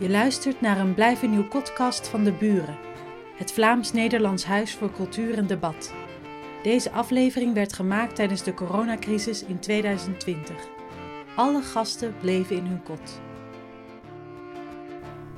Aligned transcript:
Je 0.00 0.10
luistert 0.10 0.60
naar 0.60 0.78
een 0.78 0.94
blijven 0.94 1.30
nieuw 1.30 1.48
podcast 1.48 2.08
van 2.08 2.24
De 2.24 2.32
Buren, 2.32 2.78
het 3.34 3.52
Vlaams-Nederlands 3.52 4.44
Huis 4.44 4.74
voor 4.74 4.92
Cultuur 4.92 5.38
en 5.38 5.46
Debat. 5.46 5.94
Deze 6.62 6.90
aflevering 6.90 7.54
werd 7.54 7.72
gemaakt 7.72 8.14
tijdens 8.14 8.42
de 8.42 8.54
coronacrisis 8.54 9.44
in 9.44 9.58
2020. 9.58 10.68
Alle 11.36 11.62
gasten 11.62 12.14
bleven 12.20 12.56
in 12.56 12.64
hun 12.64 12.82
kot. 12.82 13.20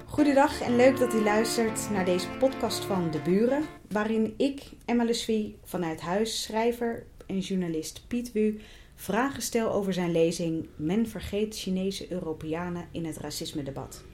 Goedendag 0.07 0.61
en 0.61 0.77
leuk 0.77 0.99
dat 0.99 1.15
u 1.15 1.23
luistert 1.23 1.91
naar 1.91 2.05
deze 2.05 2.29
podcast 2.39 2.85
van 2.85 3.11
De 3.11 3.21
Buren, 3.21 3.63
waarin 3.89 4.35
ik, 4.37 4.63
Emma 4.85 5.05
Leswie, 5.05 5.57
vanuit 5.65 6.01
huis 6.01 6.43
schrijver 6.43 7.07
en 7.27 7.39
journalist 7.39 8.05
Piet 8.09 8.33
Wu 8.33 8.61
vragen 8.95 9.43
stel 9.43 9.73
over 9.73 9.93
zijn 9.93 10.13
lezing 10.13 10.69
Men 10.77 11.09
vergeet 11.09 11.57
Chinese 11.57 12.13
Europeanen 12.13 12.89
in 12.91 13.05
het 13.05 13.17
racisme-debat. 13.17 14.05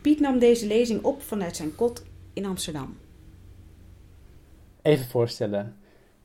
Piet 0.00 0.20
nam 0.20 0.38
deze 0.38 0.66
lezing 0.66 1.02
op 1.02 1.22
vanuit 1.22 1.56
zijn 1.56 1.74
kot 1.74 2.04
in 2.32 2.46
Amsterdam. 2.46 2.96
Even 4.82 5.06
voorstellen. 5.06 5.76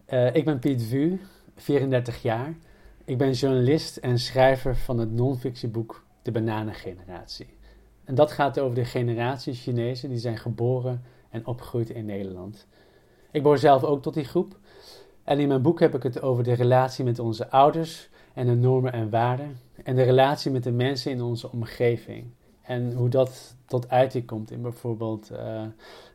Uh, 0.10 0.36
ik 0.36 0.46
ben 0.46 0.60
Piet 0.60 0.90
Wu, 0.90 1.20
34 1.56 2.22
jaar. 2.22 2.56
Ik 3.06 3.18
ben 3.18 3.32
journalist 3.32 3.98
en 3.98 4.20
schrijver 4.20 4.76
van 4.76 4.98
het 4.98 5.12
non-fictieboek 5.12 6.06
De 6.22 6.32
Bananengeneratie. 6.32 7.48
En 8.04 8.16
dat 8.16 8.32
gaat 8.32 8.60
over 8.60 8.76
de 8.76 8.86
generatie 8.86 9.54
Chinezen 9.54 10.10
die 10.10 10.18
zijn 10.18 10.38
geboren 10.38 11.04
en 11.30 11.46
opgegroeid 11.46 11.90
in 11.90 12.06
Nederland. 12.06 12.68
Ik 13.32 13.42
behoor 13.42 13.58
zelf 13.58 13.84
ook 13.84 14.02
tot 14.02 14.14
die 14.14 14.24
groep. 14.24 14.58
En 15.24 15.40
in 15.40 15.48
mijn 15.48 15.62
boek 15.62 15.80
heb 15.80 15.96
ik 15.96 16.04
het 16.04 16.22
over 16.22 16.44
de 16.44 16.54
relatie 16.54 17.04
met 17.04 17.20
onze 17.20 17.50
ouders 17.50 18.10
en 18.34 18.46
de 18.46 18.56
normen 18.56 18.94
en 18.94 19.10
waarden. 19.10 19.58
En 19.84 19.96
de 19.96 20.04
relatie 20.04 20.52
met 20.52 20.64
de 20.64 20.72
mensen 20.72 21.12
in 21.12 21.22
onze 21.22 21.52
omgeving. 21.52 22.26
En 22.62 22.94
hoe 22.94 23.10
dat 23.10 23.55
tot 23.68 23.90
uiting 23.90 24.26
komt 24.26 24.52
in 24.52 24.62
bijvoorbeeld 24.62 25.32
uh, 25.32 25.62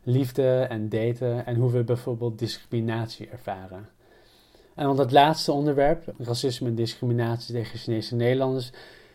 liefde 0.03 0.67
en 0.69 0.89
daten. 0.89 1.47
En 1.47 1.57
hoe 1.57 1.71
we 1.71 1.85
bijvoorbeeld 1.85 2.39
discriminatie 2.39 3.29
ervaren. 3.29 3.89
En 4.75 4.87
want 4.87 4.99
het 4.99 5.13
laatste 5.13 5.53
onderwerp, 5.53 6.15
racisme 6.19 6.69
en 6.69 6.75
discriminatie 6.75 7.55
tegen 7.55 7.79
Chinese 7.79 8.15
Nederlanders, 8.15 8.73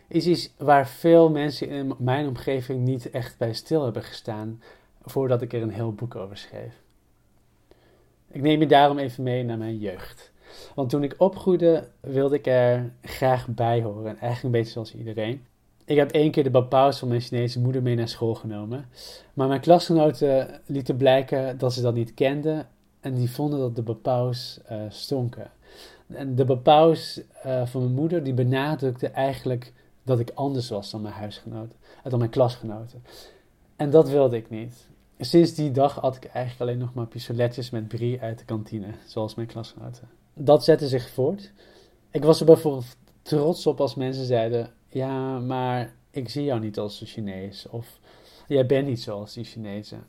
is 0.08 0.28
iets 0.28 0.54
waar 0.58 0.88
veel 0.88 1.30
mensen 1.30 1.70
in 1.70 1.94
mijn 1.98 2.28
omgeving 2.28 2.86
niet 2.86 3.10
echt 3.10 3.38
bij 3.38 3.54
stil 3.54 3.84
hebben 3.84 4.04
gestaan 4.04 4.62
voordat 5.02 5.42
ik 5.42 5.54
er 5.54 5.62
een 5.62 5.70
heel 5.70 5.94
boek 5.94 6.16
over 6.16 6.38
schreef. 6.38 6.84
Ik 8.32 8.42
neem 8.42 8.60
je 8.60 8.68
daarom 8.68 8.98
even 8.98 9.24
mee 9.24 9.44
naar 9.44 9.58
mijn 9.58 9.78
jeugd. 9.78 10.32
Want 10.76 10.90
toen 10.90 11.04
ik 11.04 11.16
opgroeide, 11.18 11.88
wilde 12.00 12.36
ik 12.36 12.48
er 12.48 12.94
graag 13.02 13.48
bij 13.48 13.82
horen. 13.82 14.06
Eigenlijk 14.06 14.44
een 14.44 14.52
beetje 14.52 14.72
zoals 14.72 14.96
iedereen. 14.96 15.46
Ik 15.86 15.98
heb 15.98 16.12
één 16.12 16.32
keer 16.32 16.44
de 16.44 16.50
bapaus 16.50 17.00
van 17.00 17.08
mijn 17.08 17.22
Chinese 17.22 17.60
moeder 17.60 17.82
mee 17.82 17.96
naar 17.96 18.08
school 18.08 18.36
genomen. 18.36 18.86
Maar 19.34 19.48
mijn 19.48 19.62
klasgenoten 19.62 20.62
lieten 20.66 20.98
blijken 20.98 21.58
dat 21.58 21.74
ze 21.74 21.82
dat 21.82 21.94
niet 21.94 22.14
kenden. 22.14 22.68
En 23.00 23.16
die 23.16 23.32
vonden 23.32 23.60
dat 23.60 23.76
de 23.76 23.82
bapaus 23.82 24.60
uh, 24.72 24.82
stonken. 24.90 25.52
En 26.08 26.36
de 26.36 26.46
bapaus 26.46 27.22
uh, 27.46 27.66
van 27.66 27.82
mijn 27.82 27.94
moeder, 27.94 28.24
die 28.24 28.34
benadrukte 28.34 29.08
eigenlijk 29.08 29.74
dat 30.04 30.20
ik 30.20 30.32
anders 30.34 30.70
was 30.70 30.92
dan 30.92 31.02
mijn 31.02 31.14
huisgenoten. 31.14 31.78
Uh, 32.04 32.10
dan 32.10 32.20
mijn 32.20 32.32
klasgenoten. 32.32 33.04
En 33.76 33.90
dat 33.90 34.10
wilde 34.10 34.38
ik 34.38 34.50
niet. 34.50 34.88
Sinds 35.20 35.54
die 35.54 35.72
dag 35.72 35.96
had 35.96 36.16
ik 36.16 36.26
eigenlijk 36.26 36.62
alleen 36.62 36.86
nog 36.86 36.94
maar 36.94 37.08
pistoletjes 37.08 37.70
met 37.70 37.88
brie 37.88 38.22
uit 38.22 38.40
de 38.40 38.46
kantine, 38.46 38.88
zoals 39.06 39.36
mijn 39.36 39.48
klasgenoten. 39.48 40.10
Dat 40.34 40.64
zette 40.64 40.88
zich 40.88 41.10
voort. 41.10 41.52
Ik 42.12 42.24
was 42.24 42.40
er 42.40 42.46
bijvoorbeeld 42.46 42.98
trots 43.22 43.68
op 43.68 43.82
als 43.82 43.96
mensen 43.96 44.26
zeiden: 44.26 44.72
Ja, 44.96 45.40
maar 45.40 45.94
ik 46.12 46.30
zie 46.30 46.44
jou 46.44 46.60
niet 46.60 46.80
als 46.80 47.02
een 47.02 47.08
Chinees. 47.08 47.68
Of 47.70 48.00
jij 48.48 48.66
bent 48.66 48.88
niet 48.88 49.02
zoals 49.02 49.34
die 49.34 49.44
Chinezen. 49.44 50.04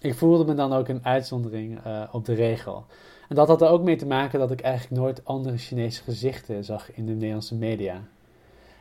Ik 0.00 0.14
voelde 0.14 0.44
me 0.44 0.54
dan 0.54 0.72
ook 0.72 0.88
een 0.88 1.04
uitzondering 1.04 1.86
uh, 1.86 2.02
op 2.12 2.24
de 2.24 2.34
regel. 2.34 2.84
En 3.28 3.34
dat 3.36 3.48
had 3.48 3.62
er 3.62 3.68
ook 3.68 3.82
mee 3.82 3.96
te 3.96 4.06
maken 4.06 4.38
dat 4.38 4.50
ik 4.50 4.60
eigenlijk 4.60 5.02
nooit 5.02 5.24
andere 5.24 5.56
Chinese 5.56 6.02
gezichten 6.02 6.64
zag 6.64 6.92
in 6.92 7.06
de 7.06 7.12
Nederlandse 7.12 7.54
media. 7.54 8.02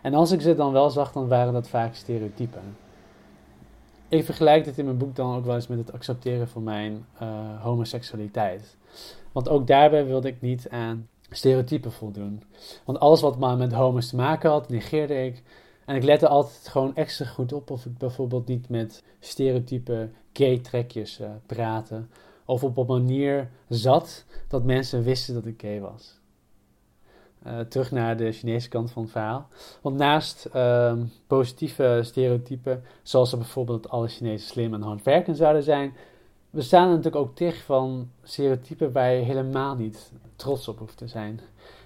En 0.02 0.14
als 0.14 0.32
ik 0.32 0.42
ze 0.42 0.56
dan 0.56 0.72
wel 0.72 0.90
zag, 0.90 1.12
dan 1.12 1.28
waren 1.28 1.54
dat 1.54 1.68
vaak 1.68 1.96
stereotypen. 1.96 2.78
Ik 4.08 4.26
vergelijk 4.26 4.64
dit 4.64 4.78
in 4.78 4.86
mijn 4.86 4.98
boek 4.98 5.16
dan 5.16 5.36
ook 5.36 5.46
wel 5.46 5.56
eens 5.56 5.68
met 5.68 5.78
het 5.78 5.94
accepteren 5.94 6.48
van 6.48 6.64
mijn 6.64 7.06
uh, 7.22 7.62
homoseksualiteit. 7.62 8.78
Want 9.32 9.50
ook 9.50 9.68
daarbij 9.68 10.06
wilde 10.06 10.28
ik 10.28 10.42
niet 10.42 10.70
aan 10.70 11.08
stereotypen 11.32 11.92
voldoen. 11.92 12.44
Want 12.86 13.00
alles 13.00 13.22
wat 13.22 13.38
maar 13.38 13.58
met 13.58 13.74
homo's 13.74 14.10
te 14.10 14.16
maken 14.16 14.50
had, 14.50 14.70
negeerde 14.70 15.26
ik. 15.26 15.44
En 15.86 15.96
ik 15.96 16.04
lette 16.04 16.28
altijd 16.28 16.68
gewoon 16.68 16.96
extra 16.96 17.26
goed 17.26 17.54
op 17.54 17.72
of 17.72 17.86
ik 17.86 17.98
bijvoorbeeld 17.98 18.48
niet 18.48 18.70
met 18.70 19.04
stereotype 19.20 20.10
gay 20.34 20.60
trekjes 20.60 21.20
uh, 21.20 21.30
praatte. 21.46 22.06
Of 22.46 22.64
op 22.64 22.78
een 22.78 22.86
manier 22.86 23.50
zat 23.70 24.26
dat 24.48 24.64
mensen 24.64 25.04
wisten 25.04 25.34
dat 25.34 25.46
ik 25.46 25.62
gay 25.62 25.80
was. 25.80 26.20
Uh, 27.48 27.60
terug 27.60 27.92
naar 27.92 28.18
de 28.18 28.32
Chinese 28.32 28.70
kant 28.70 28.92
van 28.92 29.02
het 29.02 29.12
verhaal. 29.12 29.48
Want 29.82 29.98
naast 29.98 30.50
uh, 30.56 30.94
positieve 31.28 32.00
stereotypen, 32.04 32.84
zoals 33.04 33.32
er 33.32 33.38
bijvoorbeeld 33.38 33.90
alle 33.90 34.08
Chinezen 34.08 34.48
slim 34.48 34.74
en 34.74 34.82
hardwerkend 34.82 35.38
zouden 35.38 35.64
zijn, 35.64 35.94
bestaan 36.52 36.84
er 36.84 36.96
natuurlijk 36.96 37.16
ook 37.16 37.36
tig 37.36 37.64
van 37.64 38.10
stereotypen 38.24 38.92
waar 38.92 39.12
je 39.12 39.22
helemaal 39.22 39.76
niet 39.76 40.12
trots 40.36 40.68
op 40.68 40.80
hoeft 40.80 40.98
te 40.98 41.08
zijn. 41.08 41.40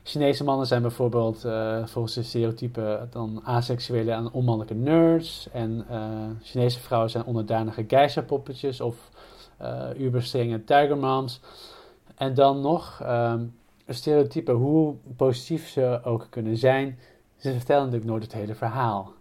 Chinese 0.04 0.44
mannen 0.44 0.68
zijn 0.68 0.82
bijvoorbeeld 0.82 1.46
uh, 1.46 1.86
volgens 1.86 2.14
de 2.14 2.24
stereotypen 2.24 3.08
dan 3.12 3.42
aseksuele 3.44 4.12
en 4.12 4.32
onmannelijke 4.32 4.74
nerds. 4.74 5.50
En 5.52 5.86
uh, 5.92 6.00
Chinese 6.42 6.80
vrouwen 6.80 7.10
zijn 7.10 7.26
onderdanige 7.26 7.86
geisha-poppetjes 7.88 8.82
of 8.82 9.10
uh, 9.62 9.90
uberstrenge 9.98 10.64
tigermoms. 10.64 11.42
En 12.16 12.34
dan 12.34 12.62
nog 12.62 13.02
um, 13.04 13.56
stereotypen, 13.88 14.54
hoe 14.54 14.96
positief 15.16 15.70
ze 15.70 16.00
ook 16.04 16.28
kunnen 16.30 16.58
zijn, 16.58 17.00
ze 17.38 17.54
vertellen 17.54 17.84
natuurlijk 17.84 18.10
nooit 18.10 18.24
het 18.24 18.34
hele 18.34 18.56
verhaal. 18.56 19.14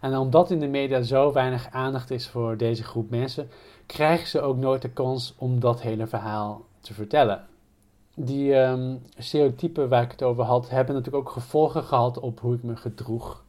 En 0.00 0.16
omdat 0.16 0.50
in 0.50 0.60
de 0.60 0.68
media 0.68 1.02
zo 1.02 1.32
weinig 1.32 1.70
aandacht 1.70 2.10
is 2.10 2.28
voor 2.28 2.56
deze 2.56 2.84
groep 2.84 3.10
mensen, 3.10 3.48
krijgen 3.86 4.26
ze 4.26 4.40
ook 4.40 4.56
nooit 4.56 4.82
de 4.82 4.90
kans 4.90 5.34
om 5.38 5.60
dat 5.60 5.82
hele 5.82 6.06
verhaal 6.06 6.64
te 6.80 6.94
vertellen. 6.94 7.46
Die 8.14 8.54
um, 8.54 9.02
stereotypen 9.18 9.88
waar 9.88 10.02
ik 10.02 10.10
het 10.10 10.22
over 10.22 10.44
had, 10.44 10.70
hebben 10.70 10.94
natuurlijk 10.94 11.26
ook 11.26 11.32
gevolgen 11.32 11.82
gehad 11.82 12.18
op 12.18 12.40
hoe 12.40 12.54
ik 12.54 12.62
me 12.62 12.76
gedroeg. 12.76 13.44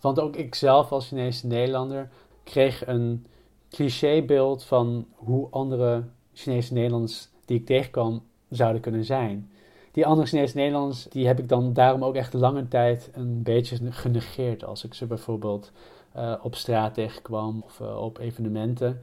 Want 0.00 0.20
ook 0.20 0.36
ik 0.36 0.54
zelf 0.54 0.92
als 0.92 1.08
Chinese 1.08 1.46
Nederlander 1.46 2.08
kreeg 2.44 2.86
een 2.86 3.26
clichébeeld 3.70 4.64
van 4.64 5.06
hoe 5.14 5.48
andere 5.50 6.04
Chinese 6.32 6.72
Nederlanders 6.72 7.28
die 7.44 7.58
ik 7.58 7.66
tegenkwam 7.66 8.22
zouden 8.48 8.80
kunnen 8.80 9.04
zijn. 9.04 9.50
Die 9.92 10.06
andere 10.06 10.26
Chinese 10.26 10.56
Nederlanders, 10.56 11.04
die 11.04 11.26
heb 11.26 11.38
ik 11.38 11.48
dan 11.48 11.72
daarom 11.72 12.04
ook 12.04 12.14
echt 12.14 12.32
lange 12.32 12.68
tijd 12.68 13.10
een 13.12 13.42
beetje 13.42 13.92
genegeerd. 13.92 14.64
Als 14.64 14.84
ik 14.84 14.94
ze 14.94 15.06
bijvoorbeeld 15.06 15.72
uh, 16.16 16.34
op 16.42 16.54
straat 16.54 16.94
tegenkwam 16.94 17.62
of 17.64 17.80
uh, 17.80 18.02
op 18.02 18.18
evenementen. 18.18 19.00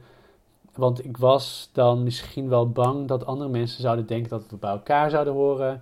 Want 0.78 1.04
ik 1.04 1.16
was 1.16 1.70
dan 1.72 2.02
misschien 2.02 2.48
wel 2.48 2.70
bang 2.70 3.08
dat 3.08 3.26
andere 3.26 3.50
mensen 3.50 3.82
zouden 3.82 4.06
denken 4.06 4.30
dat 4.30 4.46
we 4.50 4.56
bij 4.56 4.70
elkaar 4.70 5.10
zouden 5.10 5.32
horen. 5.32 5.80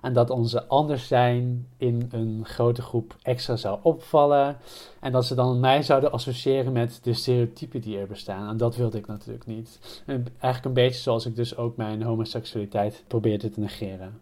En 0.00 0.12
dat 0.12 0.30
onze 0.30 0.66
anders 0.66 1.06
zijn 1.06 1.66
in 1.76 2.08
een 2.10 2.40
grote 2.44 2.82
groep 2.82 3.16
extra 3.22 3.56
zou 3.56 3.78
opvallen. 3.82 4.56
En 5.00 5.12
dat 5.12 5.24
ze 5.24 5.34
dan 5.34 5.60
mij 5.60 5.82
zouden 5.82 6.12
associëren 6.12 6.72
met 6.72 6.98
de 7.02 7.12
stereotypen 7.12 7.80
die 7.80 7.98
er 7.98 8.06
bestaan. 8.06 8.48
En 8.48 8.56
dat 8.56 8.76
wilde 8.76 8.98
ik 8.98 9.06
natuurlijk 9.06 9.46
niet. 9.46 10.02
En 10.06 10.26
eigenlijk 10.30 10.64
een 10.64 10.84
beetje 10.84 11.00
zoals 11.00 11.26
ik 11.26 11.36
dus 11.36 11.56
ook 11.56 11.76
mijn 11.76 12.02
homoseksualiteit 12.02 13.04
probeerde 13.06 13.50
te 13.50 13.60
negeren. 13.60 14.20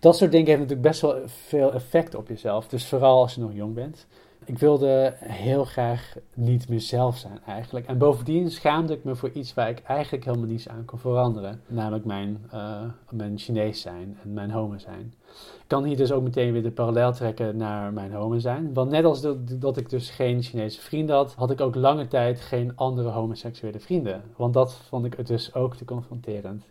Dat 0.00 0.16
soort 0.16 0.30
dingen 0.30 0.46
heeft 0.46 0.60
natuurlijk 0.60 0.88
best 0.88 1.00
wel 1.00 1.16
veel 1.26 1.72
effect 1.72 2.14
op 2.14 2.28
jezelf. 2.28 2.68
Dus 2.68 2.86
vooral 2.86 3.20
als 3.20 3.34
je 3.34 3.40
nog 3.40 3.52
jong 3.54 3.74
bent 3.74 4.06
ik 4.48 4.58
wilde 4.58 5.14
heel 5.18 5.64
graag 5.64 6.16
niet 6.34 6.68
mezelf 6.68 7.16
zijn 7.16 7.38
eigenlijk. 7.46 7.86
En 7.86 7.98
bovendien 7.98 8.50
schaamde 8.50 8.92
ik 8.92 9.04
me 9.04 9.16
voor 9.16 9.30
iets 9.30 9.54
waar 9.54 9.68
ik 9.68 9.82
eigenlijk 9.82 10.24
helemaal 10.24 10.46
niets 10.46 10.68
aan 10.68 10.84
kon 10.84 10.98
veranderen. 10.98 11.62
Namelijk 11.66 12.04
mijn, 12.04 12.46
uh, 12.54 12.80
mijn 13.10 13.38
Chinees 13.38 13.80
zijn 13.80 14.18
en 14.22 14.32
mijn 14.32 14.50
homo 14.50 14.78
zijn. 14.78 15.14
Ik 15.58 15.64
kan 15.66 15.84
hier 15.84 15.96
dus 15.96 16.12
ook 16.12 16.22
meteen 16.22 16.52
weer 16.52 16.62
de 16.62 16.70
parallel 16.70 17.12
trekken 17.12 17.56
naar 17.56 17.92
mijn 17.92 18.12
homo 18.12 18.38
zijn. 18.38 18.74
Want 18.74 18.90
net 18.90 19.04
als 19.04 19.20
dat, 19.20 19.60
dat 19.60 19.76
ik 19.76 19.90
dus 19.90 20.10
geen 20.10 20.42
Chinese 20.42 20.80
vrienden 20.80 21.16
had, 21.16 21.34
had 21.34 21.50
ik 21.50 21.60
ook 21.60 21.74
lange 21.74 22.08
tijd 22.08 22.40
geen 22.40 22.76
andere 22.76 23.08
homoseksuele 23.08 23.80
vrienden. 23.80 24.22
Want 24.36 24.54
dat 24.54 24.72
vond 24.72 25.04
ik 25.04 25.26
dus 25.26 25.54
ook 25.54 25.76
te 25.76 25.84
confronterend. 25.84 26.64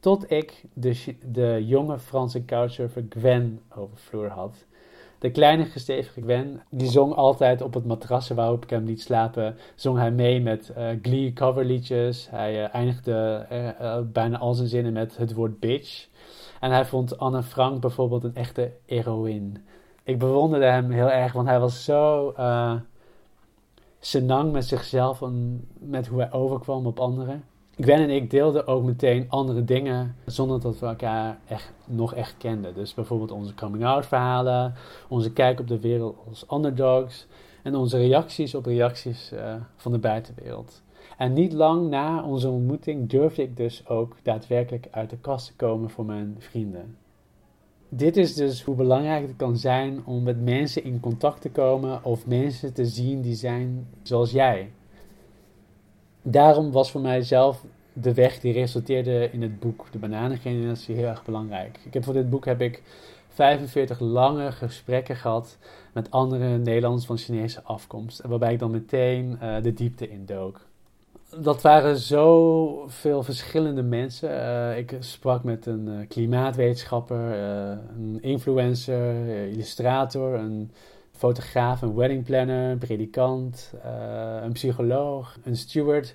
Tot 0.00 0.30
ik 0.30 0.64
de, 0.72 1.16
de 1.32 1.66
jonge 1.66 1.98
Franse 1.98 2.44
couchsurfer 2.44 3.04
Gwen 3.08 3.60
over 3.74 3.96
vloer 3.96 4.28
had. 4.28 4.64
De 5.22 5.30
kleine 5.30 5.64
gestevige 5.64 6.20
Gwen, 6.20 6.62
die 6.70 6.90
zong 6.90 7.14
altijd 7.14 7.62
op 7.62 7.74
het 7.74 7.84
matrassen 7.84 8.36
waarop 8.36 8.62
ik 8.62 8.70
hem 8.70 8.84
liet 8.84 9.00
slapen, 9.00 9.56
zong 9.74 9.98
hij 9.98 10.10
mee 10.10 10.40
met 10.40 10.72
uh, 10.78 10.88
Glee 11.02 11.32
coverliedjes. 11.32 12.28
Hij 12.30 12.62
uh, 12.62 12.74
eindigde 12.74 13.46
uh, 13.52 13.98
bijna 14.12 14.38
al 14.38 14.54
zijn 14.54 14.68
zinnen 14.68 14.92
met 14.92 15.16
het 15.16 15.34
woord 15.34 15.60
bitch. 15.60 16.08
En 16.60 16.70
hij 16.70 16.84
vond 16.84 17.18
Anne 17.18 17.42
Frank 17.42 17.80
bijvoorbeeld 17.80 18.24
een 18.24 18.34
echte 18.34 18.72
heroïne. 18.86 19.52
Ik 20.02 20.18
bewonderde 20.18 20.66
hem 20.66 20.90
heel 20.90 21.10
erg, 21.10 21.32
want 21.32 21.48
hij 21.48 21.60
was 21.60 21.84
zo 21.84 22.32
senang 23.98 24.52
met 24.52 24.64
zichzelf 24.64 25.22
en 25.22 25.68
met 25.78 26.06
hoe 26.06 26.20
hij 26.20 26.32
overkwam 26.32 26.86
op 26.86 27.00
anderen. 27.00 27.44
Gwen 27.76 27.98
en 27.98 28.10
ik 28.10 28.30
deelden 28.30 28.66
ook 28.66 28.84
meteen 28.84 29.26
andere 29.28 29.64
dingen 29.64 30.16
zonder 30.26 30.60
dat 30.60 30.78
we 30.78 30.86
elkaar 30.86 31.38
echt, 31.46 31.72
nog 31.86 32.14
echt 32.14 32.34
kenden. 32.38 32.74
Dus 32.74 32.94
bijvoorbeeld 32.94 33.30
onze 33.30 33.54
coming-out 33.54 34.06
verhalen, 34.06 34.74
onze 35.08 35.32
kijk 35.32 35.60
op 35.60 35.68
de 35.68 35.80
wereld 35.80 36.16
als 36.28 36.46
underdogs 36.52 37.26
en 37.62 37.74
onze 37.74 37.96
reacties 37.96 38.54
op 38.54 38.66
reacties 38.66 39.32
uh, 39.32 39.54
van 39.76 39.92
de 39.92 39.98
buitenwereld. 39.98 40.82
En 41.18 41.32
niet 41.32 41.52
lang 41.52 41.88
na 41.88 42.24
onze 42.24 42.48
ontmoeting 42.48 43.08
durfde 43.08 43.42
ik 43.42 43.56
dus 43.56 43.88
ook 43.88 44.16
daadwerkelijk 44.22 44.88
uit 44.90 45.10
de 45.10 45.18
kast 45.18 45.46
te 45.46 45.56
komen 45.56 45.90
voor 45.90 46.04
mijn 46.04 46.36
vrienden. 46.38 46.96
Dit 47.88 48.16
is 48.16 48.34
dus 48.34 48.62
hoe 48.62 48.74
belangrijk 48.74 49.26
het 49.26 49.36
kan 49.36 49.56
zijn 49.56 50.02
om 50.04 50.22
met 50.22 50.42
mensen 50.42 50.84
in 50.84 51.00
contact 51.00 51.40
te 51.40 51.50
komen 51.50 52.04
of 52.04 52.26
mensen 52.26 52.72
te 52.72 52.86
zien 52.86 53.20
die 53.20 53.34
zijn 53.34 53.86
zoals 54.02 54.30
jij. 54.30 54.70
Daarom 56.22 56.72
was 56.72 56.90
voor 56.90 57.00
mijzelf 57.00 57.64
de 57.92 58.14
weg 58.14 58.40
die 58.40 58.52
resulteerde 58.52 59.30
in 59.32 59.42
het 59.42 59.60
boek 59.60 59.86
De 59.90 59.98
Bananengeneratie 59.98 60.94
heel 60.94 61.06
erg 61.06 61.24
belangrijk. 61.24 61.78
Ik 61.84 61.94
heb 61.94 62.04
voor 62.04 62.12
dit 62.12 62.30
boek 62.30 62.44
heb 62.44 62.60
ik 62.60 62.82
45 63.28 64.00
lange 64.00 64.52
gesprekken 64.52 65.16
gehad 65.16 65.58
met 65.92 66.10
andere 66.10 66.58
Nederlanders 66.58 67.06
van 67.06 67.16
Chinese 67.16 67.62
afkomst. 67.62 68.20
Waarbij 68.26 68.52
ik 68.52 68.58
dan 68.58 68.70
meteen 68.70 69.38
uh, 69.42 69.62
de 69.62 69.74
diepte 69.74 70.08
indook 70.08 70.60
dat 71.40 71.62
waren 71.62 71.96
zoveel 71.96 73.22
verschillende 73.22 73.82
mensen. 73.82 74.30
Uh, 74.30 74.78
ik 74.78 74.96
sprak 74.98 75.44
met 75.44 75.66
een 75.66 75.88
uh, 75.88 76.08
klimaatwetenschapper, 76.08 77.32
een 77.96 78.18
influencer, 78.20 79.26
illustrator, 79.48 80.34
een 80.34 80.70
fotograaf, 81.22 81.82
een 81.82 81.94
weddingplanner, 81.94 82.70
een 82.70 82.78
predikant, 82.78 83.72
een 84.42 84.52
psycholoog, 84.52 85.38
een 85.44 85.56
steward. 85.56 86.14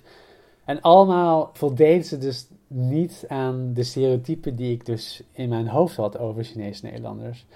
En 0.64 0.80
allemaal 0.80 1.50
voldeden 1.52 2.04
ze 2.04 2.18
dus 2.18 2.46
niet 2.66 3.24
aan 3.28 3.72
de 3.74 3.82
stereotypen 3.82 4.56
die 4.56 4.72
ik 4.72 4.86
dus 4.86 5.22
in 5.32 5.48
mijn 5.48 5.68
hoofd 5.68 5.96
had 5.96 6.18
over 6.18 6.44
Chinese 6.44 6.84
Nederlanders. 6.86 7.46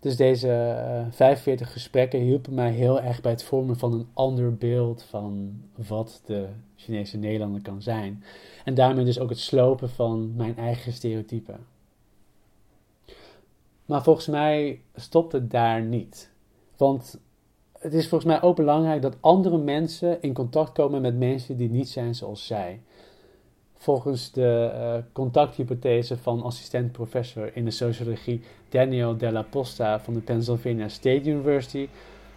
Dus 0.00 0.16
deze 0.16 0.46
uh, 0.46 1.00
eh, 1.00 1.06
45 1.10 1.72
gesprekken 1.72 2.20
hielpen 2.20 2.54
mij 2.54 2.70
heel 2.70 3.00
erg 3.00 3.20
bij 3.20 3.32
het 3.32 3.44
vormen 3.44 3.78
van 3.78 3.92
een 3.92 4.08
ander 4.12 4.56
beeld 4.56 5.02
van 5.02 5.60
wat 5.88 6.22
de 6.26 6.48
Chinese 6.76 7.16
Nederlander 7.16 7.62
kan 7.62 7.82
zijn. 7.82 8.24
En 8.64 8.74
daarmee 8.74 9.04
dus 9.04 9.18
ook 9.18 9.28
het 9.28 9.38
slopen 9.38 9.90
van 9.90 10.32
mijn 10.36 10.56
eigen 10.56 10.92
stereotypen. 10.92 11.66
Maar 13.86 14.02
volgens 14.02 14.26
mij 14.26 14.80
stopt 14.94 15.32
het 15.32 15.50
daar 15.50 15.82
niet. 15.82 16.31
Want 16.76 17.20
het 17.78 17.94
is 17.94 18.08
volgens 18.08 18.30
mij 18.30 18.42
ook 18.42 18.56
belangrijk 18.56 19.02
dat 19.02 19.16
andere 19.20 19.58
mensen 19.58 20.22
in 20.22 20.32
contact 20.32 20.72
komen 20.72 21.00
met 21.00 21.18
mensen 21.18 21.56
die 21.56 21.70
niet 21.70 21.88
zijn 21.88 22.14
zoals 22.14 22.46
zij. 22.46 22.80
Volgens 23.74 24.32
de 24.32 24.70
uh, 24.74 25.12
contacthypothese 25.12 26.16
van 26.16 26.42
assistent-professor 26.42 27.56
in 27.56 27.64
de 27.64 27.70
sociologie 27.70 28.42
Daniel 28.68 29.16
Della 29.16 29.42
Posta 29.42 30.00
van 30.00 30.14
de 30.14 30.20
Pennsylvania 30.20 30.88
State 30.88 31.30
University 31.30 31.88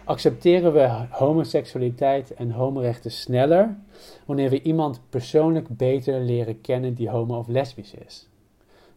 accepteren 0.04 0.72
we 0.72 1.06
homoseksualiteit 1.10 2.34
en 2.34 2.50
homorechten 2.50 3.10
sneller 3.10 3.76
wanneer 4.24 4.50
we 4.50 4.62
iemand 4.62 5.00
persoonlijk 5.08 5.68
beter 5.68 6.20
leren 6.20 6.60
kennen 6.60 6.94
die 6.94 7.10
homo 7.10 7.38
of 7.38 7.48
lesbisch 7.48 7.94
is. 8.06 8.28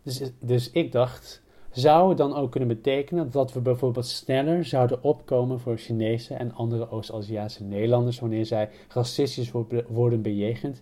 Dus, 0.04 0.22
dus 0.40 0.72
ik 0.72 0.92
dacht, 0.92 1.42
zou 1.72 2.10
het 2.10 2.18
dan 2.18 2.36
ook 2.36 2.52
kunnen 2.52 2.70
betekenen 2.70 3.32
dat 3.32 3.54
we 3.54 3.60
bijvoorbeeld 3.60 4.06
sneller 4.06 4.66
zouden 4.66 5.04
opkomen 5.04 5.60
voor 5.60 5.78
Chinese 5.78 6.34
en 6.34 6.54
andere 6.54 6.90
Oost-Aziatische 6.90 7.64
Nederlanders 7.64 8.20
wanneer 8.20 8.46
zij 8.46 8.70
racistisch 8.88 9.52
worden 9.88 10.22
bejegend 10.22 10.82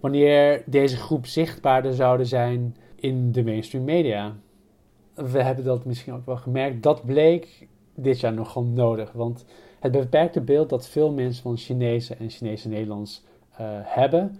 wanneer 0.00 0.62
deze 0.66 0.96
groep 0.96 1.26
zichtbaarder 1.26 1.94
zouden 1.94 2.26
zijn 2.26 2.76
in 2.94 3.32
de 3.32 3.44
mainstream 3.44 3.84
media. 3.84 4.36
We 5.14 5.42
hebben 5.42 5.64
dat 5.64 5.84
misschien 5.84 6.12
ook 6.12 6.26
wel 6.26 6.36
gemerkt. 6.36 6.82
Dat 6.82 7.04
bleek 7.04 7.68
dit 7.94 8.20
jaar 8.20 8.32
nogal 8.32 8.64
nodig. 8.64 9.12
Want 9.12 9.44
het 9.80 9.92
beperkte 9.92 10.40
beeld 10.40 10.68
dat 10.68 10.88
veel 10.88 11.12
mensen 11.12 11.42
van 11.42 11.56
Chinese 11.56 12.14
en 12.14 12.30
Chinese 12.30 12.68
Nederlands 12.68 13.24
uh, 13.52 13.58
hebben, 13.82 14.38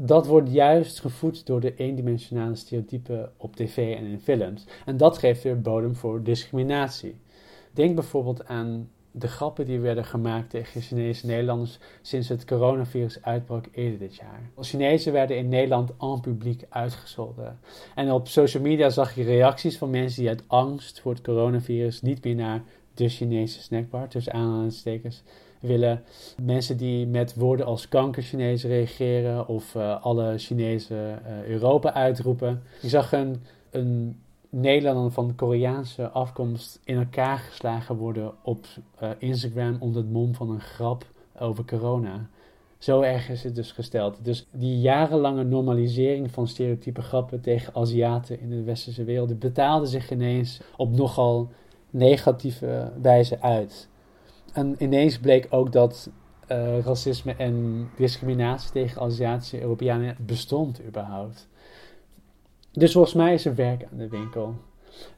dat 0.00 0.26
wordt 0.26 0.52
juist 0.52 1.00
gevoed 1.00 1.46
door 1.46 1.60
de 1.60 1.74
eendimensionale 1.74 2.54
stereotypen 2.54 3.32
op 3.36 3.56
tv 3.56 3.96
en 3.96 4.04
in 4.04 4.20
films. 4.20 4.64
En 4.86 4.96
dat 4.96 5.18
geeft 5.18 5.42
weer 5.42 5.60
bodem 5.60 5.96
voor 5.96 6.22
discriminatie. 6.22 7.16
Denk 7.72 7.94
bijvoorbeeld 7.94 8.46
aan 8.46 8.88
de 9.10 9.28
grappen 9.28 9.66
die 9.66 9.80
werden 9.80 10.04
gemaakt 10.04 10.50
tegen 10.50 10.80
Chinese 10.80 11.26
Nederlanders 11.26 11.78
sinds 12.02 12.28
het 12.28 12.44
coronavirus 12.44 13.22
uitbrak 13.22 13.64
eerder 13.72 13.98
dit 13.98 14.16
jaar. 14.16 14.50
Chinezen 14.60 15.12
werden 15.12 15.36
in 15.36 15.48
Nederland 15.48 15.90
en 16.00 16.20
publiek 16.20 16.66
uitgescholden. 16.68 17.58
En 17.94 18.12
op 18.12 18.28
social 18.28 18.62
media 18.62 18.90
zag 18.90 19.14
je 19.14 19.24
reacties 19.24 19.78
van 19.78 19.90
mensen 19.90 20.20
die 20.20 20.30
uit 20.30 20.42
angst 20.46 21.00
voor 21.00 21.12
het 21.12 21.22
coronavirus 21.22 22.02
niet 22.02 22.24
meer 22.24 22.34
naar 22.34 22.62
de 22.94 23.08
Chinese 23.08 23.62
snackbar, 23.62 24.08
tussen 24.08 24.32
aanhalingstekens, 24.32 25.22
willen. 25.60 26.02
Mensen 26.42 26.76
die 26.76 27.06
met 27.06 27.34
woorden 27.34 27.66
als 27.66 27.88
kanker 27.88 28.22
Chinezen 28.22 28.70
reageren 28.70 29.48
of 29.48 29.74
uh, 29.74 30.02
alle 30.02 30.38
Chinezen 30.38 31.22
uh, 31.26 31.46
Europa 31.46 31.94
uitroepen. 31.94 32.62
Je 32.80 32.88
zag 32.88 33.12
een, 33.12 33.42
een 33.70 34.18
Nederlanders 34.50 35.14
van 35.14 35.34
Koreaanse 35.34 36.08
afkomst 36.08 36.80
in 36.84 36.96
elkaar 36.96 37.38
geslagen 37.38 37.96
worden 37.96 38.32
op 38.42 38.66
uh, 39.02 39.10
Instagram 39.18 39.76
onder 39.80 40.02
het 40.02 40.12
mom 40.12 40.34
van 40.34 40.50
een 40.50 40.60
grap 40.60 41.04
over 41.38 41.64
corona. 41.64 42.28
Zo 42.78 43.00
erg 43.00 43.28
is 43.28 43.44
het 43.44 43.54
dus 43.54 43.72
gesteld. 43.72 44.18
Dus 44.22 44.46
die 44.50 44.80
jarenlange 44.80 45.44
normalisering 45.44 46.30
van 46.30 46.48
stereotype 46.48 47.02
grappen 47.02 47.40
tegen 47.40 47.74
Aziaten 47.74 48.40
in 48.40 48.50
de 48.50 48.62
westerse 48.62 49.04
wereld 49.04 49.38
betaalde 49.38 49.86
zich 49.86 50.10
ineens 50.10 50.60
op 50.76 50.96
nogal 50.96 51.50
negatieve 51.90 52.92
wijze 53.02 53.40
uit. 53.40 53.88
En 54.58 54.74
ineens 54.78 55.18
bleek 55.18 55.46
ook 55.50 55.72
dat 55.72 56.10
uh, 56.52 56.78
racisme 56.78 57.34
en 57.34 57.88
discriminatie 57.96 58.70
tegen 58.70 59.02
Aziatische 59.02 59.60
Europeanen 59.60 60.16
bestond 60.20 60.80
überhaupt. 60.86 61.48
Dus 62.72 62.92
volgens 62.92 63.14
mij 63.14 63.34
is 63.34 63.44
er 63.44 63.54
werk 63.54 63.86
aan 63.90 63.98
de 63.98 64.08
winkel. 64.08 64.54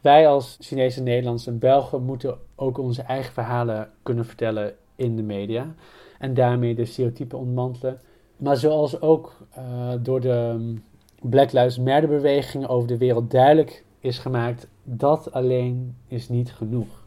Wij 0.01 0.29
als 0.29 0.57
Chinese, 0.61 1.03
Nederlandse 1.03 1.51
en 1.51 1.59
Belgen 1.59 2.03
moeten 2.03 2.39
ook 2.55 2.79
onze 2.79 3.03
eigen 3.03 3.33
verhalen 3.33 3.91
kunnen 4.03 4.27
vertellen 4.27 4.75
in 4.97 5.17
de 5.17 5.23
media. 5.23 5.75
En 6.19 6.35
daarmee 6.35 6.75
de 6.75 6.85
stereotypen 6.85 7.39
ontmantelen. 7.39 8.01
Maar 8.37 8.57
zoals 8.57 9.01
ook 9.01 9.47
uh, 9.59 9.93
door 10.01 10.21
de 10.21 10.55
mm, 10.59 10.83
Black 11.31 11.53
Lives 11.53 11.79
Matter 11.79 12.09
beweging 12.09 12.67
over 12.67 12.89
de 12.89 12.99
wereld 12.99 13.31
duidelijk 13.31 13.85
is 14.01 14.19
gemaakt, 14.19 14.69
dat 14.83 15.33
alleen 15.33 15.97
is 16.07 16.29
niet 16.29 16.53
genoeg. 16.53 17.00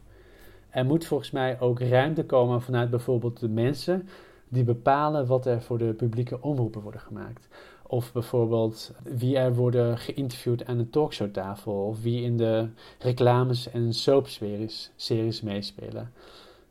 Er 0.74 0.84
moet 0.84 1.06
volgens 1.06 1.30
mij 1.30 1.60
ook 1.60 1.80
ruimte 1.80 2.24
komen 2.24 2.62
vanuit 2.62 2.90
bijvoorbeeld 2.90 3.40
de 3.40 3.48
mensen 3.48 4.08
die 4.48 4.64
bepalen 4.64 5.26
wat 5.26 5.46
er 5.46 5.62
voor 5.62 5.78
de 5.78 5.92
publieke 5.92 6.40
omroepen 6.40 6.80
worden 6.80 7.00
gemaakt. 7.00 7.48
Of 7.82 8.12
bijvoorbeeld 8.12 8.92
wie 9.02 9.36
er 9.36 9.54
worden 9.54 9.98
geïnterviewd 9.98 10.66
aan 10.66 10.78
de 10.78 10.90
talkshowtafel. 10.90 11.72
Of 11.72 12.02
wie 12.02 12.22
in 12.22 12.36
de 12.36 12.68
reclames 12.98 13.70
en 13.70 13.92
soapseries 13.92 14.92
series 14.96 15.42
meespelen. 15.42 16.12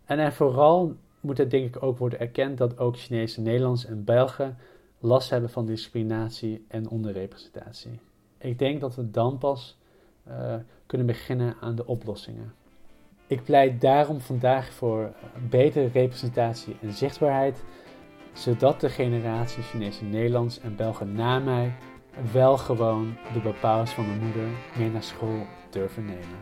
En 0.05 0.19
er 0.19 0.33
vooral 0.33 0.95
moet 1.19 1.39
er 1.39 1.49
denk 1.49 1.75
ik 1.75 1.83
ook 1.83 1.97
worden 1.97 2.19
erkend 2.19 2.57
dat 2.57 2.77
ook 2.77 2.97
Chinese, 2.97 3.41
Nederlands 3.41 3.85
en 3.85 4.03
Belgen 4.03 4.57
last 4.99 5.29
hebben 5.29 5.49
van 5.49 5.65
discriminatie 5.65 6.65
en 6.67 6.89
onderrepresentatie. 6.89 7.99
Ik 8.37 8.59
denk 8.59 8.81
dat 8.81 8.95
we 8.95 9.11
dan 9.11 9.37
pas 9.37 9.77
uh, 10.27 10.55
kunnen 10.85 11.07
beginnen 11.07 11.55
aan 11.61 11.75
de 11.75 11.85
oplossingen. 11.85 12.53
Ik 13.33 13.43
pleit 13.43 13.81
daarom 13.81 14.21
vandaag 14.21 14.73
voor 14.73 15.13
betere 15.49 15.89
representatie 15.93 16.77
en 16.81 16.93
zichtbaarheid 16.93 17.63
zodat 18.33 18.81
de 18.81 18.89
generatie 18.89 19.63
Chinese 19.63 20.03
Nederlands 20.03 20.59
en 20.59 20.75
Belgen 20.75 21.13
na 21.13 21.39
mij 21.39 21.75
wel 22.31 22.57
gewoon 22.57 23.17
de 23.33 23.39
bepaals 23.39 23.91
van 23.91 24.07
mijn 24.07 24.19
moeder 24.23 24.47
mee 24.77 24.89
naar 24.89 25.03
school 25.03 25.47
durven 25.69 26.05
nemen. 26.05 26.37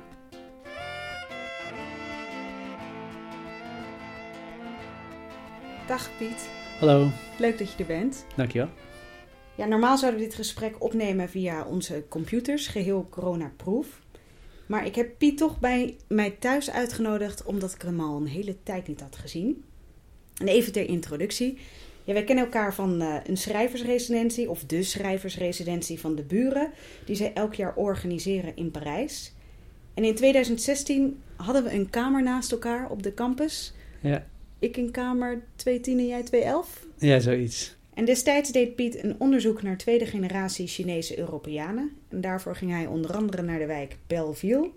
Dag 5.87 6.09
Piet. 6.17 6.49
Hallo. 6.79 7.07
Leuk 7.39 7.57
dat 7.57 7.71
je 7.71 7.77
er 7.77 7.85
bent. 7.85 8.25
Dankjewel. 8.35 8.69
Ja, 9.55 9.65
normaal 9.65 9.97
zouden 9.97 10.19
we 10.19 10.25
dit 10.25 10.35
gesprek 10.35 10.75
opnemen 10.83 11.29
via 11.29 11.65
onze 11.65 12.05
computers, 12.09 12.67
geheel 12.67 13.07
coronaproof. 13.09 14.00
Maar 14.71 14.85
ik 14.85 14.95
heb 14.95 15.17
Piet 15.17 15.37
toch 15.37 15.59
bij 15.59 15.97
mij 16.07 16.35
thuis 16.39 16.71
uitgenodigd 16.71 17.43
omdat 17.43 17.73
ik 17.73 17.81
hem 17.81 17.99
al 17.99 18.17
een 18.17 18.27
hele 18.27 18.55
tijd 18.63 18.87
niet 18.87 19.01
had 19.01 19.15
gezien. 19.15 19.63
En 20.37 20.47
even 20.47 20.71
ter 20.71 20.87
introductie. 20.87 21.57
Ja, 22.03 22.13
wij 22.13 22.23
kennen 22.23 22.45
elkaar 22.45 22.73
van 22.73 23.01
uh, 23.01 23.15
een 23.23 23.37
schrijversresidentie, 23.37 24.49
of 24.49 24.63
de 24.63 24.83
schrijversresidentie 24.83 25.99
van 25.99 26.15
de 26.15 26.23
buren, 26.23 26.71
die 27.05 27.15
zij 27.15 27.33
elk 27.33 27.53
jaar 27.53 27.75
organiseren 27.75 28.55
in 28.55 28.71
Parijs. 28.71 29.33
En 29.93 30.03
in 30.03 30.15
2016 30.15 31.21
hadden 31.35 31.63
we 31.63 31.73
een 31.73 31.89
kamer 31.89 32.23
naast 32.23 32.51
elkaar 32.51 32.89
op 32.89 33.03
de 33.03 33.13
campus. 33.13 33.73
Ja. 34.01 34.25
ik 34.59 34.77
in 34.77 34.91
kamer 34.91 35.43
210 35.55 35.99
en 35.99 36.07
jij 36.07 36.23
211? 36.23 36.85
Ja, 36.97 37.19
zoiets. 37.19 37.75
En 38.01 38.07
destijds 38.07 38.51
deed 38.51 38.75
Piet 38.75 39.03
een 39.03 39.15
onderzoek 39.17 39.61
naar 39.61 39.77
tweede 39.77 40.05
generatie 40.05 40.67
Chinese 40.67 41.19
Europeanen. 41.19 41.91
En 42.09 42.21
daarvoor 42.21 42.55
ging 42.55 42.71
hij 42.71 42.85
onder 42.85 43.15
andere 43.15 43.41
naar 43.41 43.59
de 43.59 43.65
wijk 43.65 43.97
Belleville. 44.07 44.69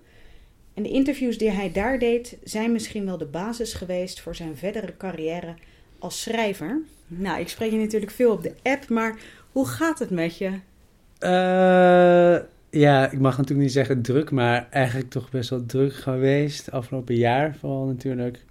En 0.74 0.82
de 0.82 0.88
interviews 0.88 1.38
die 1.38 1.50
hij 1.50 1.72
daar 1.72 1.98
deed 1.98 2.36
zijn 2.42 2.72
misschien 2.72 3.04
wel 3.04 3.18
de 3.18 3.26
basis 3.26 3.74
geweest 3.74 4.20
voor 4.20 4.34
zijn 4.34 4.56
verdere 4.56 4.96
carrière 4.96 5.54
als 5.98 6.22
schrijver. 6.22 6.80
Nou, 7.06 7.40
ik 7.40 7.48
spreek 7.48 7.70
je 7.70 7.78
natuurlijk 7.78 8.12
veel 8.12 8.32
op 8.32 8.42
de 8.42 8.54
app, 8.62 8.88
maar 8.88 9.18
hoe 9.52 9.66
gaat 9.66 9.98
het 9.98 10.10
met 10.10 10.38
je? 10.38 10.50
Uh, 11.20 12.42
ja, 12.70 13.10
ik 13.10 13.18
mag 13.18 13.36
natuurlijk 13.36 13.66
niet 13.66 13.72
zeggen 13.72 14.02
druk, 14.02 14.30
maar 14.30 14.68
eigenlijk 14.70 15.10
toch 15.10 15.30
best 15.30 15.50
wel 15.50 15.66
druk 15.66 15.94
geweest. 15.94 16.70
Afgelopen 16.70 17.14
jaar 17.14 17.56
vooral 17.60 17.84
natuurlijk. 17.84 18.44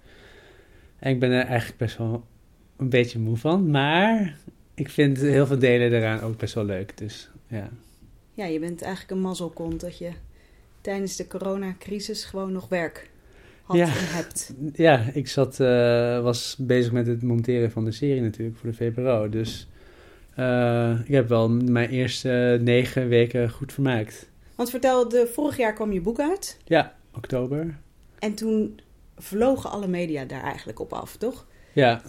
En 0.98 1.10
ik 1.10 1.20
ben 1.20 1.30
er 1.30 1.46
eigenlijk 1.46 1.78
best 1.78 1.98
wel 1.98 2.24
een 2.76 2.88
beetje 2.88 3.18
moe 3.18 3.36
van. 3.36 3.70
Maar 3.70 4.36
ik 4.74 4.90
vind 4.90 5.18
heel 5.18 5.46
veel 5.46 5.58
delen 5.58 5.92
eraan 5.92 6.20
ook 6.20 6.36
best 6.36 6.54
wel 6.54 6.64
leuk. 6.64 6.98
Dus 6.98 7.30
ja. 7.46 7.68
Ja, 8.34 8.44
je 8.44 8.58
bent 8.58 8.82
eigenlijk 8.82 9.12
een 9.12 9.20
mazzelkont 9.20 9.80
dat 9.80 9.98
je 9.98 10.10
tijdens 10.80 11.16
de 11.16 11.26
coronacrisis 11.26 12.24
gewoon 12.24 12.52
nog 12.52 12.68
werk 12.68 13.10
had 13.62 13.76
ja. 13.76 13.84
en 13.84 13.92
hebt. 13.94 14.54
Ja, 14.72 15.10
ik 15.12 15.28
zat, 15.28 15.60
uh, 15.60 16.22
was 16.22 16.56
bezig 16.58 16.92
met 16.92 17.06
het 17.06 17.22
monteren 17.22 17.70
van 17.70 17.84
de 17.84 17.92
serie 17.92 18.20
natuurlijk 18.20 18.58
voor 18.58 18.70
de 18.70 18.76
VPRO. 18.76 19.28
Dus 19.28 19.68
uh, 20.38 21.00
ik 21.04 21.14
heb 21.14 21.28
wel 21.28 21.50
mijn 21.50 21.88
eerste 21.88 22.60
negen 22.62 23.08
weken 23.08 23.50
goed 23.50 23.72
vermaakt. 23.72 24.28
Want 24.54 24.70
vertel, 24.70 25.08
de, 25.08 25.30
vorig 25.32 25.56
jaar 25.56 25.72
kwam 25.72 25.92
je 25.92 26.00
boek 26.00 26.20
uit. 26.20 26.58
Ja, 26.64 26.94
oktober. 27.12 27.78
En 28.18 28.34
toen 28.34 28.80
vlogen 29.16 29.70
alle 29.70 29.88
media 29.88 30.24
daar 30.24 30.42
eigenlijk 30.42 30.80
op 30.80 30.92
af, 30.92 31.16
toch? 31.16 31.46
Ja, 31.72 32.02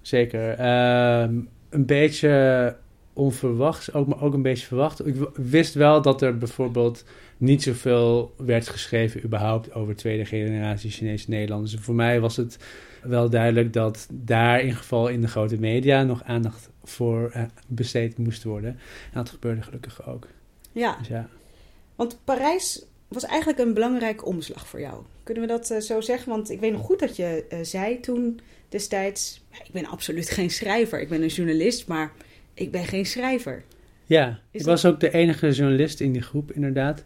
zeker. 0.00 0.58
Uh, 0.60 1.42
een 1.76 1.86
beetje 1.86 2.76
onverwachts, 3.12 3.92
ook, 3.92 4.06
maar 4.06 4.22
ook 4.22 4.34
een 4.34 4.42
beetje 4.42 4.66
verwacht. 4.66 5.06
Ik 5.06 5.16
wist 5.34 5.74
wel 5.74 6.02
dat 6.02 6.22
er 6.22 6.38
bijvoorbeeld 6.38 7.04
niet 7.36 7.62
zoveel 7.62 8.34
werd 8.36 8.68
geschreven 8.68 9.24
überhaupt 9.24 9.74
over 9.74 9.96
tweede 9.96 10.24
generatie 10.24 10.90
Chinese 10.90 11.30
Nederlanders. 11.30 11.74
Voor 11.80 11.94
mij 11.94 12.20
was 12.20 12.36
het 12.36 12.58
wel 13.02 13.30
duidelijk 13.30 13.72
dat 13.72 14.08
daar 14.10 14.60
in 14.60 14.74
geval 14.74 15.08
in 15.08 15.20
de 15.20 15.28
grote 15.28 15.58
media 15.58 16.02
nog 16.02 16.24
aandacht 16.24 16.70
voor 16.84 17.32
uh, 17.36 17.42
besteed 17.66 18.18
moest 18.18 18.44
worden. 18.44 18.70
En 18.70 19.14
dat 19.14 19.30
gebeurde 19.30 19.62
gelukkig 19.62 20.08
ook. 20.08 20.26
Ja. 20.72 20.96
Dus 20.98 21.08
ja. 21.08 21.28
Want 21.94 22.18
Parijs 22.24 22.86
was 23.08 23.24
eigenlijk 23.24 23.58
een 23.58 23.74
belangrijke 23.74 24.24
omslag 24.24 24.66
voor 24.66 24.80
jou. 24.80 25.02
Kunnen 25.22 25.42
we 25.42 25.48
dat 25.48 25.70
uh, 25.70 25.78
zo 25.78 26.00
zeggen? 26.00 26.28
Want 26.28 26.50
ik 26.50 26.60
weet 26.60 26.72
nog 26.72 26.86
goed 26.86 26.98
dat 26.98 27.16
je 27.16 27.44
uh, 27.52 27.58
zei 27.62 28.00
toen 28.00 28.40
destijds... 28.68 29.44
ik 29.64 29.72
ben 29.72 29.86
absoluut 29.86 30.30
geen 30.30 30.50
schrijver. 30.50 31.00
Ik 31.00 31.08
ben 31.08 31.22
een 31.22 31.28
journalist, 31.28 31.86
maar 31.86 32.12
ik 32.54 32.70
ben 32.70 32.84
geen 32.84 33.06
schrijver. 33.06 33.62
Ja, 34.04 34.28
Is 34.28 34.60
ik 34.60 34.66
dat... 34.66 34.82
was 34.82 34.92
ook 34.92 35.00
de 35.00 35.12
enige 35.12 35.50
journalist 35.50 36.00
in 36.00 36.12
die 36.12 36.22
groep 36.22 36.52
inderdaad. 36.52 37.02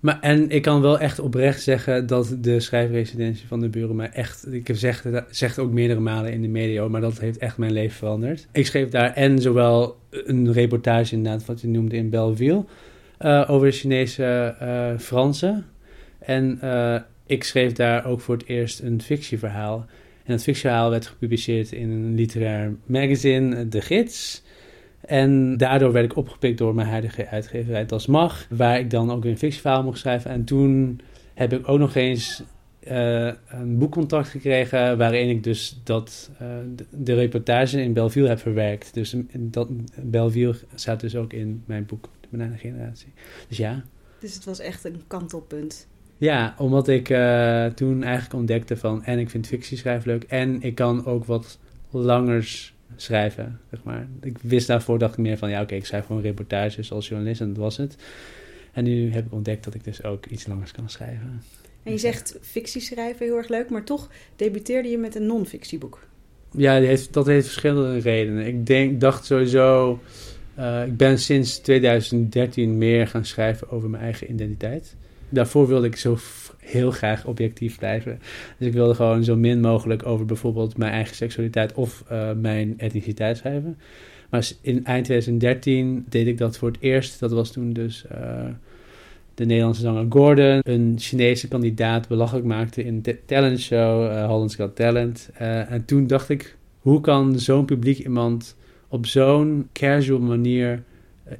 Maar, 0.00 0.20
en 0.20 0.50
ik 0.50 0.62
kan 0.62 0.80
wel 0.80 0.98
echt 0.98 1.18
oprecht 1.18 1.62
zeggen 1.62 2.06
dat 2.06 2.36
de 2.38 2.60
schrijfresidentie 2.60 3.46
van 3.46 3.60
de 3.60 3.68
buren 3.68 3.96
mij 3.96 4.10
echt... 4.10 4.52
Ik 4.52 4.66
heb 4.66 4.76
zeg, 4.76 5.04
zeg 5.30 5.58
ook 5.58 5.70
meerdere 5.72 6.00
malen 6.00 6.32
in 6.32 6.42
de 6.42 6.48
media, 6.48 6.88
maar 6.88 7.00
dat 7.00 7.18
heeft 7.18 7.38
echt 7.38 7.58
mijn 7.58 7.72
leven 7.72 7.96
veranderd. 7.96 8.46
Ik 8.52 8.66
schreef 8.66 8.88
daar 8.88 9.14
en 9.14 9.38
zowel 9.38 9.98
een 10.10 10.52
reportage 10.52 11.14
inderdaad, 11.14 11.44
wat 11.44 11.60
je 11.60 11.68
noemde 11.68 11.96
in 11.96 12.10
Belleville... 12.10 12.64
Uh, 13.20 13.44
over 13.50 13.66
de 13.66 13.72
Chinese 13.72 14.56
uh, 14.62 14.98
Fransen. 14.98 15.66
En 16.18 16.58
uh, 16.64 17.00
ik 17.26 17.44
schreef 17.44 17.72
daar 17.72 18.06
ook 18.06 18.20
voor 18.20 18.36
het 18.36 18.46
eerst 18.46 18.80
een 18.80 19.02
fictieverhaal. 19.02 19.86
En 20.30 20.36
dat 20.36 20.44
fictieverhaal 20.44 20.90
werd 20.90 21.06
gepubliceerd 21.06 21.72
in 21.72 21.90
een 21.90 22.14
literair 22.14 22.76
magazine, 22.86 23.68
De 23.68 23.80
Gids. 23.80 24.42
En 25.00 25.56
daardoor 25.56 25.92
werd 25.92 26.04
ik 26.04 26.16
opgepikt 26.16 26.58
door 26.58 26.74
mijn 26.74 26.88
huidige 26.88 27.28
uitgeverij 27.28 27.86
Das 27.86 28.06
Mag, 28.06 28.46
waar 28.50 28.78
ik 28.78 28.90
dan 28.90 29.10
ook 29.10 29.22
weer 29.22 29.32
een 29.32 29.38
fictieverhaal 29.38 29.82
mocht 29.82 29.98
schrijven. 29.98 30.30
En 30.30 30.44
toen 30.44 31.00
heb 31.34 31.52
ik 31.52 31.68
ook 31.68 31.78
nog 31.78 31.94
eens 31.94 32.42
uh, 32.88 33.32
een 33.46 33.78
boekcontact 33.78 34.28
gekregen 34.28 34.98
waarin 34.98 35.28
ik 35.28 35.44
dus 35.44 35.80
dat, 35.84 36.30
uh, 36.42 36.48
de, 36.90 37.14
reportage 37.14 37.82
in 37.82 37.92
Belleville 37.92 38.28
heb 38.28 38.38
verwerkt. 38.38 38.94
Dus 38.94 39.16
dat, 39.32 39.68
Belleville 40.02 40.54
staat 40.74 41.00
dus 41.00 41.16
ook 41.16 41.32
in 41.32 41.62
mijn 41.66 41.86
boek, 41.86 42.08
De 42.20 42.28
Bananengeneratie. 42.30 43.12
Dus 43.48 43.56
ja. 43.56 43.82
Dus 44.20 44.34
het 44.34 44.44
was 44.44 44.58
echt 44.58 44.84
een 44.84 45.02
kantelpunt. 45.06 45.88
Ja, 46.20 46.54
omdat 46.58 46.88
ik 46.88 47.08
uh, 47.08 47.66
toen 47.66 48.02
eigenlijk 48.02 48.34
ontdekte 48.34 48.76
van 48.76 49.04
en 49.04 49.18
ik 49.18 49.30
vind 49.30 49.46
fictie 49.46 49.76
schrijven 49.76 50.10
leuk 50.10 50.22
en 50.22 50.62
ik 50.62 50.74
kan 50.74 51.06
ook 51.06 51.24
wat 51.24 51.58
langers 51.90 52.74
schrijven, 52.96 53.60
zeg 53.70 53.82
maar. 53.82 54.08
Ik 54.22 54.38
wist 54.40 54.66
daarvoor, 54.66 54.98
dacht 54.98 55.12
ik 55.12 55.18
meer 55.18 55.38
van, 55.38 55.48
ja 55.48 55.54
oké, 55.54 55.64
okay, 55.64 55.78
ik 55.78 55.86
schrijf 55.86 56.06
gewoon 56.06 56.22
reportages 56.22 56.92
als 56.92 57.08
journalist 57.08 57.40
en 57.40 57.48
dat 57.48 57.56
was 57.56 57.76
het. 57.76 57.96
En 58.72 58.84
nu 58.84 59.12
heb 59.12 59.26
ik 59.26 59.32
ontdekt 59.32 59.64
dat 59.64 59.74
ik 59.74 59.84
dus 59.84 60.04
ook 60.04 60.26
iets 60.26 60.46
langers 60.46 60.72
kan 60.72 60.90
schrijven. 60.90 61.42
En 61.82 61.92
je 61.92 61.98
zegt 61.98 62.38
fictie 62.40 62.80
schrijven, 62.80 63.26
heel 63.26 63.36
erg 63.36 63.48
leuk, 63.48 63.70
maar 63.70 63.84
toch 63.84 64.10
debuteerde 64.36 64.88
je 64.88 64.98
met 64.98 65.14
een 65.14 65.26
non-fictieboek. 65.26 66.06
Ja, 66.50 66.74
heeft, 66.74 67.12
dat 67.12 67.26
heeft 67.26 67.46
verschillende 67.46 67.98
redenen. 67.98 68.46
Ik 68.46 68.66
denk, 68.66 69.00
dacht 69.00 69.24
sowieso, 69.24 70.00
uh, 70.58 70.86
ik 70.86 70.96
ben 70.96 71.18
sinds 71.18 71.58
2013 71.58 72.78
meer 72.78 73.06
gaan 73.06 73.24
schrijven 73.24 73.70
over 73.70 73.90
mijn 73.90 74.02
eigen 74.02 74.30
identiteit. 74.30 74.96
Daarvoor 75.30 75.66
wilde 75.66 75.86
ik 75.86 75.96
zo 75.96 76.18
heel 76.58 76.90
graag 76.90 77.26
objectief 77.26 77.78
blijven. 77.78 78.18
Dus 78.58 78.66
ik 78.66 78.72
wilde 78.72 78.94
gewoon 78.94 79.24
zo 79.24 79.36
min 79.36 79.60
mogelijk 79.60 80.06
over 80.06 80.26
bijvoorbeeld 80.26 80.76
mijn 80.76 80.92
eigen 80.92 81.16
seksualiteit 81.16 81.74
of 81.74 82.04
uh, 82.12 82.30
mijn 82.32 82.74
etniciteit 82.78 83.36
schrijven. 83.36 83.78
Maar 84.30 84.50
in 84.60 84.84
eind 84.84 85.04
2013 85.04 86.06
deed 86.08 86.26
ik 86.26 86.38
dat 86.38 86.58
voor 86.58 86.68
het 86.68 86.80
eerst. 86.80 87.20
Dat 87.20 87.30
was 87.30 87.50
toen 87.50 87.72
dus 87.72 88.04
uh, 88.12 88.44
de 89.34 89.44
Nederlandse 89.44 89.82
zanger 89.82 90.06
Gordon 90.08 90.60
een 90.62 90.94
Chinese 90.98 91.48
kandidaat 91.48 92.08
belachelijk 92.08 92.46
maakte 92.46 92.84
in 92.84 93.02
de 93.02 93.18
talentshow 93.24 94.04
uh, 94.04 94.26
Holland's 94.26 94.54
Got 94.54 94.76
Talent. 94.76 95.30
En 95.68 95.84
toen 95.84 96.06
dacht 96.06 96.28
ik, 96.28 96.56
hoe 96.78 97.00
kan 97.00 97.38
zo'n 97.38 97.64
publiek 97.64 97.98
iemand 97.98 98.56
op 98.88 99.06
zo'n 99.06 99.68
casual 99.72 100.20
manier 100.20 100.82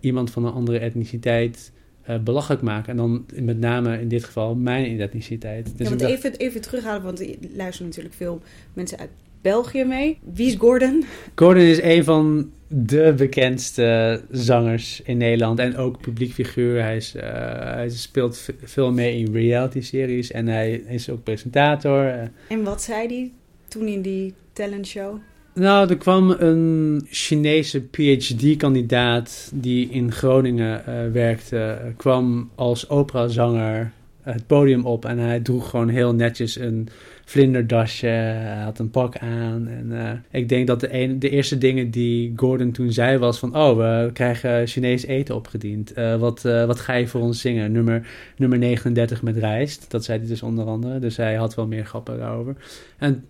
iemand 0.01 0.31
van 0.31 0.45
een 0.45 0.53
andere 0.53 0.79
etniciteit 0.79 1.73
uh, 2.11 2.19
belachelijk 2.19 2.63
maken. 2.63 2.91
En 2.91 2.97
dan 2.97 3.27
met 3.35 3.59
name 3.59 4.01
in 4.01 4.09
dit 4.09 4.25
geval 4.25 4.55
mijn 4.55 5.01
etniciteit. 5.01 5.65
Dus 5.77 5.89
ja, 5.89 5.97
want 5.97 6.11
even, 6.11 6.37
even 6.37 6.61
terughalen, 6.61 7.03
want 7.03 7.21
er 7.21 7.37
luisteren 7.55 7.89
natuurlijk 7.89 8.15
veel 8.15 8.43
mensen 8.73 8.99
uit 8.99 9.11
België 9.41 9.85
mee. 9.85 10.19
Wie 10.35 10.47
is 10.47 10.55
Gordon? 10.55 11.05
Gordon 11.35 11.63
is 11.63 11.83
een 11.83 12.05
van 12.05 12.51
de 12.69 13.15
bekendste 13.17 14.21
zangers 14.31 15.03
in 15.05 15.17
Nederland 15.17 15.59
en 15.59 15.77
ook 15.77 16.01
publiek 16.01 16.33
figuur. 16.33 16.83
Hij, 16.83 16.97
is, 16.97 17.17
uh, 17.17 17.23
hij 17.61 17.89
speelt 17.89 18.49
veel 18.63 18.93
mee 18.93 19.19
in 19.19 19.33
reality-series 19.33 20.31
en 20.31 20.47
hij 20.47 20.73
is 20.73 21.11
ook 21.11 21.23
presentator. 21.23 22.05
Uh. 22.05 22.23
En 22.49 22.63
wat 22.63 22.83
zei 22.83 23.07
hij 23.07 23.33
toen 23.69 23.87
in 23.87 24.03
die 24.03 24.35
talentshow? 24.53 25.19
Nou, 25.55 25.89
er 25.89 25.97
kwam 25.97 26.31
een 26.31 27.03
Chinese 27.09 27.81
PhD-kandidaat 27.81 29.51
die 29.55 29.89
in 29.89 30.13
Groningen 30.13 30.83
uh, 30.89 31.13
werkte, 31.13 31.79
kwam 31.97 32.51
als 32.55 32.89
operazanger 32.89 33.93
het 34.23 34.47
podium 34.47 34.85
op 34.85 35.05
en 35.05 35.19
hij 35.19 35.41
droeg 35.41 35.71
gewoon 35.71 35.89
heel 35.89 36.15
netjes 36.15 36.57
een 36.57 36.89
vlinderdasje, 37.25 38.07
hij 38.07 38.63
had 38.63 38.79
een 38.79 38.91
pak 38.91 39.19
aan. 39.19 39.69
En 39.69 39.87
uh, 39.91 40.11
ik 40.31 40.49
denk 40.49 40.67
dat 40.67 40.81
de, 40.81 41.17
de 41.19 41.31
eerste 41.31 41.59
dingen 41.59 41.91
die 41.91 42.33
Gordon 42.37 42.73
toen 42.73 42.93
zei 42.93 43.19
was 43.19 43.39
van... 43.39 43.57
oh, 43.57 43.77
we 43.77 44.11
krijgen 44.13 44.67
Chinees 44.67 45.05
eten 45.05 45.35
opgediend. 45.35 45.99
Uh, 45.99 46.17
wat, 46.17 46.43
wat 46.43 46.81
ga 46.81 46.95
je 46.95 47.07
voor 47.07 47.21
ons 47.21 47.41
zingen? 47.41 47.73
Nummer, 47.73 48.07
nummer 48.37 48.59
39 48.59 49.23
met 49.23 49.37
rijst. 49.37 49.91
Dat 49.91 50.05
zei 50.05 50.19
hij 50.19 50.29
dus 50.29 50.43
onder 50.43 50.65
andere. 50.65 50.99
Dus 50.99 51.17
hij 51.17 51.35
had 51.35 51.55
wel 51.55 51.67
meer 51.67 51.85
grappen 51.85 52.19
daarover. 52.19 52.57
En 52.99 53.25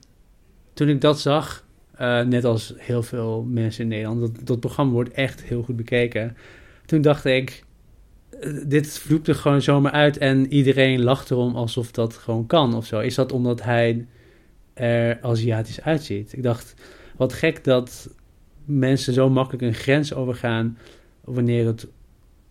toen 0.75 0.89
ik 0.89 1.01
dat 1.01 1.21
zag, 1.21 1.65
net 2.27 2.45
als 2.45 2.75
heel 2.77 3.03
veel 3.03 3.47
mensen 3.49 3.83
in 3.83 3.89
Nederland... 3.89 4.21
Dat, 4.21 4.47
dat 4.47 4.61
programma 4.61 4.93
wordt 4.93 5.13
echt 5.13 5.43
heel 5.43 5.63
goed 5.63 5.77
bekeken. 5.77 6.37
Toen 6.87 7.01
dacht 7.01 7.25
ik 7.25 7.65
dit 8.67 8.99
vloept 8.99 9.29
er 9.29 9.35
gewoon 9.35 9.63
zomaar 9.63 9.93
uit 9.93 10.19
en 10.19 10.53
iedereen 10.53 11.03
lacht 11.03 11.31
erom 11.31 11.55
alsof 11.55 11.91
dat 11.91 12.15
gewoon 12.15 12.47
kan 12.47 12.75
of 12.75 12.87
zo. 12.87 13.01
Is 13.01 13.15
dat 13.15 13.33
omdat 13.33 13.63
hij 13.63 14.07
er 14.75 15.19
Aziatisch 15.23 15.81
uitziet? 15.81 16.33
Ik 16.33 16.43
dacht, 16.43 16.75
wat 17.17 17.33
gek 17.33 17.65
dat 17.65 18.15
mensen 18.65 19.13
zo 19.13 19.31
makkelijk 19.31 19.63
een 19.63 19.75
grens 19.75 20.15
overgaan 20.15 20.79
wanneer 21.25 21.67
het 21.67 21.87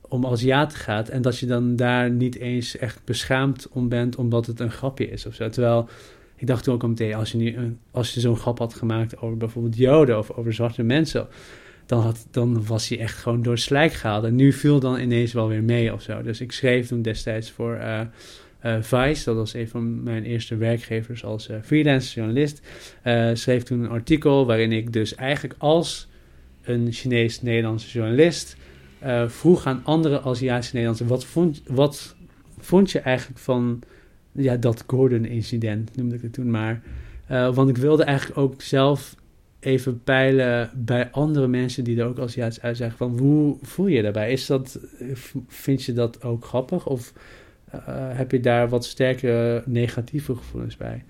om 0.01 0.25
Aziaten 0.25 0.77
gaat. 0.77 1.09
En 1.09 1.21
dat 1.21 1.37
je 1.37 1.45
dan 1.45 1.75
daar 1.75 2.11
niet 2.11 2.35
eens 2.35 2.77
echt 2.77 3.01
beschaamd 3.05 3.67
om 3.71 3.89
bent 3.89 4.15
omdat 4.15 4.45
het 4.45 4.59
een 4.59 4.71
grapje 4.71 5.09
is 5.09 5.25
of 5.25 5.33
zo. 5.33 5.49
Terwijl 5.49 5.89
ik 6.39 6.47
dacht 6.47 6.67
ook 6.67 6.83
al 6.83 6.89
meteen, 6.89 7.13
als 7.13 7.31
je, 7.31 7.37
nu 7.37 7.77
als 7.91 8.13
je 8.13 8.19
zo'n 8.19 8.37
grap 8.37 8.59
had 8.59 8.73
gemaakt 8.73 9.17
over 9.17 9.37
bijvoorbeeld 9.37 9.77
Joden 9.77 10.17
of 10.17 10.31
over 10.31 10.53
zwarte 10.53 10.83
mensen 10.83 11.27
dan, 11.85 12.01
had, 12.01 12.27
dan 12.31 12.65
was 12.65 12.89
hij 12.89 12.99
echt 12.99 13.17
gewoon 13.17 13.41
door 13.41 13.57
slijk 13.57 13.93
gehaald. 13.93 14.23
En 14.23 14.35
nu 14.35 14.53
viel 14.53 14.79
dan 14.79 14.99
ineens 14.99 15.33
wel 15.33 15.47
weer 15.47 15.63
mee 15.63 15.93
of 15.93 16.01
zo. 16.01 16.21
Dus 16.21 16.41
ik 16.41 16.51
schreef 16.51 16.87
toen 16.87 17.01
destijds 17.01 17.51
voor 17.51 17.77
uh, 17.77 18.01
Vice, 18.79 19.23
dat 19.23 19.35
was 19.35 19.53
een 19.53 19.67
van 19.67 20.03
mijn 20.03 20.23
eerste 20.23 20.55
werkgevers 20.55 21.23
als 21.23 21.49
uh, 21.49 21.57
freelance 21.63 22.13
journalist, 22.13 22.61
schreef 23.33 23.63
toen 23.63 23.79
een 23.79 23.89
artikel 23.89 24.45
waarin 24.45 24.71
ik 24.71 24.93
dus 24.93 25.15
eigenlijk 25.15 25.55
als 25.57 26.07
een 26.61 26.91
Chinees-Nederlandse 26.91 27.89
journalist 27.89 28.55
vroeg 29.27 29.65
aan 29.65 29.81
andere 29.83 30.21
Aziatische 30.21 30.75
Nederlanders: 30.75 31.09
wat 31.09 31.25
vond, 31.25 31.61
wat 31.67 32.15
vond 32.59 32.91
je 32.91 32.99
eigenlijk 32.99 33.39
van 33.39 33.81
ja, 34.41 34.57
dat 34.57 34.83
Gordon-incident, 34.87 35.95
noemde 35.95 36.15
ik 36.15 36.21
het 36.21 36.33
toen 36.33 36.51
maar. 36.51 36.81
want 37.27 37.69
ik 37.69 37.77
wilde 37.77 38.03
eigenlijk 38.03 38.39
ook 38.39 38.61
zelf 38.61 39.15
even 39.59 40.03
peilen 40.03 40.71
bij 40.75 41.11
andere 41.11 41.47
mensen 41.47 41.83
die 41.83 41.99
er 41.99 42.05
ook 42.05 42.19
Aziatisch 42.19 42.61
uitzagen 42.61 42.97
van 42.97 43.19
hoe 43.19 43.57
voel 43.61 43.87
je 43.87 44.01
daarbij? 44.01 44.31
Is 44.31 44.45
dat, 44.45 44.79
vind 45.47 45.83
je 45.83 45.93
dat 45.93 46.23
ook 46.23 46.45
grappig 46.45 46.87
of 46.87 47.13
uh, 47.75 47.81
heb 48.17 48.31
je 48.31 48.39
daar 48.39 48.69
wat 48.69 48.85
sterkere 48.85 49.63
negatieve 49.65 50.35
gevoelens 50.35 50.77
bij. 50.77 51.03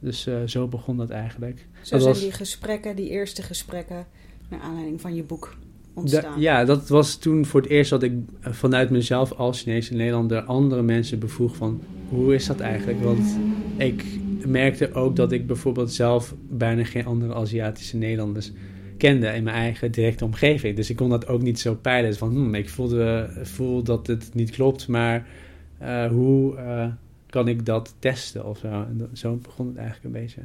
Dus 0.00 0.26
uh, 0.26 0.34
zo 0.46 0.68
begon 0.68 0.96
dat 0.96 1.10
eigenlijk. 1.10 1.58
Zo 1.58 1.66
dat 1.80 1.88
zijn 1.88 2.02
was, 2.02 2.20
die 2.20 2.32
gesprekken, 2.32 2.96
die 2.96 3.08
eerste 3.08 3.42
gesprekken, 3.42 4.06
naar 4.48 4.60
aanleiding 4.60 5.00
van 5.00 5.14
je 5.14 5.22
boek 5.22 5.56
ontstaan. 5.94 6.34
Da, 6.34 6.40
ja, 6.40 6.64
dat 6.64 6.88
was 6.88 7.16
toen 7.16 7.46
voor 7.46 7.60
het 7.60 7.70
eerst 7.70 7.90
dat 7.90 8.02
ik 8.02 8.12
vanuit 8.40 8.90
mezelf 8.90 9.32
als 9.32 9.62
Chinese 9.62 9.94
Nederlander 9.94 10.42
andere 10.42 10.82
mensen 10.82 11.18
bevroeg 11.18 11.56
van 11.56 11.82
hoe 12.08 12.34
is 12.34 12.46
dat 12.46 12.60
eigenlijk? 12.60 13.02
Want 13.02 13.38
ik 13.76 14.04
merkte 14.46 14.92
ook 14.94 15.16
dat 15.16 15.32
ik 15.32 15.46
bijvoorbeeld 15.46 15.92
zelf 15.92 16.34
bijna 16.48 16.84
geen 16.84 17.06
andere 17.06 17.34
Aziatische 17.34 17.96
Nederlanders 17.96 18.52
kende 18.96 19.26
in 19.26 19.42
mijn 19.42 19.56
eigen 19.56 19.92
directe 19.92 20.24
omgeving. 20.24 20.76
Dus 20.76 20.90
ik 20.90 20.96
kon 20.96 21.08
dat 21.08 21.26
ook 21.26 21.42
niet 21.42 21.60
zo 21.60 21.74
peilen. 21.74 22.16
Van, 22.16 22.30
hmm, 22.30 22.54
ik 22.54 22.68
voelde, 22.68 23.30
voel 23.42 23.82
dat 23.82 24.06
het 24.06 24.30
niet 24.34 24.50
klopt, 24.50 24.88
maar 24.88 25.26
uh, 25.82 26.06
hoe 26.06 26.56
uh, 26.56 26.86
kan 27.26 27.48
ik 27.48 27.66
dat 27.66 27.94
testen 27.98 28.46
of 28.46 28.58
zo? 28.58 28.68
En 28.68 29.10
zo 29.12 29.36
begon 29.36 29.66
het 29.66 29.76
eigenlijk 29.76 30.04
een 30.04 30.20
beetje. 30.20 30.40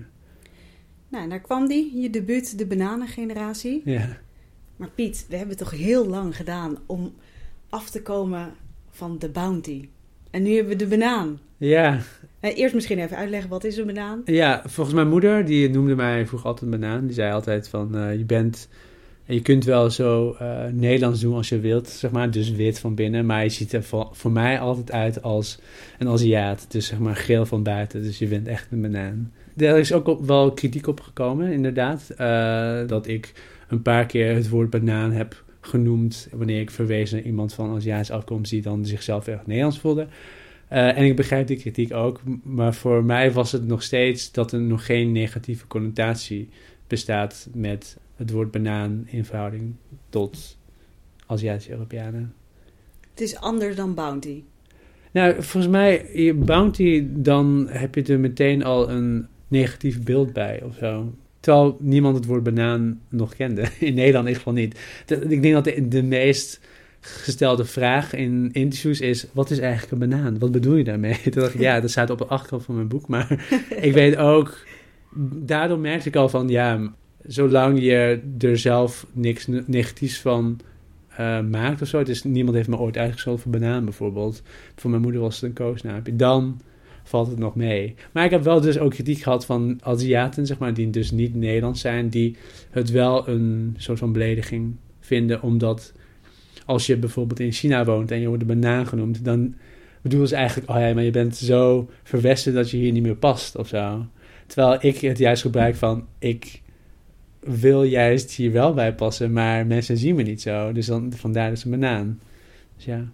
Nou, 1.10 1.30
daar 1.30 1.42
kwam 1.42 1.68
die, 1.68 2.02
je 2.02 2.10
debuut, 2.10 2.58
de 2.58 2.66
bananengeneratie. 2.66 3.82
Ja. 3.86 4.18
Maar 4.78 4.90
Piet, 4.96 5.26
we 5.30 5.36
hebben 5.36 5.58
toch 5.58 5.72
heel 5.72 6.08
lang 6.08 6.36
gedaan 6.36 6.78
om 6.86 7.14
af 7.70 7.90
te 7.90 8.02
komen 8.02 8.54
van 8.90 9.18
de 9.20 9.30
bounty. 9.30 9.90
En 10.32 10.44
nu 10.44 10.56
hebben 10.56 10.78
we 10.78 10.84
de 10.84 10.98
banaan. 10.98 11.40
Ja. 11.58 12.00
Uh, 12.42 12.58
eerst 12.58 12.74
misschien 12.74 13.00
even 13.00 13.18
uitleggen, 13.18 13.50
wat 13.50 13.64
is 13.64 13.78
een 13.78 13.86
banaan? 13.86 14.22
Ja, 14.26 14.62
volgens 14.66 14.96
mijn 14.96 15.10
moeder, 15.10 15.46
die 15.46 15.70
noemde 15.70 15.96
mij 15.96 16.28
vroeger 16.28 16.48
altijd 16.48 16.74
een 16.74 16.80
banaan. 16.80 17.06
Die 17.06 17.14
zei 17.14 17.34
altijd 17.34 17.68
van, 17.68 18.18
je 18.18 18.26
bent 18.26 18.68
en 19.28 19.34
je 19.34 19.42
kunt 19.42 19.64
wel 19.64 19.90
zo 19.90 20.38
uh, 20.42 20.66
Nederlands 20.72 21.22
doen 21.22 21.36
als 21.36 21.50
je 21.50 21.60
wilt, 21.60 21.90
zeg 21.90 22.12
maar. 22.12 22.32
Dus 22.32 22.52
wit 22.52 22.80
van 22.80 22.96
binnen. 22.96 23.26
Maar 23.26 23.44
je 23.44 23.50
ziet 23.50 23.74
er 23.74 23.84
voor, 23.84 24.10
voor, 24.12 24.32
mij 24.32 24.60
altijd 24.60 24.92
uit 24.92 25.22
als 25.22 25.60
een 26.00 26.08
Aziat. 26.08 26.66
Dus 26.70 26.88
zeg 26.88 27.00
maar 27.00 27.16
geel 27.16 27.46
van 27.46 27.64
buiten. 27.64 28.02
Dus 28.02 28.20
je 28.20 28.28
bent 28.28 28.48
echt 28.48 28.68
een 28.72 28.82
banaan. 28.82 29.32
Er 29.58 29.78
is 29.78 29.94
ook 29.94 30.20
wel 30.26 30.52
kritiek 30.52 30.88
op 30.88 31.00
gekomen, 31.00 31.52
inderdaad. 31.52 32.08
Uh, 32.12 32.88
dat 32.88 33.08
ik 33.08 33.34
een 33.68 33.82
paar 33.82 34.06
keer 34.06 34.36
het 34.36 34.50
woord 34.50 34.70
banaan 34.70 35.12
heb 35.12 35.44
genoemd. 35.60 36.28
Wanneer 36.32 36.60
ik 36.60 36.72
verwees 36.72 37.12
naar 37.12 37.22
iemand 37.22 37.54
van 37.54 37.76
Aziatische 37.76 38.14
afkomst 38.14 38.52
die 38.52 38.62
dan 38.62 38.86
zichzelf 38.86 39.28
echt 39.28 39.48
Nederlands 39.48 39.80
voelde. 39.80 40.08
Uh, 40.72 40.98
en 40.98 41.06
ik 41.06 41.16
begrijp 41.16 41.48
die 41.48 41.58
kritiek 41.58 41.94
ook. 41.94 42.22
Maar 42.44 42.74
voor 42.74 43.04
mij 43.04 43.32
was 43.32 43.52
het 43.52 43.66
nog 43.66 43.84
steeds 43.84 44.32
dat 44.32 44.52
er 44.52 44.62
nog 44.62 44.86
geen 44.86 45.12
negatieve 45.12 45.68
connotatie 45.68 46.50
bestaat 46.88 47.50
met 47.54 47.98
het 48.16 48.32
woord 48.32 48.52
banaan 48.52 49.04
in 49.08 49.26
verhouding 49.26 49.76
tot 50.10 50.58
Aziatische 51.26 51.72
Europeanen. 51.72 52.34
Het 53.10 53.22
is 53.22 53.36
anders 53.36 53.76
dan 53.76 53.94
bounty. 53.94 54.44
Nou, 55.12 55.34
volgens 55.34 55.68
mij, 55.68 56.36
bounty, 56.36 57.08
dan 57.10 57.68
heb 57.70 57.96
je 57.96 58.04
er 58.04 58.20
meteen 58.20 58.64
al 58.64 58.90
een 58.90 59.28
negatief 59.48 60.04
beeld 60.04 60.34
bij 60.34 60.64
of 60.64 60.76
zo. 60.76 61.14
Terwijl 61.48 61.78
niemand 61.80 62.16
het 62.16 62.26
woord 62.26 62.44
banaan 62.44 63.00
nog 63.10 63.36
kende. 63.36 63.62
In 63.80 63.94
Nederland 63.94 64.28
is 64.28 64.38
gewoon 64.38 64.54
niet. 64.54 64.80
Ik 65.06 65.42
denk 65.42 65.54
dat 65.64 65.92
de, 65.92 66.04
meest 66.04 66.60
gestelde 67.00 67.66
vraag 67.66 68.14
in 68.14 68.50
interviews 68.52 69.02
is: 69.02 69.28
wat 69.34 69.50
is 69.50 69.60
eigenlijk 69.60 69.92
een 69.92 70.10
banaan? 70.10 70.40
Wat 70.40 70.52
bedoel 70.52 70.76
je 70.76 70.84
daarmee? 70.84 71.20
Toen 71.32 71.42
dacht 71.42 71.54
ik, 71.54 71.60
ja, 71.60 71.80
dat 71.80 71.90
staat 71.90 72.10
op 72.10 72.18
de 72.18 72.26
achterkant 72.26 72.64
van 72.64 72.76
mijn 72.76 72.88
boek. 72.88 73.08
Maar 73.08 73.48
ik 73.88 73.94
weet 73.94 74.18
ook, 74.18 74.58
daardoor 75.36 75.80
merkte 75.80 76.08
ik 76.08 76.16
al 76.16 76.30
van 76.30 76.48
ja, 76.50 76.94
zolang 77.26 77.82
je 77.82 78.22
er 78.40 78.58
zelf 78.58 79.06
niks 79.12 79.48
negatiefs 79.66 80.22
van 80.22 80.60
uh, 81.12 81.42
maakt 81.42 81.82
of 81.82 81.88
zo. 81.88 82.04
Dus 82.04 82.24
niemand 82.24 82.56
heeft 82.56 82.70
me 82.70 82.78
ooit 82.78 82.98
uitgescholden 82.98 83.42
voor 83.42 83.52
banaan 83.52 83.84
bijvoorbeeld. 83.84 84.42
Voor 84.76 84.90
mijn 84.90 85.02
moeder 85.02 85.22
was 85.22 85.36
het 85.36 85.44
een 85.44 85.54
koosnaampje. 85.54 86.16
Dan 86.16 86.62
valt 87.08 87.28
het 87.28 87.40
nog 87.40 87.56
mee. 87.56 87.96
Maar 88.12 88.26
ik 88.26 88.32
heb 88.32 88.44
wel 88.44 88.62
dus 88.62 88.80
ook 88.80 88.92
kritiek 88.92 89.22
gehad 89.22 89.46
van 89.46 89.80
Aziaten, 89.82 90.46
zeg 90.46 90.58
maar, 90.58 90.74
die 90.74 90.90
dus 90.90 91.12
niet 91.12 91.36
Nederlands 91.36 91.82
zijn, 91.82 92.10
die 92.10 92.36
het 92.70 92.92
wel 92.92 93.28
een 93.28 93.76
soort 93.78 94.00
van 94.00 94.12
belediging 94.12 94.76
vinden, 95.00 95.42
omdat 95.42 95.94
als 96.66 96.86
je 96.86 96.98
bijvoorbeeld 96.98 97.40
in 97.40 97.52
China 97.52 97.86
woont 97.86 98.12
en 98.12 98.20
je 98.20 98.28
wordt 98.28 98.48
de 98.48 98.54
banaan 98.54 98.88
genoemd, 98.88 99.26
dan 99.26 99.56
bedoelen 100.02 100.28
ze 100.28 100.36
eigenlijk, 100.36 100.70
oh 100.70 100.80
ja, 100.80 100.94
maar 100.94 101.04
je 101.04 101.12
bent 101.12 101.36
zo 101.36 101.90
verwesten 102.04 102.54
dat 102.54 102.70
je 102.70 102.78
hier 102.78 102.92
niet 102.92 103.04
meer 103.04 103.16
past 103.16 103.56
of 103.56 103.68
zo. 103.68 104.06
Terwijl 104.48 104.78
ik 104.82 104.98
het 104.98 105.18
juist 105.18 105.42
gebruik 105.42 105.76
van, 105.76 106.08
ik 106.20 106.62
wil 107.40 107.84
juist 107.84 108.32
hier 108.32 108.52
wel 108.52 108.74
bij 108.74 108.96
passen, 108.96 109.34
maar 109.34 109.66
mensen 109.66 109.98
zien 109.98 110.16
me 110.16 110.24
niet 110.24 110.42
zo. 110.42 110.72
Dus 110.72 110.86
dan, 110.86 111.14
vandaar 111.16 111.50
dus 111.50 111.64
een 111.64 111.72
banaan. 111.72 112.20
Dus 112.76 112.86
ja. 112.86 113.06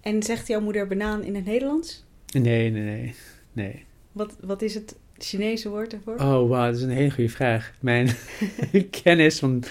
En 0.00 0.22
zegt 0.22 0.48
jouw 0.48 0.60
moeder 0.60 0.88
banaan 0.88 1.24
in 1.24 1.34
het 1.34 1.44
Nederlands? 1.44 2.04
Nee, 2.32 2.70
nee, 2.70 2.82
nee. 2.82 3.14
nee. 3.52 3.84
Wat, 4.12 4.36
wat 4.40 4.62
is 4.62 4.74
het 4.74 4.96
Chinese 5.18 5.68
woord 5.68 5.92
ervoor? 5.92 6.14
Oh, 6.14 6.48
wauw, 6.48 6.66
dat 6.66 6.76
is 6.76 6.82
een 6.82 6.90
hele 6.90 7.10
goede 7.10 7.30
vraag. 7.30 7.72
Mijn 7.80 8.08
kennis 9.02 9.38
van 9.38 9.64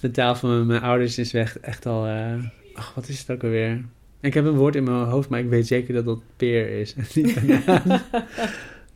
de 0.00 0.10
taal 0.10 0.34
van 0.34 0.66
mijn, 0.66 0.82
ouders 0.82 1.18
is 1.18 1.34
echt, 1.34 1.60
echt 1.60 1.86
al... 1.86 2.06
Uh, 2.06 2.34
ach, 2.74 2.94
wat 2.94 3.08
is 3.08 3.18
het 3.18 3.30
ook 3.30 3.42
alweer? 3.42 3.84
Ik 4.20 4.34
heb 4.34 4.44
een 4.44 4.56
woord 4.56 4.74
in 4.74 4.84
mijn 4.84 5.04
hoofd, 5.04 5.28
maar 5.28 5.40
ik 5.40 5.48
weet 5.48 5.66
zeker 5.66 5.94
dat 5.94 6.04
dat 6.04 6.22
peer 6.36 6.68
is. 6.68 6.94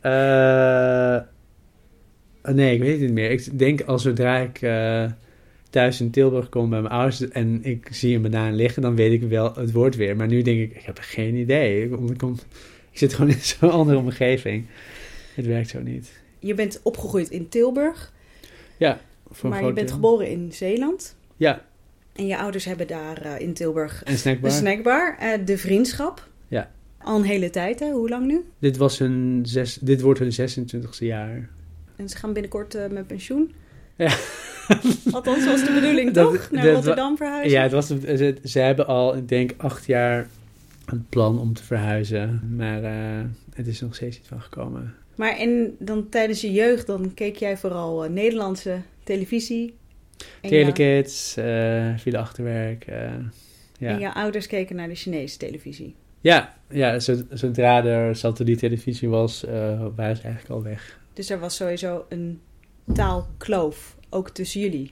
uh, 0.01 1.19
nee, 2.55 2.73
ik 2.73 2.81
weet 2.81 2.91
het 2.91 2.99
niet 2.99 3.11
meer. 3.11 3.31
Ik 3.31 3.59
denk 3.59 3.81
als 3.81 4.01
zodra 4.01 4.37
ik 4.37 4.61
uh, 4.61 5.05
thuis 5.69 6.01
in 6.01 6.11
Tilburg 6.11 6.49
kom 6.49 6.69
bij 6.69 6.81
mijn 6.81 6.93
ouders 6.93 7.29
en 7.29 7.63
ik 7.63 7.87
zie 7.91 8.15
een 8.15 8.21
banaan 8.21 8.55
liggen, 8.55 8.81
dan 8.81 8.95
weet 8.95 9.21
ik 9.21 9.29
wel 9.29 9.53
het 9.55 9.71
woord 9.71 9.95
weer. 9.95 10.15
Maar 10.15 10.27
nu 10.27 10.41
denk 10.41 10.59
ik, 10.59 10.75
ik 10.75 10.83
heb 10.83 10.97
geen 11.01 11.35
idee. 11.35 11.83
Ik, 11.83 12.17
kom, 12.17 12.37
ik 12.97 13.03
zit 13.09 13.13
gewoon 13.13 13.31
in 13.31 13.41
zo'n 13.59 13.71
andere 13.71 13.97
omgeving. 13.97 14.65
Het 15.33 15.45
werkt 15.45 15.69
zo 15.69 15.81
niet. 15.81 16.11
Je 16.39 16.53
bent 16.53 16.79
opgegroeid 16.83 17.29
in 17.29 17.49
Tilburg. 17.49 18.13
Ja. 18.77 18.99
Voor 19.29 19.49
maar 19.49 19.65
je 19.65 19.73
bent 19.73 19.91
geboren 19.91 20.29
in 20.29 20.51
Zeeland. 20.51 21.15
Ja. 21.35 21.65
En 22.13 22.27
je 22.27 22.37
ouders 22.37 22.65
hebben 22.65 22.87
daar 22.87 23.25
uh, 23.25 23.39
in 23.39 23.53
Tilburg 23.53 24.01
een 24.05 24.17
snackbar. 24.17 24.49
Een 24.49 24.55
snackbar. 24.55 25.17
Uh, 25.21 25.45
de 25.45 25.57
vriendschap. 25.57 26.27
Ja. 26.47 26.71
Al 26.97 27.15
een 27.15 27.23
hele 27.23 27.49
tijd, 27.49 27.79
hè? 27.79 27.91
Hoe 27.91 28.09
lang 28.09 28.27
nu? 28.27 28.45
Dit, 28.59 28.77
was 28.77 28.99
hun 28.99 29.41
zes, 29.43 29.77
dit 29.81 30.01
wordt 30.01 30.19
hun 30.19 30.31
26e 30.31 30.97
jaar. 30.99 31.49
En 31.95 32.09
ze 32.09 32.17
gaan 32.17 32.33
binnenkort 32.33 32.75
uh, 32.75 32.87
met 32.87 33.07
pensioen. 33.07 33.53
Ja. 33.95 34.15
Althans, 35.11 35.45
was 35.45 35.65
de 35.65 35.71
bedoeling 35.73 36.11
dat, 36.11 36.33
toch? 36.33 36.51
Naar 36.51 36.69
Rotterdam 36.69 37.17
verhuizen? 37.17 37.51
Ja, 37.51 37.61
het 37.61 37.71
was, 37.71 37.87
ze, 37.87 38.35
ze, 38.43 38.59
hebben 38.59 38.87
al, 38.87 39.15
ik 39.15 39.27
denk, 39.27 39.53
acht 39.57 39.85
jaar 39.85 40.27
een 40.91 41.05
plan 41.09 41.39
om 41.39 41.53
te 41.53 41.63
verhuizen. 41.63 42.55
Maar 42.55 42.83
uh, 42.83 43.25
het 43.53 43.67
is 43.67 43.81
nog 43.81 43.95
steeds 43.95 44.17
niet 44.17 44.27
van 44.27 44.41
gekomen. 44.41 44.95
Maar 45.15 45.37
en 45.37 45.75
dan 45.79 46.09
tijdens 46.09 46.41
je 46.41 46.51
jeugd, 46.51 46.87
dan 46.87 47.13
keek 47.13 47.35
jij 47.35 47.57
vooral 47.57 48.05
uh, 48.05 48.11
Nederlandse 48.11 48.81
televisie? 49.03 49.75
Telekids, 50.41 51.37
uh, 51.37 51.97
Villa 51.97 52.19
Achterwerk. 52.19 52.85
ja. 53.77 53.89
En 53.89 53.99
jouw 53.99 54.11
ouders 54.11 54.47
keken 54.47 54.75
naar 54.75 54.87
de 54.87 54.95
Chinese 54.95 55.37
televisie? 55.37 55.95
Ja, 56.21 56.57
ja 56.69 56.99
zodra 57.29 57.85
er 57.85 58.15
satelliettelevisie 58.15 59.09
was, 59.09 59.41
waren 59.95 60.15
ze 60.15 60.23
eigenlijk 60.23 60.49
al 60.49 60.63
weg. 60.63 60.99
Dus 61.13 61.29
er 61.29 61.39
was 61.39 61.55
sowieso 61.55 62.05
een 62.09 62.41
taalkloof, 62.93 63.97
ook 64.09 64.29
tussen 64.29 64.61
jullie. 64.61 64.91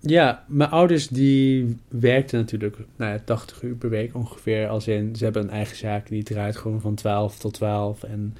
Ja, 0.00 0.44
mijn 0.46 0.70
ouders 0.70 1.08
die 1.08 1.76
werkten 1.88 2.38
natuurlijk 2.38 2.76
nou 2.96 3.12
ja, 3.12 3.20
80 3.24 3.62
uur 3.62 3.74
per 3.74 3.90
week 3.90 4.14
ongeveer. 4.14 4.68
Als 4.68 4.88
in, 4.88 5.16
ze 5.16 5.24
hebben 5.24 5.42
een 5.42 5.50
eigen 5.50 5.76
zaak 5.76 6.08
die 6.08 6.22
draait 6.22 6.56
gewoon 6.56 6.80
van 6.80 6.94
12 6.94 7.38
tot 7.38 7.54
12 7.54 8.02
en 8.02 8.36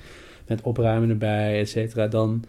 met 0.46 0.62
opruimen 0.62 1.08
erbij, 1.08 1.60
et 1.60 1.68
cetera. 1.68 2.06
Dan 2.06 2.44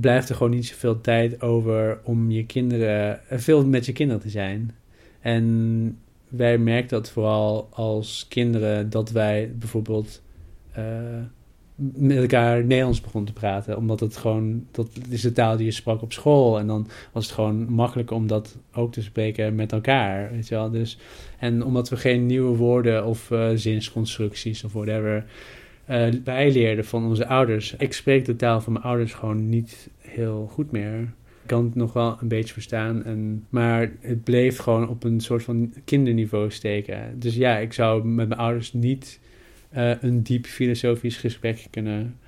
blijft 0.00 0.28
er 0.28 0.34
gewoon 0.34 0.52
niet 0.52 0.66
zoveel 0.66 1.00
tijd 1.00 1.42
over 1.42 2.00
om 2.02 2.30
je 2.30 2.46
kinderen, 2.46 3.20
veel 3.30 3.66
met 3.66 3.86
je 3.86 3.92
kinderen 3.92 4.22
te 4.22 4.30
zijn. 4.30 4.74
En 5.20 5.98
wij 6.28 6.58
merken 6.58 6.88
dat 6.88 7.10
vooral 7.10 7.68
als 7.70 8.26
kinderen 8.28 8.90
dat 8.90 9.10
wij 9.10 9.52
bijvoorbeeld... 9.58 10.22
Uh, 10.78 10.84
met 11.74 12.16
elkaar 12.16 12.64
Nederlands 12.64 13.00
begon 13.00 13.24
te 13.24 13.32
praten. 13.32 13.76
Omdat 13.76 14.00
het 14.00 14.16
gewoon, 14.16 14.66
dat 14.70 14.88
is 15.08 15.20
de 15.20 15.32
taal 15.32 15.56
die 15.56 15.66
je 15.66 15.72
sprak 15.72 16.02
op 16.02 16.12
school. 16.12 16.58
En 16.58 16.66
dan 16.66 16.88
was 17.12 17.24
het 17.24 17.34
gewoon 17.34 17.72
makkelijk 17.72 18.10
om 18.10 18.26
dat 18.26 18.58
ook 18.72 18.92
te 18.92 19.02
spreken 19.02 19.54
met 19.54 19.72
elkaar. 19.72 20.30
Weet 20.32 20.48
je 20.48 20.54
wel? 20.54 20.70
Dus, 20.70 20.98
en 21.38 21.64
omdat 21.64 21.88
we 21.88 21.96
geen 21.96 22.26
nieuwe 22.26 22.56
woorden 22.56 23.06
of 23.06 23.30
uh, 23.30 23.50
zinsconstructies 23.54 24.64
of 24.64 24.72
whatever 24.72 25.24
uh, 25.90 26.08
bijleerden 26.24 26.84
van 26.84 27.06
onze 27.06 27.26
ouders. 27.26 27.74
Ik 27.78 27.92
spreek 27.92 28.24
de 28.24 28.36
taal 28.36 28.60
van 28.60 28.72
mijn 28.72 28.84
ouders 28.84 29.14
gewoon 29.14 29.48
niet 29.48 29.90
heel 29.98 30.48
goed 30.52 30.70
meer. 30.70 31.00
Ik 31.42 31.48
kan 31.48 31.64
het 31.64 31.74
nog 31.74 31.92
wel 31.92 32.16
een 32.20 32.28
beetje 32.28 32.52
verstaan, 32.52 33.04
en, 33.04 33.46
maar 33.48 33.92
het 34.00 34.24
bleef 34.24 34.58
gewoon 34.58 34.88
op 34.88 35.04
een 35.04 35.20
soort 35.20 35.42
van 35.42 35.72
kinderniveau 35.84 36.50
steken. 36.50 37.18
Dus 37.18 37.34
ja, 37.34 37.58
ik 37.58 37.72
zou 37.72 38.06
met 38.06 38.28
mijn 38.28 38.40
ouders 38.40 38.72
niet 38.72 39.20
uh, 39.76 40.02
een 40.02 40.22
diep 40.22 40.46
filosofisch 40.46 41.16
gesprek 41.16 41.66
kunnen 41.70 42.18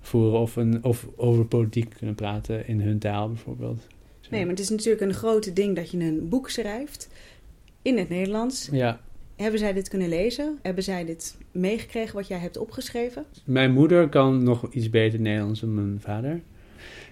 voeren 0.00 0.40
of, 0.40 0.56
een, 0.56 0.84
of 0.84 1.08
over 1.16 1.44
politiek 1.44 1.94
kunnen 1.98 2.14
praten 2.14 2.66
in 2.66 2.80
hun 2.80 2.98
taal 2.98 3.28
bijvoorbeeld. 3.28 3.86
Nee, 4.30 4.40
maar 4.40 4.50
het 4.50 4.60
is 4.60 4.68
natuurlijk 4.68 5.02
een 5.02 5.14
grote 5.14 5.52
ding 5.52 5.76
dat 5.76 5.90
je 5.90 5.98
een 5.98 6.28
boek 6.28 6.50
schrijft 6.50 7.08
in 7.82 7.98
het 7.98 8.08
Nederlands. 8.08 8.68
Ja. 8.72 9.00
Hebben 9.36 9.58
zij 9.60 9.72
dit 9.72 9.88
kunnen 9.88 10.08
lezen? 10.08 10.58
Hebben 10.62 10.84
zij 10.84 11.04
dit 11.04 11.36
meegekregen 11.52 12.14
wat 12.14 12.28
jij 12.28 12.38
hebt 12.38 12.58
opgeschreven? 12.58 13.24
Mijn 13.44 13.72
moeder 13.72 14.08
kan 14.08 14.42
nog 14.42 14.72
iets 14.72 14.90
beter 14.90 15.20
Nederlands 15.20 15.60
dan 15.60 15.74
mijn 15.74 16.00
vader. 16.00 16.40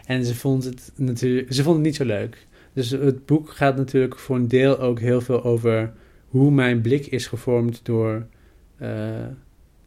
En 0.06 0.24
ze 0.24 0.34
vond 0.34 0.64
het 0.64 0.92
natuurlijk, 0.96 1.52
ze 1.52 1.62
vond 1.62 1.76
het 1.76 1.84
niet 1.84 1.96
zo 1.96 2.04
leuk. 2.04 2.46
Dus 2.72 2.90
het 2.90 3.26
boek 3.26 3.50
gaat 3.50 3.76
natuurlijk 3.76 4.18
voor 4.18 4.36
een 4.36 4.48
deel 4.48 4.78
ook 4.78 5.00
heel 5.00 5.20
veel 5.20 5.44
over 5.44 5.92
hoe 6.28 6.50
mijn 6.50 6.80
blik 6.80 7.06
is 7.06 7.26
gevormd 7.26 7.80
door 7.84 8.26
uh, 8.82 9.26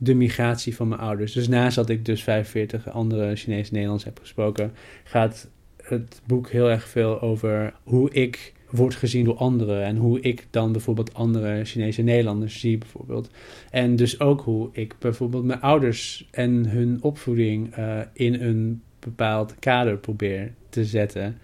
de 0.03 0.13
migratie 0.13 0.75
van 0.75 0.87
mijn 0.87 1.01
ouders. 1.01 1.33
Dus 1.33 1.47
naast 1.47 1.75
dat 1.75 1.89
ik 1.89 2.05
dus 2.05 2.23
45 2.23 2.89
andere 2.89 3.35
Chinees-Nederlands 3.35 4.03
heb 4.03 4.19
gesproken, 4.19 4.71
gaat 5.03 5.49
het 5.83 6.21
boek 6.25 6.49
heel 6.49 6.69
erg 6.69 6.87
veel 6.87 7.21
over 7.21 7.73
hoe 7.83 8.11
ik 8.11 8.53
word 8.69 8.95
gezien 8.95 9.23
door 9.25 9.35
anderen 9.35 9.83
en 9.83 9.97
hoe 9.97 10.21
ik 10.21 10.47
dan 10.49 10.71
bijvoorbeeld 10.71 11.13
andere 11.13 11.65
Chinese 11.65 12.01
Nederlanders 12.01 12.59
zie 12.59 12.77
bijvoorbeeld. 12.77 13.29
En 13.69 13.95
dus 13.95 14.19
ook 14.19 14.41
hoe 14.41 14.69
ik 14.71 14.95
bijvoorbeeld 14.99 15.43
mijn 15.43 15.61
ouders 15.61 16.27
en 16.31 16.69
hun 16.69 16.97
opvoeding 17.01 17.77
uh, 17.77 17.99
in 18.13 18.41
een 18.41 18.81
bepaald 18.99 19.55
kader 19.59 19.97
probeer 19.97 20.53
te 20.69 20.85
zetten. 20.85 21.37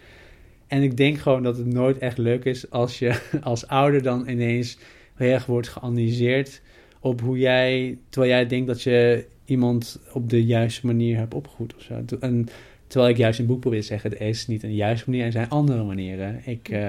En 0.68 0.82
ik 0.82 0.98
denk 0.98 1.18
gewoon 1.18 1.44
dat 1.44 1.58
het 1.58 1.74
nooit 1.74 1.98
echt 1.98 2.18
leuk 2.18 2.46
is 2.46 2.70
als 2.70 3.00
je 3.00 3.20
als 3.42 3.68
ouder 3.68 4.02
dan 4.02 4.30
ineens 4.30 4.78
heel 5.16 5.32
erg 5.32 5.46
wordt 5.46 5.68
geanalyseerd 5.68 6.62
op 7.08 7.22
hoe 7.22 7.38
jij, 7.38 7.98
terwijl 8.10 8.34
jij 8.34 8.48
denkt 8.48 8.68
dat 8.68 8.82
je 8.82 9.26
iemand 9.46 10.00
op 10.14 10.30
de 10.30 10.46
juiste 10.46 10.86
manier 10.86 11.18
hebt 11.18 11.34
opgevoed 11.34 11.76
of 11.76 11.82
zo. 11.82 12.04
En 12.20 12.48
terwijl 12.88 13.12
ik 13.12 13.18
juist 13.18 13.40
in 13.40 13.44
het 13.46 13.54
boek 13.54 13.62
probeer 13.62 13.82
te 13.82 13.86
zeggen, 13.86 14.10
het 14.10 14.20
is 14.20 14.48
niet 14.48 14.64
een 14.64 14.76
juiste 14.76 15.10
manier, 15.10 15.26
er 15.26 15.32
zijn 15.32 15.50
andere 15.50 15.84
manieren. 15.84 16.42
Ik, 16.46 16.70
uh, 16.70 16.80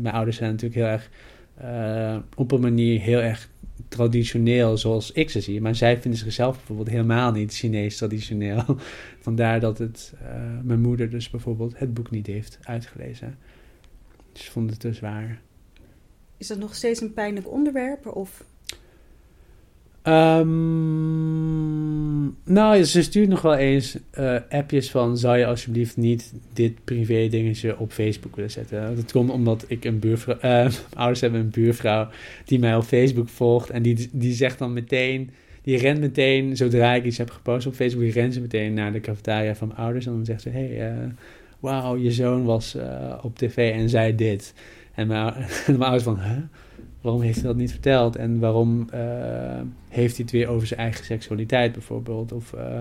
mijn 0.00 0.14
ouders 0.14 0.36
zijn 0.36 0.50
natuurlijk 0.50 0.80
heel 0.80 0.90
erg 0.90 1.10
uh, 1.62 2.16
op 2.36 2.52
een 2.52 2.60
manier 2.60 3.00
heel 3.00 3.20
erg 3.20 3.50
traditioneel 3.88 4.76
zoals 4.76 5.12
ik 5.12 5.30
ze 5.30 5.40
zie. 5.40 5.60
Maar 5.60 5.74
zij 5.74 6.00
vinden 6.00 6.20
zichzelf 6.20 6.56
bijvoorbeeld 6.56 6.88
helemaal 6.88 7.32
niet 7.32 7.54
Chinees 7.54 7.96
traditioneel. 7.96 8.64
Vandaar 9.20 9.60
dat 9.60 9.78
het, 9.78 10.12
uh, 10.22 10.28
mijn 10.62 10.80
moeder 10.80 11.10
dus 11.10 11.30
bijvoorbeeld 11.30 11.78
het 11.78 11.94
boek 11.94 12.10
niet 12.10 12.26
heeft 12.26 12.58
uitgelezen. 12.62 13.38
Dus 14.32 14.48
vond 14.48 14.70
het 14.70 14.80
te 14.80 14.92
zwaar. 14.92 15.40
Is 16.36 16.46
dat 16.46 16.58
nog 16.58 16.74
steeds 16.74 17.00
een 17.00 17.12
pijnlijk 17.12 17.50
onderwerp? 17.50 18.06
Of 18.06 18.44
Um, 20.08 21.56
nou, 22.44 22.82
ze 22.82 23.02
stuurt 23.02 23.28
nog 23.28 23.42
wel 23.42 23.54
eens 23.54 23.98
uh, 24.18 24.36
appjes 24.48 24.90
van... 24.90 25.18
zou 25.18 25.38
je 25.38 25.46
alsjeblieft 25.46 25.96
niet 25.96 26.32
dit 26.52 26.84
privé 26.84 27.28
dingetje 27.28 27.78
op 27.78 27.92
Facebook 27.92 28.36
willen 28.36 28.50
zetten? 28.50 28.96
Dat 28.96 29.12
komt 29.12 29.30
omdat 29.30 29.64
ik 29.68 29.84
een 29.84 29.98
buurvrouw... 29.98 30.36
Uh, 30.44 30.66
ouders 30.94 31.20
hebben 31.20 31.40
een 31.40 31.50
buurvrouw 31.50 32.08
die 32.44 32.58
mij 32.58 32.76
op 32.76 32.82
Facebook 32.82 33.28
volgt... 33.28 33.70
en 33.70 33.82
die, 33.82 34.08
die 34.12 34.32
zegt 34.32 34.58
dan 34.58 34.72
meteen... 34.72 35.30
die 35.62 35.78
rent 35.78 36.00
meteen, 36.00 36.56
zodra 36.56 36.94
ik 36.94 37.04
iets 37.04 37.18
heb 37.18 37.30
gepost 37.30 37.66
op 37.66 37.74
Facebook... 37.74 38.10
rent 38.10 38.34
ze 38.34 38.40
meteen 38.40 38.74
naar 38.74 38.92
de 38.92 39.00
cafetaria 39.00 39.54
van 39.54 39.68
mijn 39.68 39.80
ouders... 39.80 40.06
en 40.06 40.12
dan 40.12 40.24
zegt 40.24 40.42
ze... 40.42 40.48
hey, 40.48 40.90
uh, 40.90 40.96
wauw, 41.60 41.96
je 41.96 42.12
zoon 42.12 42.44
was 42.44 42.76
op 43.22 43.38
tv 43.38 43.72
en 43.72 43.88
zei 43.88 44.14
dit... 44.14 44.54
En 44.94 45.06
mijn, 45.06 45.34
en 45.66 45.78
mijn 45.78 45.82
ouders 45.82 46.04
van... 46.04 46.20
Huh? 46.20 46.38
Waarom 47.04 47.22
heeft 47.22 47.36
hij 47.36 47.46
dat 47.46 47.56
niet 47.56 47.70
verteld? 47.70 48.16
En 48.16 48.38
waarom 48.38 48.88
uh, 48.94 49.60
heeft 49.88 50.16
hij 50.16 50.24
het 50.24 50.30
weer 50.30 50.48
over 50.48 50.66
zijn 50.66 50.80
eigen 50.80 51.04
seksualiteit 51.04 51.72
bijvoorbeeld? 51.72 52.32
Of 52.32 52.52
uh, 52.54 52.80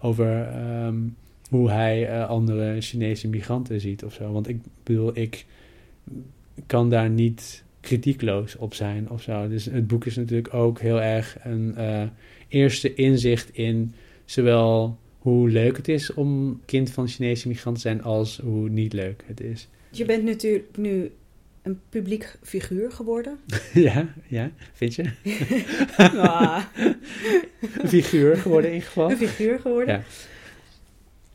over 0.00 0.56
um, 0.86 1.16
hoe 1.48 1.70
hij 1.70 2.10
uh, 2.10 2.28
andere 2.28 2.80
Chinese 2.80 3.28
migranten 3.28 3.80
ziet 3.80 4.04
of 4.04 4.12
zo. 4.12 4.32
Want 4.32 4.48
ik 4.48 4.58
bedoel, 4.82 5.16
ik 5.16 5.44
kan 6.66 6.90
daar 6.90 7.10
niet 7.10 7.64
kritiekloos 7.80 8.56
op 8.56 8.74
zijn 8.74 9.10
of 9.10 9.22
zo. 9.22 9.48
Dus 9.48 9.64
het 9.64 9.86
boek 9.86 10.04
is 10.04 10.16
natuurlijk 10.16 10.54
ook 10.54 10.80
heel 10.80 11.00
erg 11.00 11.36
een 11.42 11.74
eerste 12.48 12.94
inzicht 12.94 13.54
in 13.54 13.94
zowel 14.24 14.98
hoe 15.18 15.48
leuk 15.48 15.76
het 15.76 15.88
is 15.88 16.14
om 16.14 16.60
kind 16.64 16.90
van 16.90 17.08
Chinese 17.08 17.48
migranten 17.48 17.82
te 17.82 17.88
zijn 17.88 18.02
als 18.02 18.38
hoe 18.38 18.68
niet 18.68 18.92
leuk 18.92 19.24
het 19.26 19.40
is. 19.40 19.68
Je 19.90 20.04
bent 20.04 20.24
natuurlijk 20.24 20.76
nu 20.76 21.10
een 21.64 21.80
publiek 21.88 22.36
figuur 22.42 22.92
geworden. 22.92 23.38
ja, 23.72 24.14
ja, 24.26 24.50
vind 24.72 24.94
je? 24.94 25.10
ah. 26.16 26.62
een 27.78 27.88
figuur 27.88 28.36
geworden 28.36 28.72
in 28.72 28.82
geval. 28.82 29.10
Een 29.10 29.16
figuur 29.16 29.60
geworden. 29.60 29.94
Ja. 29.94 30.02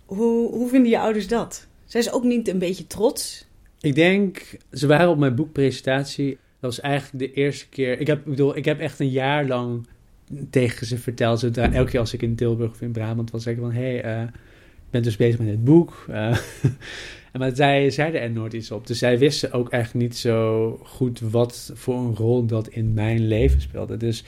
Hoe, 0.05 0.51
hoe 0.51 0.69
vinden 0.69 0.89
je 0.89 0.99
ouders 0.99 1.27
dat? 1.27 1.67
Zijn 1.85 2.03
ze 2.03 2.11
ook 2.11 2.23
niet 2.23 2.47
een 2.47 2.59
beetje 2.59 2.87
trots? 2.87 3.47
Ik 3.79 3.95
denk, 3.95 4.57
ze 4.71 4.87
waren 4.87 5.09
op 5.09 5.17
mijn 5.17 5.35
boekpresentatie. 5.35 6.29
Dat 6.29 6.75
was 6.75 6.79
eigenlijk 6.79 7.25
de 7.25 7.41
eerste 7.41 7.69
keer. 7.69 7.99
Ik 7.99 8.07
heb, 8.07 8.17
ik 8.17 8.25
bedoel, 8.25 8.57
ik 8.57 8.65
heb 8.65 8.79
echt 8.79 8.99
een 8.99 9.09
jaar 9.09 9.45
lang 9.45 9.87
tegen 10.49 10.85
ze 10.87 10.97
verteld. 10.97 11.39
Zodra, 11.39 11.71
elke 11.71 11.91
keer 11.91 11.99
als 11.99 12.13
ik 12.13 12.21
in 12.21 12.35
Tilburg 12.35 12.71
of 12.71 12.81
in 12.81 12.91
Brabant 12.91 13.31
was, 13.31 13.43
zeggen 13.43 13.63
van... 13.63 13.71
hé, 13.71 13.97
hey, 13.97 14.21
uh, 14.21 14.23
ik 14.23 14.89
ben 14.89 15.03
dus 15.03 15.15
bezig 15.15 15.39
met 15.39 15.47
het 15.47 15.63
boek. 15.63 16.05
Uh, 16.09 16.37
maar 17.37 17.55
zij 17.55 17.89
zeiden 17.89 18.21
er 18.21 18.31
nooit 18.31 18.53
iets 18.53 18.71
op. 18.71 18.87
Dus 18.87 18.99
zij 18.99 19.17
wisten 19.17 19.51
ook 19.51 19.69
eigenlijk 19.69 20.05
niet 20.05 20.17
zo 20.17 20.79
goed 20.83 21.19
wat 21.19 21.71
voor 21.73 21.97
een 21.97 22.15
rol 22.15 22.45
dat 22.45 22.67
in 22.67 22.93
mijn 22.93 23.27
leven 23.27 23.61
speelde. 23.61 23.97
Dus 23.97 24.23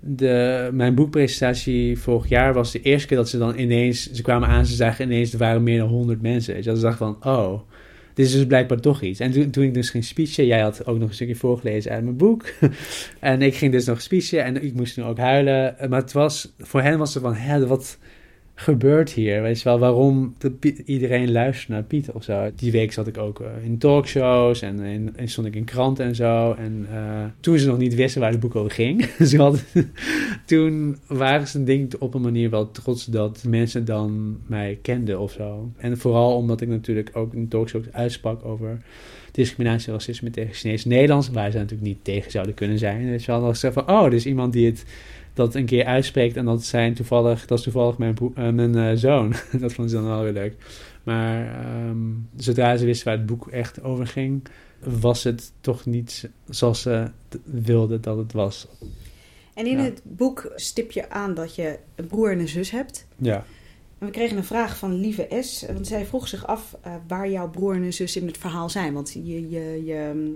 de, 0.00 0.68
mijn 0.72 0.94
boekpresentatie 0.94 1.98
vorig 1.98 2.28
jaar 2.28 2.54
was 2.54 2.72
de 2.72 2.82
eerste 2.82 3.08
keer 3.08 3.16
dat 3.16 3.28
ze 3.28 3.38
dan 3.38 3.58
ineens... 3.58 4.12
Ze 4.12 4.22
kwamen 4.22 4.48
aan, 4.48 4.66
ze 4.66 4.74
zagen 4.74 5.04
ineens, 5.04 5.32
er 5.32 5.38
waren 5.38 5.62
meer 5.62 5.78
dan 5.78 5.88
100 5.88 6.22
mensen. 6.22 6.54
Dus 6.54 6.64
ze 6.64 6.80
dachten 6.80 7.16
van, 7.20 7.32
oh, 7.32 7.60
dit 8.14 8.26
is 8.26 8.32
dus 8.32 8.46
blijkbaar 8.46 8.80
toch 8.80 9.02
iets. 9.02 9.20
En 9.20 9.30
toen, 9.30 9.50
toen 9.50 9.64
ik 9.64 9.74
dus 9.74 9.90
ging 9.90 10.04
speechen, 10.04 10.46
jij 10.46 10.60
had 10.60 10.86
ook 10.86 10.98
nog 10.98 11.08
een 11.08 11.14
stukje 11.14 11.36
voorgelezen 11.36 11.92
uit 11.92 12.04
mijn 12.04 12.16
boek. 12.16 12.44
en 13.20 13.42
ik 13.42 13.54
ging 13.54 13.72
dus 13.72 13.84
nog 13.84 14.00
speechen 14.00 14.44
en 14.44 14.64
ik 14.64 14.74
moest 14.74 14.96
nu 14.96 15.02
ook 15.02 15.18
huilen. 15.18 15.76
Maar 15.88 16.00
het 16.00 16.12
was, 16.12 16.52
voor 16.58 16.82
hen 16.82 16.98
was 16.98 17.14
het 17.14 17.22
van, 17.22 17.34
hè, 17.34 17.66
wat 17.66 17.98
gebeurt 18.60 19.12
hier? 19.12 19.42
Weet 19.42 19.58
je 19.58 19.64
wel, 19.64 19.78
waarom 19.78 20.34
iedereen 20.84 21.32
luistert 21.32 21.68
naar 21.68 21.82
Piet 21.82 22.10
of 22.10 22.24
zo? 22.24 22.50
Die 22.56 22.72
week 22.72 22.92
zat 22.92 23.06
ik 23.06 23.18
ook 23.18 23.40
uh, 23.40 23.46
in 23.64 23.78
talkshows 23.78 24.62
en, 24.62 24.80
in, 24.80 25.16
en, 25.16 25.28
stond 25.28 25.46
ik 25.46 25.54
in 25.54 25.64
kranten 25.64 26.04
en 26.04 26.14
zo. 26.14 26.52
En 26.52 26.86
uh, 26.92 27.24
toen 27.40 27.58
ze 27.58 27.66
nog 27.66 27.78
niet 27.78 27.94
wisten 27.94 28.20
waar 28.20 28.30
het 28.30 28.40
boek 28.40 28.54
over 28.54 28.70
ging, 28.70 29.06
toen 30.46 30.96
waren 31.06 31.46
ze 31.48 31.64
denk 31.64 31.92
op 31.98 32.14
een 32.14 32.20
manier 32.20 32.50
wel 32.50 32.70
trots 32.70 33.04
dat 33.04 33.44
mensen 33.46 33.84
dan 33.84 34.38
mij 34.46 34.78
kenden 34.82 35.20
of 35.20 35.32
zo. 35.32 35.72
En 35.76 35.98
vooral 35.98 36.36
omdat 36.36 36.60
ik 36.60 36.68
natuurlijk 36.68 37.10
ook 37.12 37.34
in 37.34 37.48
talkshows 37.48 37.92
uitsprak 37.92 38.44
over 38.44 38.78
discriminatie 39.32 39.86
en 39.86 39.92
racisme 39.92 40.30
tegen 40.30 40.54
Chinees 40.54 40.84
Nederlands, 40.84 41.30
waar 41.30 41.50
ze 41.50 41.58
natuurlijk 41.58 41.88
niet 41.88 42.04
tegen 42.04 42.30
zouden 42.30 42.54
kunnen 42.54 42.78
zijn. 42.78 43.06
Dus 43.06 43.24
je 43.24 43.40
wel 43.40 43.54
zeggen 43.54 43.84
van, 43.84 43.96
oh, 43.96 44.04
er 44.04 44.14
is 44.14 44.26
iemand 44.26 44.52
die 44.52 44.66
het 44.66 44.84
dat 45.34 45.54
een 45.54 45.66
keer 45.66 45.84
uitspreekt 45.84 46.36
en 46.36 46.44
dat 46.44 46.64
zijn 46.64 46.94
toevallig, 46.94 47.46
dat 47.46 47.58
is 47.58 47.64
toevallig 47.64 47.98
mijn, 47.98 48.16
uh, 48.20 48.48
mijn 48.48 48.76
uh, 48.76 48.90
zoon. 48.94 49.34
dat 49.60 49.72
vond 49.72 49.90
ze 49.90 49.96
dan 49.96 50.06
wel 50.06 50.22
weer 50.22 50.32
leuk. 50.32 50.54
Maar 51.02 51.64
um, 51.88 52.28
zodra 52.36 52.76
ze 52.76 52.84
wisten 52.84 53.06
waar 53.06 53.16
het 53.16 53.26
boek 53.26 53.48
echt 53.48 53.82
over 53.82 54.06
ging, 54.06 54.42
was 54.78 55.24
het 55.24 55.52
toch 55.60 55.86
niet 55.86 56.30
zoals 56.48 56.82
ze 56.82 57.10
wilden 57.44 58.00
dat 58.00 58.16
het 58.16 58.32
was. 58.32 58.66
En 59.54 59.66
in 59.66 59.76
ja. 59.76 59.82
het 59.82 60.00
boek 60.04 60.52
stip 60.54 60.90
je 60.90 61.10
aan 61.10 61.34
dat 61.34 61.54
je 61.54 61.78
een 61.94 62.06
broer 62.06 62.32
en 62.32 62.38
een 62.38 62.48
zus 62.48 62.70
hebt. 62.70 63.06
Ja. 63.16 63.44
En 63.98 64.06
we 64.06 64.12
kregen 64.12 64.36
een 64.36 64.44
vraag 64.44 64.78
van 64.78 64.94
Lieve 64.94 65.26
S. 65.40 65.66
Want 65.66 65.86
zij 65.86 66.06
vroeg 66.06 66.28
zich 66.28 66.46
af 66.46 66.76
uh, 66.86 66.94
waar 67.08 67.30
jouw 67.30 67.50
broer 67.50 67.74
en 67.74 67.92
zus 67.92 68.16
in 68.16 68.26
het 68.26 68.38
verhaal 68.38 68.70
zijn. 68.70 68.92
Want 68.92 69.12
je, 69.12 69.50
je, 69.50 69.84
je, 69.84 70.34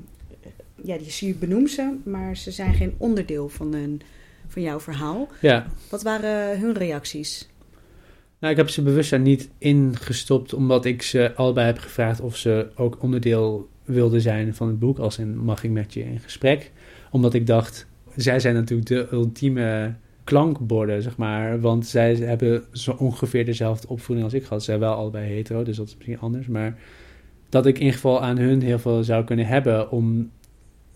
ja, 0.83 0.97
je 1.19 1.35
benoemt 1.35 1.71
ze, 1.71 1.97
maar 2.05 2.37
ze 2.37 2.51
zijn 2.51 2.75
geen 2.75 2.95
onderdeel 2.99 3.49
van 3.49 3.75
een 3.75 4.01
van 4.49 4.63
jouw 4.63 4.81
verhaal. 4.81 5.29
Ja. 5.41 5.67
Wat 5.91 6.03
waren 6.03 6.61
hun 6.61 6.75
reacties? 6.75 7.49
Nou, 8.39 8.53
ik 8.53 8.63
heb 8.63 8.69
ze 8.71 8.83
bewust 8.83 9.11
daar 9.11 9.21
niet 9.21 9.51
ingestopt, 9.59 10.55
omdat 10.55 10.85
ik 10.85 11.03
ze 11.03 11.33
allebei 11.35 11.67
heb 11.67 11.79
gevraagd 11.79 12.21
of 12.21 12.37
ze 12.37 12.67
ook 12.75 13.03
onderdeel 13.03 13.69
wilden 13.85 14.21
zijn 14.21 14.55
van 14.55 14.69
het 14.69 14.79
boek, 14.79 14.99
als 14.99 15.19
in 15.19 15.39
mag 15.39 15.65
ik 15.65 15.71
met 15.71 15.95
je 15.95 16.05
in 16.05 16.21
gesprek. 16.21 16.71
Omdat 17.11 17.35
ik 17.35 17.47
dacht, 17.47 17.87
zij 18.17 18.41
zijn 18.41 18.55
natuurlijk 18.55 18.89
de 18.89 19.09
ultieme 19.13 19.95
klankborden, 20.25 21.03
zeg 21.03 21.17
maar. 21.17 21.61
Want 21.61 21.87
zij 21.87 22.15
hebben 22.15 22.65
zo 22.73 22.91
ongeveer 22.91 23.45
dezelfde 23.45 23.89
opvoeding 23.89 24.27
als 24.27 24.35
ik 24.35 24.45
had. 24.45 24.65
Zij 24.65 24.79
wel 24.79 24.95
allebei 24.95 25.33
hetero, 25.33 25.63
dus 25.63 25.77
dat 25.77 25.87
is 25.87 25.95
misschien 25.95 26.21
anders. 26.21 26.47
Maar 26.47 26.79
dat 27.49 27.67
ik 27.67 27.75
in 27.75 27.81
ieder 27.81 27.95
geval 27.95 28.23
aan 28.23 28.39
hun 28.39 28.63
heel 28.63 28.79
veel 28.79 29.05
zou 29.05 29.25
kunnen 29.25 29.47
hebben 29.47 29.91
om 29.91 30.31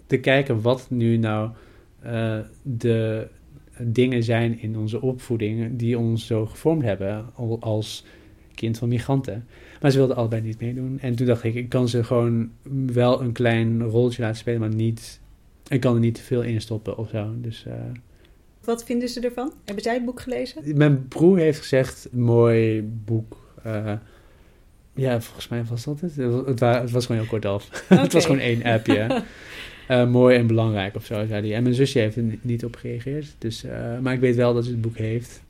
te 0.06 0.18
kijken 0.18 0.60
wat 0.60 0.86
nu 0.90 1.16
nou 1.16 1.50
uh, 2.06 2.38
de 2.62 3.28
dingen 3.82 4.22
zijn 4.22 4.60
in 4.60 4.76
onze 4.76 5.00
opvoeding 5.00 5.76
die 5.76 5.98
ons 5.98 6.26
zo 6.26 6.46
gevormd 6.46 6.82
hebben 6.82 7.26
als 7.60 8.04
kind 8.54 8.78
van 8.78 8.88
migranten. 8.88 9.46
Maar 9.80 9.90
ze 9.90 9.98
wilden 9.98 10.16
allebei 10.16 10.42
niet 10.42 10.60
meedoen. 10.60 10.98
En 11.00 11.14
toen 11.14 11.26
dacht 11.26 11.44
ik, 11.44 11.54
ik 11.54 11.68
kan 11.68 11.88
ze 11.88 12.04
gewoon 12.04 12.50
wel 12.86 13.20
een 13.20 13.32
klein 13.32 13.82
rolletje 13.82 14.22
laten 14.22 14.36
spelen, 14.36 14.60
maar 14.60 14.74
niet, 14.74 15.20
ik 15.68 15.80
kan 15.80 15.94
er 15.94 16.00
niet 16.00 16.14
te 16.14 16.22
veel 16.22 16.42
in 16.42 16.60
stoppen 16.60 16.98
of 16.98 17.08
zo. 17.08 17.34
Dus, 17.36 17.64
uh, 17.68 17.74
Wat 18.64 18.84
vinden 18.84 19.08
ze 19.08 19.20
ervan? 19.20 19.52
Hebben 19.64 19.84
zij 19.84 19.94
het 19.94 20.04
boek 20.04 20.20
gelezen? 20.20 20.76
Mijn 20.76 21.08
broer 21.08 21.38
heeft 21.38 21.58
gezegd, 21.58 22.08
mooi 22.12 22.82
boek. 23.04 23.36
Uh, 23.66 23.92
ja, 24.94 25.20
volgens 25.20 25.48
mij 25.48 25.64
was 25.64 25.84
dat 25.84 26.00
het. 26.00 26.16
Het, 26.16 26.60
was, 26.60 26.76
het 26.76 26.90
was 26.90 27.06
gewoon 27.06 27.20
heel 27.20 27.30
kort 27.30 27.44
af. 27.44 27.84
het 27.88 28.12
was 28.12 28.24
gewoon 28.24 28.40
één 28.40 28.62
appje. 28.62 29.06
uh, 29.90 30.10
mooi 30.10 30.36
en 30.36 30.46
belangrijk 30.46 30.96
of 30.96 31.04
zo, 31.04 31.26
zei 31.26 31.46
hij. 31.46 31.54
En 31.54 31.62
mijn 31.62 31.74
zusje 31.74 31.98
heeft 31.98 32.16
er 32.16 32.24
niet 32.40 32.64
op 32.64 32.76
gereageerd. 32.76 33.34
Dus, 33.38 33.64
uh, 33.64 33.98
maar 33.98 34.14
ik 34.14 34.20
weet 34.20 34.36
wel 34.36 34.54
dat 34.54 34.64
ze 34.64 34.70
het 34.70 34.80
boek 34.80 34.96
heeft. 34.96 35.42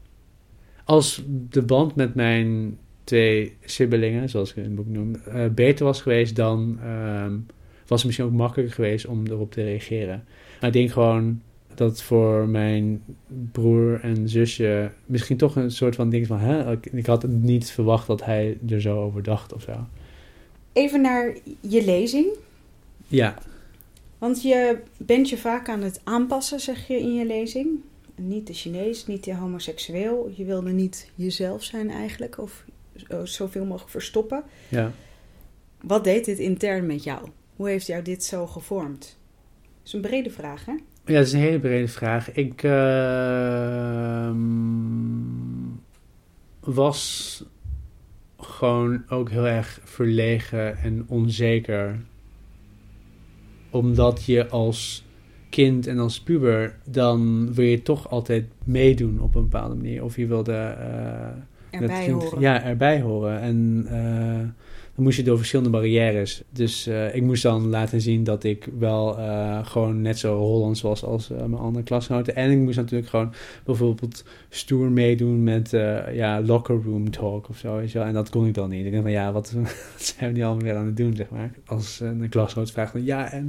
Als 0.85 1.23
de 1.51 1.63
band 1.63 1.95
met 1.95 2.15
mijn 2.15 2.79
twee 3.05 3.57
sibbelingen, 3.65 4.29
zoals 4.29 4.51
ik 4.51 4.57
in 4.57 4.63
het 4.63 4.75
boek 4.75 4.89
noem, 4.89 5.17
uh, 5.29 5.47
beter 5.47 5.85
was 5.85 6.03
geweest, 6.03 6.37
dan 6.37 6.79
um, 6.87 7.47
was 7.87 7.99
het 7.99 8.05
misschien 8.05 8.27
ook 8.27 8.33
makkelijker 8.33 8.75
geweest 8.75 9.07
om 9.07 9.27
erop 9.27 9.53
te 9.53 9.63
reageren. 9.63 10.25
Maar 10.61 10.69
ik 10.69 10.73
denk 10.73 10.91
gewoon 10.91 11.41
dat 11.75 12.03
voor 12.03 12.49
mijn 12.49 13.03
broer 13.53 14.01
en 14.01 14.29
zusje 14.29 14.91
misschien 15.07 15.37
toch 15.37 15.57
een 15.57 15.71
soort 15.71 15.95
van 15.95 16.11
ding 16.11 16.27
van, 16.27 16.39
hè, 16.39 16.73
ik, 16.73 16.87
ik 16.87 17.07
had 17.07 17.27
niet 17.27 17.71
verwacht 17.71 18.07
dat 18.07 18.25
hij 18.25 18.59
er 18.69 18.81
zo 18.81 19.03
over 19.03 19.23
dacht 19.23 19.53
of 19.53 19.63
zo. 19.63 19.87
Even 20.73 21.01
naar 21.01 21.37
je 21.61 21.85
lezing. 21.85 22.27
Ja. 23.07 23.39
Want 24.19 24.43
je 24.43 24.79
bent 24.97 25.29
je 25.29 25.39
vaak 25.39 25.69
aan 25.69 25.83
het 25.83 26.01
aanpassen, 26.05 26.61
zeg 26.61 26.87
je 26.87 26.99
in 26.99 27.15
je 27.15 27.27
lezing. 27.27 27.69
Niet 28.15 28.47
de 28.47 28.53
Chinees, 28.53 29.07
niet 29.07 29.25
de 29.25 29.35
homoseksueel. 29.35 30.33
Je 30.35 30.45
wilde 30.45 30.71
niet 30.71 31.11
jezelf 31.15 31.63
zijn 31.63 31.91
eigenlijk, 31.91 32.39
of 32.39 32.65
zoveel 33.23 33.65
mogelijk 33.65 33.91
verstoppen. 33.91 34.43
Ja. 34.69 34.93
Wat 35.81 36.05
deed 36.05 36.25
dit 36.25 36.39
intern 36.39 36.87
met 36.87 37.05
jou? 37.05 37.29
Hoe 37.57 37.69
heeft 37.69 37.87
jou 37.87 38.03
dit 38.03 38.25
zo 38.25 38.47
gevormd? 38.47 39.19
Dat 39.63 39.87
is 39.87 39.93
een 39.93 40.01
brede 40.01 40.31
vraag, 40.31 40.65
hè? 40.65 40.73
Ja, 41.05 41.15
dat 41.15 41.27
is 41.27 41.33
een 41.33 41.41
hele 41.41 41.61
brede 41.61 41.89
vraag. 41.89 42.33
Ik 42.33 42.63
uh, 42.63 44.33
was 46.61 47.45
gewoon 48.41 49.03
ook 49.09 49.31
heel 49.31 49.47
erg 49.47 49.81
verlegen 49.85 50.79
en 50.79 51.05
onzeker. 51.09 52.01
Omdat 53.71 54.25
je 54.25 54.49
als 54.49 55.05
kind 55.51 55.87
en 55.87 55.99
als 55.99 56.21
puber, 56.21 56.77
dan 56.91 57.49
wil 57.55 57.65
je 57.65 57.83
toch 57.83 58.11
altijd 58.11 58.45
meedoen 58.65 59.21
op 59.21 59.35
een 59.35 59.43
bepaalde 59.43 59.75
manier. 59.75 60.05
Of 60.05 60.17
je 60.17 60.27
wilde... 60.27 60.77
Uh, 61.73 61.81
erbij 61.81 62.05
kind, 62.05 62.23
horen. 62.23 62.41
Ja, 62.41 62.63
erbij 62.63 63.01
horen. 63.01 63.41
En 63.41 63.87
uh, 63.91 64.49
moest 64.99 65.17
je 65.17 65.23
door 65.23 65.37
verschillende 65.37 65.71
barrières. 65.71 66.43
Dus 66.51 66.89
uh, 66.89 67.15
ik 67.15 67.23
moest 67.23 67.43
dan 67.43 67.69
laten 67.69 68.01
zien 68.01 68.25
dat 68.25 68.45
ik 68.45 68.69
wel 68.79 69.19
uh, 69.19 69.67
gewoon 69.67 70.01
net 70.01 70.19
zo 70.19 70.39
Hollands 70.39 70.81
was 70.81 71.05
als 71.05 71.29
mijn 71.29 71.55
andere 71.55 71.85
klasgenoten. 71.85 72.37
En 72.37 72.51
ik 72.51 72.59
moest 72.59 72.77
natuurlijk 72.77 73.11
gewoon 73.11 73.33
bijvoorbeeld 73.65 74.25
stoer 74.49 74.91
meedoen 74.91 75.43
met 75.43 75.71
ja, 76.13 76.43
locker 76.43 76.83
room 76.85 77.11
talk 77.11 77.49
of 77.49 77.57
zo. 77.59 77.83
Wel. 77.93 78.05
En 78.05 78.13
dat 78.13 78.31
kon 78.31 78.47
ik 78.47 78.55
dan 78.55 78.69
niet. 78.69 78.87
Ik 78.87 78.91
dacht 78.91 79.03
van 79.03 79.13
ja, 79.13 79.33
wat, 79.33 79.53
wat 79.93 80.03
zijn 80.17 80.33
we 80.33 80.39
nu 80.39 80.45
allemaal 80.45 80.65
weer 80.65 80.77
aan 80.77 80.87
het 80.87 80.97
doen, 80.97 81.17
zeg 81.17 81.31
maar. 81.31 81.51
Als 81.67 82.01
een 82.01 82.29
klasgenoot 82.29 82.71
vraagt 82.71 82.91
van 82.91 83.05
ja, 83.05 83.33
en 83.33 83.49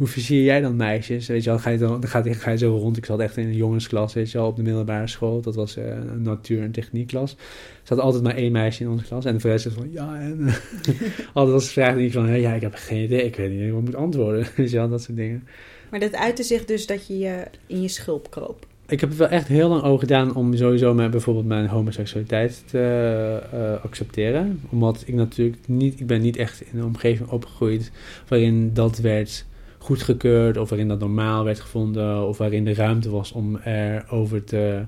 hoe 0.00 0.08
versier 0.08 0.42
jij 0.42 0.60
dan 0.60 0.76
meisjes? 0.76 1.26
Weet 1.26 1.44
je 1.44 1.50
wel, 1.50 1.58
ga 1.58 1.70
je, 1.70 1.78
dan, 1.78 2.00
dan 2.00 2.10
ga, 2.10 2.24
je, 2.24 2.34
ga 2.34 2.50
je 2.50 2.58
zo 2.58 2.76
rond. 2.76 2.96
Ik 2.96 3.04
zat 3.04 3.20
echt 3.20 3.36
in 3.36 3.46
een 3.46 3.56
jongensklas, 3.56 4.14
weet 4.14 4.30
je 4.30 4.38
wel, 4.38 4.46
op 4.46 4.56
de 4.56 4.62
middelbare 4.62 5.06
school. 5.06 5.40
Dat 5.40 5.54
was 5.54 5.76
uh, 5.76 5.86
een 5.86 6.22
natuur- 6.22 6.62
en 6.62 6.70
techniekklas. 6.70 7.32
Er 7.32 7.38
zat 7.82 7.98
altijd 7.98 8.22
maar 8.22 8.34
één 8.34 8.52
meisje 8.52 8.82
in 8.82 8.90
onze 8.90 9.04
klas. 9.04 9.24
En 9.24 9.38
de 9.38 9.48
rest 9.48 9.66
is 9.66 9.72
van, 9.72 9.90
ja, 9.90 10.20
en... 10.20 10.40
altijd 11.34 11.54
was 11.54 11.64
de 11.64 11.70
vraag 11.70 11.96
niet 11.96 12.12
van, 12.12 12.40
ja, 12.40 12.52
ik 12.52 12.60
heb 12.60 12.74
geen 12.74 13.04
idee. 13.04 13.24
Ik 13.24 13.36
weet 13.36 13.50
niet 13.50 13.70
hoe 13.70 13.78
ik 13.78 13.84
moet 13.84 13.94
antwoorden. 13.94 14.46
Weet 14.56 14.70
je 14.70 14.76
wel, 14.76 14.88
dat 14.88 15.02
soort 15.02 15.16
dingen. 15.16 15.46
Maar 15.90 16.00
dat 16.00 16.14
uitte 16.14 16.42
zich 16.42 16.64
dus 16.64 16.86
dat 16.86 17.06
je 17.06 17.18
je 17.18 17.44
in 17.66 17.82
je 17.82 17.88
schulp 17.88 18.30
kroop. 18.30 18.66
Ik 18.86 19.00
heb 19.00 19.10
er 19.10 19.16
wel 19.16 19.28
echt 19.28 19.48
heel 19.48 19.68
lang 19.68 19.82
over 19.82 19.98
gedaan 19.98 20.34
om 20.34 20.56
sowieso 20.56 20.94
mijn, 20.94 21.10
bijvoorbeeld 21.10 21.46
mijn 21.46 21.66
homoseksualiteit 21.66 22.62
te 22.66 23.40
uh, 23.54 23.84
accepteren. 23.84 24.60
Omdat 24.70 25.02
ik 25.06 25.14
natuurlijk 25.14 25.58
niet, 25.66 26.00
ik 26.00 26.06
ben 26.06 26.20
niet 26.20 26.36
echt 26.36 26.62
in 26.72 26.78
een 26.78 26.84
omgeving 26.84 27.28
opgegroeid 27.28 27.90
waarin 28.28 28.70
dat 28.74 28.98
werd 28.98 29.48
goedgekeurd 29.82 30.56
of 30.56 30.68
waarin 30.68 30.88
dat 30.88 30.98
normaal 30.98 31.44
werd 31.44 31.60
gevonden 31.60 32.26
of 32.26 32.38
waarin 32.38 32.64
de 32.64 32.74
ruimte 32.74 33.10
was 33.10 33.32
om 33.32 33.56
erover 33.56 34.44
te 34.44 34.84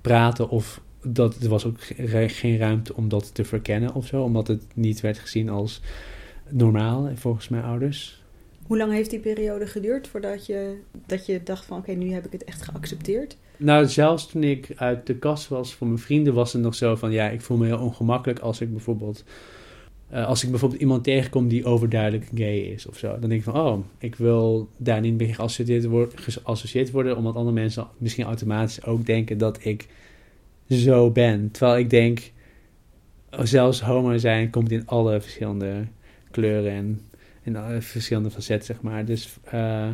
praten 0.00 0.48
of 0.48 0.80
dat 1.02 1.36
er 1.42 1.48
was 1.48 1.66
ook 1.66 1.76
geen 2.26 2.58
ruimte 2.58 2.96
om 2.96 3.08
dat 3.08 3.34
te 3.34 3.44
verkennen 3.44 3.94
of 3.94 4.06
zo, 4.06 4.22
omdat 4.22 4.48
het 4.48 4.62
niet 4.74 5.00
werd 5.00 5.18
gezien 5.18 5.48
als 5.48 5.80
normaal 6.48 7.10
volgens 7.14 7.48
mijn 7.48 7.64
ouders. 7.64 8.22
Hoe 8.66 8.76
lang 8.76 8.92
heeft 8.92 9.10
die 9.10 9.18
periode 9.18 9.66
geduurd 9.66 10.08
voordat 10.08 10.46
je, 10.46 10.78
dat 11.06 11.26
je 11.26 11.42
dacht 11.42 11.64
van 11.64 11.78
oké, 11.78 11.90
okay, 11.90 12.04
nu 12.04 12.12
heb 12.12 12.26
ik 12.26 12.32
het 12.32 12.44
echt 12.44 12.62
geaccepteerd? 12.62 13.36
Nou, 13.56 13.86
zelfs 13.86 14.26
toen 14.26 14.42
ik 14.42 14.72
uit 14.76 15.06
de 15.06 15.16
kast 15.16 15.48
was 15.48 15.74
voor 15.74 15.86
mijn 15.86 15.98
vrienden 15.98 16.34
was 16.34 16.52
het 16.52 16.62
nog 16.62 16.74
zo 16.74 16.94
van 16.94 17.12
ja, 17.12 17.28
ik 17.28 17.40
voel 17.40 17.56
me 17.56 17.66
heel 17.66 17.78
ongemakkelijk 17.78 18.38
als 18.38 18.60
ik 18.60 18.70
bijvoorbeeld 18.70 19.24
uh, 20.14 20.26
als 20.26 20.44
ik 20.44 20.50
bijvoorbeeld 20.50 20.80
iemand 20.80 21.04
tegenkom 21.04 21.48
die 21.48 21.64
overduidelijk 21.64 22.26
gay 22.34 22.58
is 22.58 22.86
of 22.86 22.98
zo, 22.98 23.08
dan 23.20 23.28
denk 23.28 23.32
ik 23.32 23.42
van, 23.42 23.56
oh, 23.56 23.78
ik 23.98 24.14
wil 24.14 24.68
daar 24.76 25.00
niet 25.00 25.16
mee 25.16 25.34
geassocieerd, 25.34 25.84
worden, 25.84 26.18
geassocieerd 26.18 26.94
omdat 26.94 27.34
andere 27.34 27.52
mensen 27.52 27.86
misschien 27.98 28.24
automatisch 28.24 28.84
ook 28.84 29.06
denken 29.06 29.38
dat 29.38 29.64
ik 29.64 29.86
zo 30.68 31.10
ben. 31.10 31.50
Terwijl 31.50 31.78
ik 31.78 31.90
denk, 31.90 32.32
zelfs 33.42 33.80
homo 33.80 34.18
zijn 34.18 34.50
komt 34.50 34.70
in 34.70 34.86
alle 34.86 35.20
verschillende 35.20 35.86
kleuren 36.30 36.72
en 36.72 37.00
in 37.42 37.56
alle 37.56 37.80
verschillende 37.80 38.30
facetten, 38.30 38.66
zeg 38.66 38.82
maar. 38.82 39.04
Dus 39.04 39.36
uh, 39.54 39.88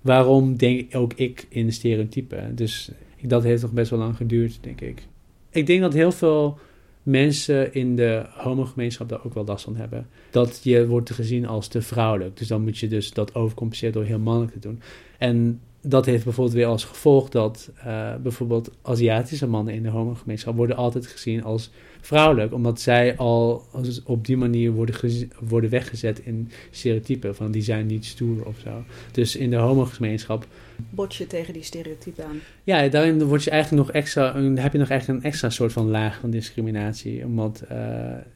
waarom 0.00 0.56
denk 0.56 0.94
ook 0.96 1.12
ik 1.12 1.46
in 1.48 1.72
stereotypen? 1.72 2.54
Dus 2.54 2.90
dat 3.22 3.42
heeft 3.42 3.60
toch 3.60 3.72
best 3.72 3.90
wel 3.90 3.98
lang 3.98 4.16
geduurd, 4.16 4.58
denk 4.60 4.80
ik. 4.80 5.02
Ik 5.50 5.66
denk 5.66 5.80
dat 5.80 5.92
heel 5.92 6.12
veel 6.12 6.58
mensen 7.02 7.74
in 7.74 7.96
de 7.96 8.26
homogemeenschap 8.30 9.08
daar 9.08 9.24
ook 9.24 9.34
wel 9.34 9.44
last 9.44 9.64
van 9.64 9.76
hebben. 9.76 10.08
Dat 10.30 10.60
je 10.62 10.86
wordt 10.86 11.10
gezien 11.10 11.46
als 11.46 11.68
te 11.68 11.82
vrouwelijk. 11.82 12.36
Dus 12.36 12.48
dan 12.48 12.62
moet 12.62 12.78
je 12.78 12.88
dus 12.88 13.12
dat 13.12 13.34
overcompenseren 13.34 13.94
door 13.94 14.04
heel 14.04 14.18
mannelijk 14.18 14.52
te 14.52 14.58
doen. 14.58 14.80
En 15.18 15.60
dat 15.82 16.06
heeft 16.06 16.24
bijvoorbeeld 16.24 16.56
weer 16.56 16.66
als 16.66 16.84
gevolg 16.84 17.28
dat 17.28 17.70
uh, 17.86 18.14
bijvoorbeeld 18.16 18.70
Aziatische 18.82 19.46
mannen 19.46 19.74
in 19.74 19.82
de 19.82 19.88
homogemeenschap 19.88 20.56
worden 20.56 20.76
altijd 20.76 21.06
gezien 21.06 21.44
als 21.44 21.70
vrouwelijk, 22.00 22.52
omdat 22.52 22.80
zij 22.80 23.16
al 23.16 23.62
op 24.04 24.26
die 24.26 24.36
manier 24.36 24.72
worden, 24.72 24.94
worden 25.40 25.70
weggezet 25.70 26.18
in 26.18 26.50
stereotypen 26.70 27.34
van 27.34 27.50
die 27.50 27.62
zijn 27.62 27.86
niet 27.86 28.04
stoer 28.04 28.46
of 28.46 28.58
zo. 28.58 28.84
Dus 29.12 29.36
in 29.36 29.50
de 29.50 29.56
homogemeenschap 29.56 30.46
bot 30.90 31.14
je 31.14 31.26
tegen 31.26 31.52
die 31.52 31.62
stereotypen 31.62 32.24
aan. 32.24 32.40
Ja, 32.64 32.88
daarin 32.88 33.24
word 33.24 33.44
je 33.44 33.50
eigenlijk 33.50 33.86
nog 33.86 33.94
extra, 33.96 34.42
heb 34.54 34.72
je 34.72 34.78
nog 34.78 34.88
echt 34.88 35.08
een 35.08 35.22
extra 35.22 35.50
soort 35.50 35.72
van 35.72 35.90
laag 35.90 36.18
van 36.18 36.30
discriminatie, 36.30 37.24
omdat 37.24 37.62
uh, 37.72 37.78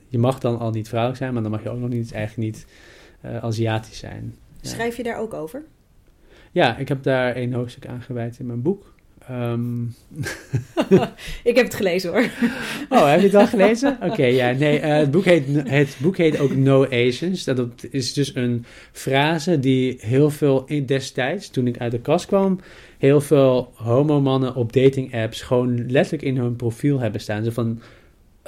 je 0.08 0.18
mag 0.18 0.40
dan 0.40 0.58
al 0.58 0.70
niet 0.70 0.88
vrouwelijk 0.88 1.20
zijn, 1.20 1.32
maar 1.32 1.42
dan 1.42 1.50
mag 1.50 1.62
je 1.62 1.68
ook 1.68 1.80
nog 1.80 1.88
niet 1.88 2.12
eigenlijk 2.12 2.52
niet 2.52 2.66
uh, 3.24 3.36
Aziatisch 3.36 3.98
zijn. 3.98 4.34
Schrijf 4.60 4.96
je 4.96 5.02
daar 5.02 5.18
ook 5.18 5.34
over? 5.34 5.64
Ja, 6.56 6.76
ik 6.76 6.88
heb 6.88 7.02
daar 7.02 7.36
een 7.36 7.52
hoofdstuk 7.52 7.86
aan 7.86 8.02
gewijd 8.02 8.38
in 8.38 8.46
mijn 8.46 8.62
boek. 8.62 8.94
Um... 9.30 9.94
ik 11.50 11.56
heb 11.56 11.64
het 11.64 11.74
gelezen 11.74 12.10
hoor. 12.10 12.30
Oh, 12.88 13.10
heb 13.10 13.20
je 13.20 13.26
het 13.26 13.34
al 13.34 13.46
gelezen? 13.46 13.92
Oké, 13.94 14.06
okay, 14.06 14.34
ja, 14.34 14.50
nee, 14.50 14.78
uh, 14.80 14.86
het, 14.86 15.10
boek 15.10 15.24
heet, 15.24 15.44
het 15.68 15.96
boek 16.02 16.16
heet 16.16 16.38
ook 16.38 16.56
No 16.56 16.86
Asians. 16.86 17.44
Dat 17.44 17.86
is 17.90 18.12
dus 18.12 18.34
een 18.34 18.64
frase 18.92 19.58
die 19.58 19.96
heel 20.00 20.30
veel 20.30 20.64
in 20.66 20.86
destijds, 20.86 21.50
toen 21.50 21.66
ik 21.66 21.78
uit 21.78 21.92
de 21.92 22.00
kast 22.00 22.26
kwam, 22.26 22.60
heel 22.98 23.20
veel 23.20 23.72
homomannen 23.74 24.54
op 24.54 24.72
dating 24.72 25.14
apps 25.14 25.42
gewoon 25.42 25.90
letterlijk 25.90 26.24
in 26.24 26.36
hun 26.36 26.56
profiel 26.56 27.00
hebben 27.00 27.20
staan. 27.20 27.44
Zo 27.44 27.50
van 27.50 27.80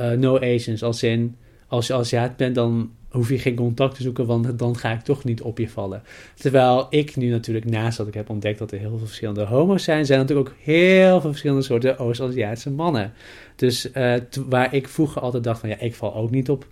uh, 0.00 0.10
No 0.10 0.38
Asians, 0.38 0.82
als 0.82 1.02
in, 1.02 1.36
als 1.66 1.86
je 1.86 1.94
Aziat 1.94 2.36
bent, 2.36 2.54
dan 2.54 2.90
hoef 3.10 3.28
je 3.28 3.38
geen 3.38 3.54
contact 3.54 3.94
te 3.94 4.02
zoeken, 4.02 4.26
want 4.26 4.58
dan 4.58 4.76
ga 4.76 4.92
ik 4.92 5.00
toch 5.00 5.24
niet 5.24 5.42
op 5.42 5.58
je 5.58 5.68
vallen. 5.68 6.02
Terwijl 6.34 6.86
ik 6.90 7.16
nu 7.16 7.28
natuurlijk, 7.28 7.66
naast 7.66 7.96
dat 7.96 8.06
ik 8.06 8.14
heb 8.14 8.30
ontdekt 8.30 8.58
dat 8.58 8.72
er 8.72 8.78
heel 8.78 8.88
veel 8.88 9.06
verschillende 9.06 9.44
homo's 9.44 9.84
zijn, 9.84 10.06
zijn 10.06 10.18
natuurlijk 10.18 10.48
ook 10.48 10.54
heel 10.60 11.20
veel 11.20 11.30
verschillende 11.30 11.62
soorten 11.62 11.98
Oost-Aziatische 11.98 12.70
mannen. 12.70 13.12
Dus 13.56 13.90
uh, 13.94 14.14
waar 14.48 14.74
ik 14.74 14.88
vroeger 14.88 15.22
altijd 15.22 15.44
dacht 15.44 15.60
van, 15.60 15.68
ja, 15.68 15.78
ik 15.78 15.94
val 15.94 16.14
ook 16.14 16.30
niet 16.30 16.50
op 16.50 16.66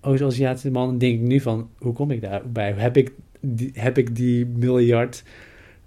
Oost-Aziatische 0.00 0.70
mannen, 0.70 0.98
denk 0.98 1.20
ik 1.20 1.26
nu 1.26 1.40
van, 1.40 1.68
hoe 1.78 1.92
kom 1.92 2.10
ik 2.10 2.20
daarbij? 2.20 2.72
Heb 2.76 2.96
ik 2.96 3.12
die, 3.40 3.70
heb 3.74 3.98
ik 3.98 4.16
die 4.16 4.46
miljard 4.46 5.22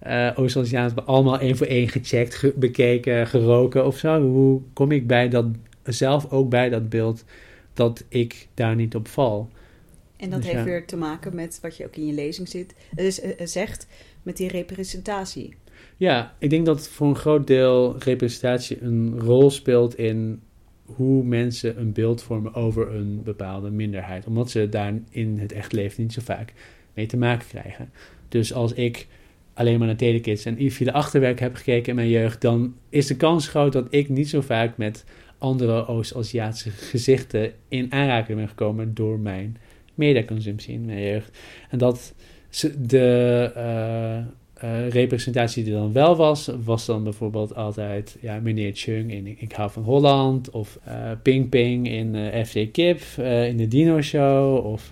uh, 0.08 0.32
Oost-Aziaten 0.36 1.06
allemaal 1.06 1.39
één 1.39 1.58
voor 1.58 1.67
één 1.67 1.89
gecheckt, 1.89 2.36
ge 2.36 2.54
bekeken, 2.56 3.28
geroken 3.28 3.86
of 3.86 3.98
zo? 3.98 4.21
Hoe 4.21 4.62
kom 4.74 4.91
ik 4.91 5.08
bij 5.08 5.30
dat, 5.30 5.45
zelf 5.84 6.32
ook 6.32 6.50
bij 6.50 6.69
dat 6.69 6.89
beeld 6.89 7.24
dat 7.74 8.04
ik 8.08 8.48
daar 8.54 8.76
niet 8.76 8.95
op 8.95 9.08
val? 9.08 9.50
En 10.26 10.32
dat 10.32 10.42
Dus 10.42 10.52
heeft 10.52 10.66
ja. 10.66 10.72
weer 10.72 10.86
te 10.86 10.98
maken 10.98 11.36
met 11.36 11.60
wat 11.62 11.78
je 11.78 11.86
ook 11.86 11.96
in 11.96 12.06
je 12.06 12.14
lezing 12.14 12.48
zit, 12.48 12.76
dus, 12.96 13.24
uh, 13.24 13.32
zegt, 13.44 13.88
met 14.24 14.38
die 14.38 14.48
representatie. 14.48 15.56
Ja, 15.98 16.34
ik 16.40 16.50
denk 16.50 16.66
dat 16.66 16.88
voor 16.88 17.08
een 17.08 17.16
groot 17.16 17.48
deel 17.48 17.96
representatie 18.00 18.82
een 18.82 19.20
rol 19.20 19.50
speelt 19.50 19.98
in 19.98 20.42
hoe 20.86 21.24
mensen 21.24 21.80
een 21.80 21.94
beeld 21.94 22.24
vormen 22.24 22.54
over 22.54 22.96
een 22.96 23.24
bepaalde 23.24 23.70
minderheid. 23.70 24.26
Omdat 24.26 24.50
ze 24.50 24.70
daar 24.70 24.94
in 25.10 25.40
het 25.40 25.52
echt 25.52 25.72
leven 25.72 26.02
niet 26.02 26.14
zo 26.14 26.22
vaak 26.22 26.54
mee 26.94 27.06
te 27.06 27.18
maken 27.18 27.48
krijgen. 27.48 27.90
Dus 28.30 28.54
als 28.54 28.74
ik 28.74 29.08
alleen 29.54 29.78
maar 29.78 29.88
naar 29.88 29.96
Telekids 29.96 30.46
en 30.46 30.56
de 30.56 30.92
Achterwerk 30.92 31.40
heb 31.40 31.56
gekeken 31.56 31.90
in 31.90 31.96
mijn 31.96 32.10
jeugd, 32.10 32.42
dan 32.42 32.76
is 32.90 33.08
de 33.08 33.16
kans 33.16 33.48
groot 33.48 33.74
dat 33.74 33.88
ik 33.90 34.10
niet 34.10 34.30
zo 34.30 34.42
vaak 34.42 34.78
met 34.78 35.06
andere 35.38 35.88
Oost-Aziatische 35.88 36.70
gezichten 36.70 37.54
in 37.68 37.92
aanraking 37.92 38.38
ben 38.38 38.48
gekomen 38.48 38.94
door 38.94 39.20
mijn 39.20 39.58
mediaconsumptie 39.96 40.74
in 40.74 40.86
mijn 40.86 41.02
jeugd. 41.02 41.38
En 41.70 41.78
dat 41.78 42.14
de 42.78 43.52
uh, 43.58 44.70
uh, 44.70 44.90
representatie 44.90 45.64
die 45.64 45.74
dan 45.74 45.92
wel 45.94 46.16
was, 46.16 46.50
was 46.64 46.86
dan 46.86 47.04
bijvoorbeeld 47.04 47.56
altijd 47.56 48.18
ja, 48.22 48.40
meneer 48.40 48.72
Chung 48.74 49.12
in 49.12 49.28
Ik 49.28 49.52
hou 49.52 49.72
van 49.72 49.84
Holland, 49.84 50.50
of 50.50 50.80
uh, 50.88 51.12
Ping 51.22 51.50
Ping 51.50 51.90
in 51.90 52.16
FC 52.46 52.72
Kip, 52.72 53.02
in 53.48 53.58
de 53.58 53.68
Dino 53.68 54.02
Show, 54.02 54.66
of 54.66 54.92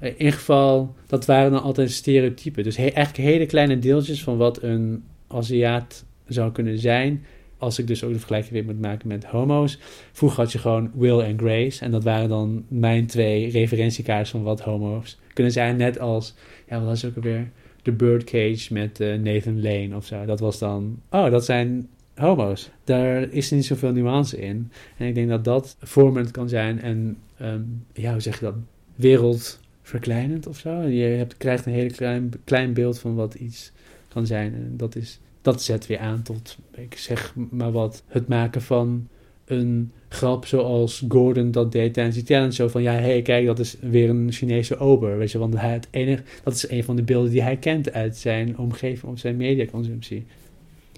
in 0.00 0.14
ieder 0.16 0.32
geval, 0.32 0.94
dat 1.06 1.26
waren 1.26 1.50
dan 1.50 1.62
altijd 1.62 1.90
stereotypen. 1.90 2.64
Dus 2.64 2.76
he 2.76 2.86
eigenlijk 2.88 3.28
hele 3.28 3.46
kleine 3.46 3.78
deeltjes 3.78 4.22
van 4.22 4.36
wat 4.36 4.62
een 4.62 5.04
Aziat 5.28 6.04
zou 6.26 6.52
kunnen 6.52 6.78
zijn, 6.78 7.24
als 7.62 7.78
ik 7.78 7.86
dus 7.86 8.04
ook 8.04 8.12
de 8.12 8.18
vergelijking 8.18 8.52
weer 8.52 8.64
moet 8.64 8.80
maken 8.80 9.08
met 9.08 9.24
homo's. 9.24 9.78
Vroeger 10.12 10.40
had 10.40 10.52
je 10.52 10.58
gewoon 10.58 10.90
Will 10.94 11.20
en 11.20 11.38
Grace. 11.38 11.84
En 11.84 11.90
dat 11.90 12.04
waren 12.04 12.28
dan 12.28 12.64
mijn 12.68 13.06
twee 13.06 13.50
referentiekaarten 13.50 14.30
van 14.30 14.42
wat 14.42 14.60
homo's 14.60 15.18
kunnen 15.32 15.52
zijn. 15.52 15.76
Net 15.76 15.98
als, 15.98 16.34
ja, 16.68 16.78
wat 16.78 16.88
was 16.88 17.04
ook 17.04 17.16
alweer? 17.16 17.50
The 17.82 17.92
Birdcage 17.92 18.72
met 18.72 19.00
uh, 19.00 19.18
Nathan 19.18 19.62
Lane 19.62 19.96
of 19.96 20.06
zo. 20.06 20.24
Dat 20.24 20.40
was 20.40 20.58
dan, 20.58 21.00
oh, 21.10 21.30
dat 21.30 21.44
zijn 21.44 21.88
homo's. 22.14 22.70
Daar 22.84 23.22
is 23.22 23.50
niet 23.50 23.64
zoveel 23.64 23.92
nuance 23.92 24.40
in. 24.40 24.70
En 24.96 25.06
ik 25.06 25.14
denk 25.14 25.28
dat 25.28 25.44
dat 25.44 25.76
vormend 25.80 26.30
kan 26.30 26.48
zijn 26.48 26.80
en, 26.80 27.16
um, 27.42 27.84
ja, 27.92 28.12
hoe 28.12 28.20
zeg 28.20 28.38
je 28.38 28.44
dat? 28.44 28.54
Wereldverkleinend 28.94 30.46
of 30.46 30.58
zo. 30.58 30.80
Je 30.80 31.04
hebt, 31.04 31.36
krijgt 31.36 31.66
een 31.66 31.72
hele 31.72 31.92
klein, 31.92 32.32
klein 32.44 32.72
beeld 32.72 32.98
van 32.98 33.14
wat 33.14 33.34
iets 33.34 33.72
kan 34.08 34.26
zijn. 34.26 34.54
En 34.54 34.74
dat 34.76 34.96
is 34.96 35.20
dat 35.42 35.62
zet 35.62 35.86
weer 35.86 35.98
aan 35.98 36.22
tot, 36.22 36.58
ik 36.70 36.96
zeg 36.96 37.34
maar 37.50 37.72
wat, 37.72 38.02
het 38.06 38.28
maken 38.28 38.62
van 38.62 39.08
een 39.44 39.92
grap 40.08 40.46
zoals 40.46 41.04
Gordon 41.08 41.50
dat 41.50 41.72
deed 41.72 41.94
tijdens 41.94 42.16
die. 42.16 42.52
Zo 42.52 42.68
van, 42.68 42.82
ja, 42.82 42.92
hé, 42.92 43.00
hey, 43.00 43.22
kijk, 43.22 43.46
dat 43.46 43.58
is 43.58 43.76
weer 43.80 44.08
een 44.08 44.32
Chinese 44.32 44.78
ober, 44.78 45.18
weet 45.18 45.30
je. 45.30 45.38
Want 45.38 45.54
hij 45.58 45.72
het 45.72 45.88
enige, 45.90 46.22
dat 46.42 46.54
is 46.54 46.70
een 46.70 46.84
van 46.84 46.96
de 46.96 47.02
beelden 47.02 47.30
die 47.30 47.42
hij 47.42 47.56
kent 47.56 47.92
uit 47.92 48.16
zijn 48.16 48.58
omgeving, 48.58 49.12
of 49.12 49.18
zijn 49.18 49.36
mediaconsumptie. 49.36 50.24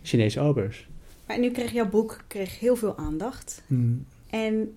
Chinese 0.03 0.41
obers. 0.41 0.87
Maar 1.27 1.39
nu 1.39 1.51
kreeg 1.51 1.73
jouw 1.73 1.89
boek 1.89 2.25
kreeg 2.27 2.61
heel 2.61 2.77
veel 2.77 2.97
aandacht. 2.97 3.63
Hmm. 3.67 4.07
En 4.31 4.75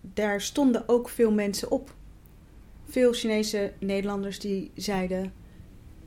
daar 0.00 0.40
stonden 0.40 0.88
ook 0.88 1.08
veel 1.08 1.32
mensen 1.32 1.70
op. 1.70 1.94
Veel 2.88 3.12
Chinese 3.12 3.72
Nederlanders 3.78 4.38
die 4.38 4.70
zeiden 4.74 5.32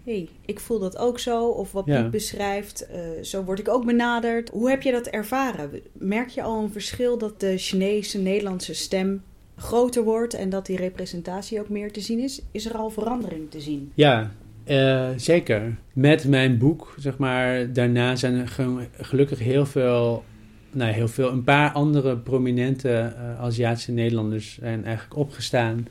hey, 0.09 0.29
ik 0.45 0.59
voel 0.59 0.79
dat 0.79 0.97
ook 0.97 1.19
zo. 1.19 1.47
Of 1.47 1.71
wat 1.71 1.85
Piet 1.85 2.11
beschrijft, 2.11 2.87
uh, 2.91 3.23
zo 3.23 3.43
word 3.43 3.59
ik 3.59 3.69
ook 3.69 3.85
benaderd. 3.85 4.49
Hoe 4.49 4.69
heb 4.69 4.81
je 4.81 4.91
dat 4.91 5.07
ervaren? 5.07 5.69
Merk 5.91 6.29
je 6.29 6.41
al 6.41 6.63
een 6.63 6.71
verschil 6.71 7.17
dat 7.17 7.39
de 7.39 7.57
Chinese, 7.57 8.19
Nederlandse 8.19 8.73
stem 8.73 9.21
groter 9.55 10.03
wordt 10.03 10.33
en 10.33 10.49
dat 10.49 10.65
die 10.65 10.77
representatie 10.77 11.59
ook 11.59 11.69
meer 11.69 11.91
te 11.91 12.01
zien 12.01 12.19
is? 12.19 12.41
Is 12.51 12.65
er 12.65 12.77
al 12.77 12.89
verandering 12.89 13.51
te 13.51 13.59
zien? 13.59 13.91
Ja, 13.93 14.31
uh, 14.67 15.07
zeker. 15.15 15.77
Met 15.93 16.27
mijn 16.27 16.57
boek, 16.57 16.95
zeg 16.97 17.17
maar, 17.17 17.73
daarna 17.73 18.15
zijn 18.15 18.35
er 18.35 18.57
gelukkig 18.99 19.39
heel 19.39 19.65
veel, 19.65 20.23
nou 20.71 20.91
heel 20.91 21.07
veel, 21.07 21.31
een 21.31 21.43
paar 21.43 21.71
andere 21.71 22.17
prominente 22.17 23.13
uh, 23.15 23.41
Aziatische 23.41 23.91
Nederlanders 23.91 24.57
zijn 24.59 24.85
eigenlijk 24.85 25.19
opgestaan 25.19 25.87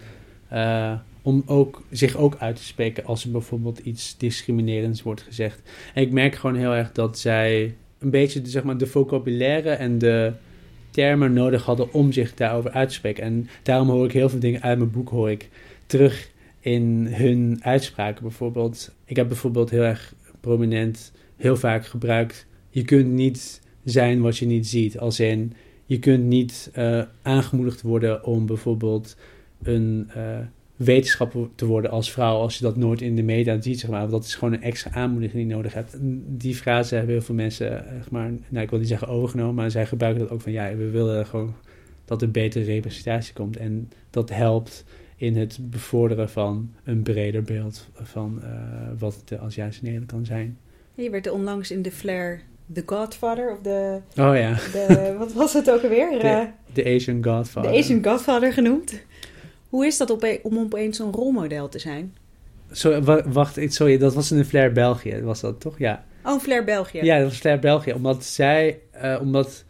om 1.29 1.43
ook, 1.47 1.83
zich 1.91 2.17
ook 2.17 2.37
uit 2.38 2.57
te 2.57 2.64
spreken 2.64 3.05
als 3.05 3.25
er 3.25 3.31
bijvoorbeeld 3.31 3.79
iets 3.79 4.17
discriminerends 4.17 5.03
wordt 5.03 5.23
gezegd. 5.23 5.62
En 5.95 6.03
ik 6.03 6.11
merk 6.11 6.35
gewoon 6.35 6.57
heel 6.57 6.75
erg 6.75 6.93
dat 6.93 7.19
zij 7.19 7.75
een 7.99 8.11
beetje 8.11 8.43
de, 8.43 8.51
zeg 8.51 8.62
maar, 8.62 8.79
de 8.79 8.87
vocabulaire 8.87 9.71
en 9.71 9.99
de 9.99 10.33
termen 10.91 11.33
nodig 11.33 11.64
hadden 11.64 11.93
om 11.93 12.12
zich 12.12 12.35
daarover 12.35 12.71
uit 12.71 12.88
te 12.88 12.95
spreken. 12.95 13.25
En 13.25 13.49
daarom 13.62 13.88
hoor 13.88 14.05
ik 14.05 14.12
heel 14.12 14.29
veel 14.29 14.38
dingen 14.38 14.62
uit 14.62 14.79
mijn 14.79 14.91
boek 14.91 15.09
hoor 15.09 15.31
ik 15.31 15.49
terug 15.87 16.31
in 16.61 17.07
hun 17.11 17.59
uitspraken. 17.61 18.23
Bijvoorbeeld, 18.23 18.95
ik 19.05 19.17
heb 19.17 19.29
bijvoorbeeld 19.29 19.71
heel 19.71 19.83
erg 19.83 20.14
prominent 20.41 21.12
heel 21.37 21.57
vaak 21.57 21.87
gebruikt. 21.87 22.47
Je 22.71 22.85
kunt 22.85 23.09
niet 23.09 23.61
zijn 23.85 24.21
wat 24.21 24.38
je 24.38 24.47
niet 24.47 24.67
ziet. 24.67 24.99
Als 24.99 25.21
in, 25.21 25.53
je 25.87 25.99
kunt 25.99 26.25
niet 26.25 26.71
uh, 26.79 27.03
aangemoedigd 27.23 27.83
worden 27.83 28.25
om 28.25 28.47
bijvoorbeeld 28.47 29.17
een 29.62 30.11
uh, 30.17 30.38
wetenschapper 30.79 31.49
te 31.55 31.67
worden 31.67 31.91
als 31.91 32.12
vrouw 32.12 32.37
als 32.37 32.59
je 32.59 32.64
dat 32.64 32.77
nooit 32.77 33.01
in 33.01 33.17
de 33.17 33.23
media 33.23 33.61
ziet, 33.61 33.81
zeg 33.81 33.91
maar. 33.91 34.01
Want 34.01 34.12
dat 34.12 34.25
is 34.25 34.35
gewoon 34.35 34.55
een 34.55 34.62
extra 34.62 34.91
aanmoediging 34.91 35.38
die 35.38 35.49
je 35.49 35.55
nodig 35.55 35.75
hebt. 35.75 35.97
Die 36.27 36.55
frase 36.55 36.95
hebben 36.95 37.14
heel 37.14 37.23
veel 37.23 37.35
mensen, 37.35 37.87
eh, 37.87 37.95
zeg 37.95 38.11
maar, 38.11 38.31
nou, 38.49 38.64
ik 38.64 38.71
wil 38.71 38.79
niet 38.79 38.88
zeggen 38.88 39.09
overgenomen, 39.09 39.55
maar 39.55 39.71
zij 39.71 39.87
gebruiken 39.87 40.23
dat 40.23 40.31
ook 40.31 40.41
van, 40.41 40.53
ja, 40.53 40.77
we 40.77 40.91
willen 40.91 41.27
gewoon 41.27 41.55
dat 42.05 42.23
er 42.23 42.31
betere 42.31 42.64
representatie 42.64 43.35
komt. 43.35 43.57
En 43.57 43.91
dat 44.11 44.31
helpt 44.31 44.85
in 45.17 45.37
het 45.37 45.59
bevorderen 45.61 46.31
van 46.31 46.71
een 46.85 47.03
breder 47.03 47.43
beeld 47.43 47.88
van 47.95 48.41
uh, 48.43 48.51
wat 48.99 49.23
de 49.25 49.38
Aziatische 49.38 49.85
Nederland 49.85 50.11
kan 50.11 50.25
zijn. 50.25 50.59
Je 50.95 51.11
werd 51.11 51.31
onlangs 51.31 51.71
in 51.71 51.83
de 51.83 51.91
Flair 51.91 52.41
The 52.73 52.83
Godfather 52.87 53.53
of 53.53 53.59
de... 53.61 54.01
Oh 54.17 54.37
ja. 54.37 54.55
De, 54.73 55.14
wat 55.19 55.33
was 55.33 55.53
het 55.53 55.71
ook 55.71 55.83
alweer? 55.83 56.11
De, 56.11 56.47
de 56.73 56.95
Asian 56.95 57.25
Godfather. 57.25 57.73
De 57.73 57.79
Asian 57.79 58.05
Godfather 58.05 58.53
genoemd. 58.53 59.01
Hoe 59.68 59.87
is 59.87 59.96
dat 59.96 60.11
op, 60.11 60.38
om 60.42 60.59
opeens 60.59 60.96
zo'n 60.96 61.12
rolmodel 61.12 61.68
te 61.68 61.78
zijn? 61.78 62.14
Wacht, 63.26 63.59
sorry, 63.66 63.98
dat 63.98 64.14
was 64.14 64.33
in 64.33 64.44
Flair 64.44 64.72
België, 64.72 65.20
was 65.22 65.40
dat 65.40 65.61
toch? 65.61 65.78
Ja. 65.78 66.04
Oh, 66.24 66.40
Flair 66.40 66.64
België. 66.64 67.00
Ja, 67.02 67.18
dat 67.18 67.28
was 67.28 67.38
Flair 67.38 67.59
België. 67.59 67.92
Omdat 67.92 68.24
zij, 68.24 68.78
uh, 69.02 69.18
omdat 69.20 69.64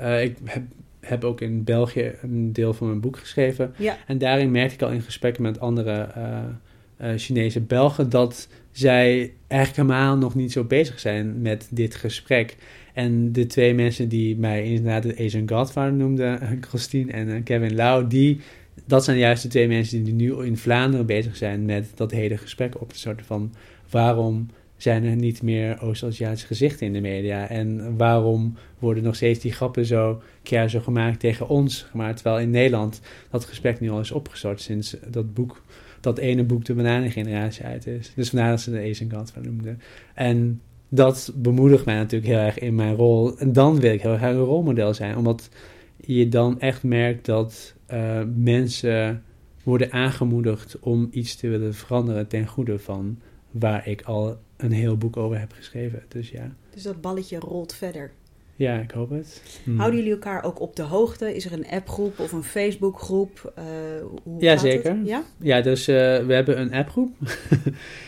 uh, 0.00 0.22
ik 0.22 0.36
heb, 0.44 0.62
heb, 1.00 1.24
ook 1.24 1.40
in 1.40 1.64
België 1.64 2.12
een 2.22 2.52
deel 2.52 2.74
van 2.74 2.86
mijn 2.86 3.00
boek 3.00 3.18
geschreven. 3.18 3.74
Ja. 3.76 3.96
En 4.06 4.18
daarin 4.18 4.50
merkte 4.50 4.74
ik 4.74 4.82
al 4.82 4.90
in 4.90 5.02
gesprekken 5.02 5.42
met 5.42 5.60
andere 5.60 6.08
uh, 6.16 7.12
Chinese 7.16 7.60
Belgen 7.60 8.10
dat 8.10 8.48
zij 8.72 9.32
eigenlijk 9.46 9.88
helemaal 9.88 10.16
nog 10.16 10.34
niet 10.34 10.52
zo 10.52 10.64
bezig 10.64 11.00
zijn 11.00 11.42
met 11.42 11.68
dit 11.70 11.94
gesprek. 11.94 12.56
En 12.94 13.32
de 13.32 13.46
twee 13.46 13.74
mensen 13.74 14.08
die 14.08 14.36
mij 14.36 14.64
inderdaad 14.64 15.02
de 15.02 15.24
Asian 15.24 15.48
Godfather 15.48 15.92
noemden, 15.92 16.40
Christine 16.68 17.12
en 17.12 17.42
Kevin 17.42 17.74
Lau, 17.74 18.06
die 18.06 18.40
dat 18.86 19.04
zijn 19.04 19.18
juist 19.18 19.42
de 19.42 19.48
twee 19.48 19.68
mensen 19.68 20.04
die 20.04 20.14
nu 20.14 20.44
in 20.44 20.56
Vlaanderen 20.56 21.06
bezig 21.06 21.36
zijn 21.36 21.64
met 21.64 21.90
dat 21.94 22.10
hele 22.10 22.36
gesprek 22.36 22.80
op 22.80 22.92
te 22.92 22.98
starten 22.98 23.26
van 23.26 23.54
waarom 23.90 24.48
zijn 24.76 25.04
er 25.04 25.16
niet 25.16 25.42
meer 25.42 25.82
Oost-Aziatische 25.82 26.46
gezichten 26.46 26.86
in 26.86 26.92
de 26.92 27.00
media 27.00 27.48
en 27.48 27.96
waarom 27.96 28.54
worden 28.78 29.02
nog 29.02 29.14
steeds 29.14 29.40
die 29.40 29.52
grappen 29.52 29.86
zo 29.86 30.22
keer 30.42 30.68
zo 30.68 30.80
gemaakt 30.80 31.20
tegen 31.20 31.48
ons 31.48 31.86
gemaakt, 31.90 32.14
terwijl 32.14 32.38
in 32.38 32.50
Nederland 32.50 33.00
dat 33.30 33.44
gesprek 33.44 33.80
nu 33.80 33.90
al 33.90 34.00
is 34.00 34.10
opgestart 34.10 34.60
sinds 34.60 34.96
dat 35.06 35.34
boek, 35.34 35.62
dat 36.00 36.18
ene 36.18 36.44
boek 36.44 36.64
de 36.64 36.74
bananengeneratie 36.74 37.64
uit 37.64 37.86
is. 37.86 38.12
Dus 38.14 38.30
vandaar 38.30 38.50
dat 38.50 38.60
ze 38.60 38.70
de 38.70 38.88
Asian 38.90 39.08
kant 39.08 39.30
van 39.30 39.42
noemden. 39.44 39.80
En 40.14 40.60
dat 40.88 41.32
bemoedigt 41.34 41.84
mij 41.84 41.94
natuurlijk 41.94 42.32
heel 42.32 42.40
erg 42.40 42.58
in 42.58 42.74
mijn 42.74 42.94
rol. 42.94 43.38
En 43.38 43.52
dan 43.52 43.80
wil 43.80 43.92
ik 43.92 44.02
heel 44.02 44.16
graag 44.16 44.34
een 44.34 44.38
rolmodel 44.38 44.94
zijn, 44.94 45.16
omdat 45.16 45.48
je 46.06 46.28
dan 46.28 46.60
echt 46.60 46.82
merkt 46.82 47.24
dat 47.24 47.74
uh, 47.92 48.22
mensen 48.36 49.22
worden 49.62 49.92
aangemoedigd 49.92 50.78
om 50.78 51.08
iets 51.10 51.36
te 51.36 51.48
willen 51.48 51.74
veranderen 51.74 52.28
ten 52.28 52.46
goede 52.46 52.78
van 52.78 53.18
waar 53.50 53.88
ik 53.88 54.02
al 54.02 54.38
een 54.56 54.72
heel 54.72 54.96
boek 54.96 55.16
over 55.16 55.38
heb 55.38 55.52
geschreven. 55.52 56.02
Dus 56.08 56.30
ja. 56.30 56.54
Dus 56.70 56.82
dat 56.82 57.00
balletje 57.00 57.38
rolt 57.38 57.74
verder. 57.74 58.12
Ja, 58.60 58.78
ik 58.78 58.90
hoop 58.90 59.10
het. 59.10 59.42
Hmm. 59.64 59.78
Houden 59.78 59.98
jullie 59.98 60.14
elkaar 60.14 60.44
ook 60.44 60.60
op 60.60 60.76
de 60.76 60.82
hoogte? 60.82 61.34
Is 61.34 61.44
er 61.44 61.52
een 61.52 61.66
appgroep 61.66 62.18
of 62.18 62.32
een 62.32 62.42
Facebookgroep? 62.42 63.52
Uh, 63.58 63.64
ja, 64.38 64.56
zeker. 64.56 64.96
Het? 64.96 65.06
Ja? 65.06 65.22
ja, 65.38 65.60
dus 65.60 65.88
uh, 65.88 65.96
we 65.96 66.34
hebben 66.34 66.60
een 66.60 66.72
appgroep. 66.72 67.10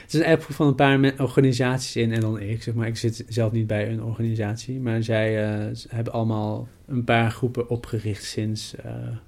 het 0.02 0.06
is 0.08 0.14
een 0.14 0.24
appgroep 0.24 0.56
van 0.56 0.66
een 0.66 0.74
paar 0.74 1.20
organisaties 1.20 1.96
in 1.96 2.12
en 2.12 2.20
dan 2.20 2.40
ik. 2.40 2.62
Zeg 2.62 2.74
maar. 2.74 2.86
Ik 2.86 2.96
zit 2.96 3.24
zelf 3.28 3.52
niet 3.52 3.66
bij 3.66 3.90
een 3.90 4.02
organisatie, 4.02 4.80
maar 4.80 5.02
zij 5.02 5.58
uh, 5.60 5.74
hebben 5.88 6.12
allemaal 6.12 6.68
een 6.86 7.04
paar 7.04 7.30
groepen 7.30 7.68
opgericht 7.68 8.24
sinds 8.24 8.74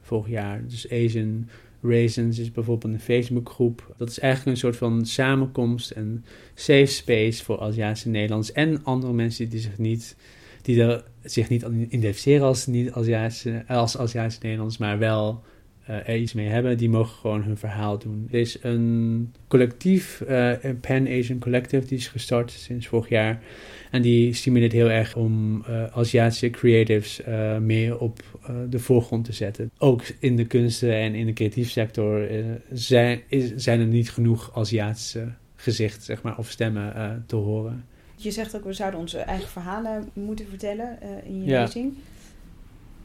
vorig 0.03 0.29
jaar. 0.29 0.63
Dus 0.67 0.91
Asian 0.91 1.49
Raisins 1.83 2.39
is 2.39 2.53
bijvoorbeeld 2.53 2.95
een 2.95 3.01
Facebookgroep. 3.01 3.95
Dat 3.97 4.09
is 4.09 4.19
eigenlijk 4.19 4.57
een 4.57 4.63
soort 4.63 4.77
van 4.77 5.07
samenkomst 5.07 5.91
en 5.91 6.25
safe 6.55 6.87
space 6.87 7.45
voor 7.45 7.61
Aziatische 7.61 8.09
Nederlands 8.09 8.53
en 8.53 8.85
andere 8.85 9.13
mensen 9.13 9.49
die 9.49 9.61
zich 9.61 9.79
niet 9.79 10.17
die 10.65 10.83
er 10.83 11.05
zich 11.25 11.49
niet 11.49 11.63
identificeren 11.63 12.47
als 12.47 12.67
niet 12.67 12.93
Aziatische, 12.93 13.65
als 13.67 13.99
Aziatische 13.99 14.41
Nederlands, 14.43 14.79
maar 14.79 14.99
wel 14.99 15.43
er 15.87 16.17
iets 16.17 16.33
mee 16.33 16.49
hebben, 16.49 16.79
die 16.79 16.89
mogen 16.89 17.17
gewoon 17.17 17.43
hun 17.43 17.57
verhaal 17.57 17.99
doen. 17.99 18.29
Er 18.31 18.39
is 18.41 18.59
een 18.63 19.33
collectief, 19.49 20.23
een 20.61 20.81
Pan 20.81 21.09
Asian 21.09 21.39
Collective, 21.39 21.87
die 21.87 21.99
is 21.99 22.09
gestart 22.09 22.51
sinds 22.51 22.87
vorig 22.87 23.09
jaar. 23.09 23.43
En 23.91 24.03
die 24.03 24.33
stimuleert 24.33 24.73
heel 24.73 24.91
erg 24.91 25.17
om 25.17 25.65
Aziatische 25.93 26.51
creatives 26.51 27.21
meer 27.61 27.99
op 27.99 28.23
de 28.71 28.79
voorgrond 28.79 29.25
te 29.25 29.33
zetten. 29.33 29.71
Ook 29.79 30.03
in 30.19 30.37
de 30.37 30.45
kunsten 30.45 30.95
en 30.95 31.15
in 31.15 31.27
de 31.27 31.33
creatieve 31.33 31.71
sector 31.71 32.29
zijn, 32.73 33.21
is, 33.29 33.53
zijn 33.55 33.81
er 33.81 33.87
niet 33.87 34.11
genoeg 34.11 34.51
Aziatische 34.55 35.29
gezichten 35.57 36.03
zeg 36.03 36.23
maar, 36.23 36.39
of 36.39 36.51
stemmen 36.51 37.25
te 37.27 37.37
horen. 37.37 37.85
Je 38.17 38.31
zegt 38.31 38.57
ook, 38.57 38.65
we 38.65 38.73
zouden 38.73 39.01
onze 39.01 39.19
eigen 39.19 39.49
verhalen 39.49 40.09
moeten 40.13 40.47
vertellen 40.49 40.99
in 41.25 41.43
je 41.43 41.51
ja. 41.51 41.63
lezing. 41.63 41.95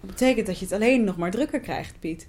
Dat 0.01 0.10
betekent 0.10 0.47
dat 0.47 0.60
je 0.60 0.66
het 0.66 0.74
alleen 0.74 1.03
nog 1.03 1.18
maar 1.18 1.32
drukker 1.32 1.60
krijgt, 1.60 1.99
Piet. 1.99 2.28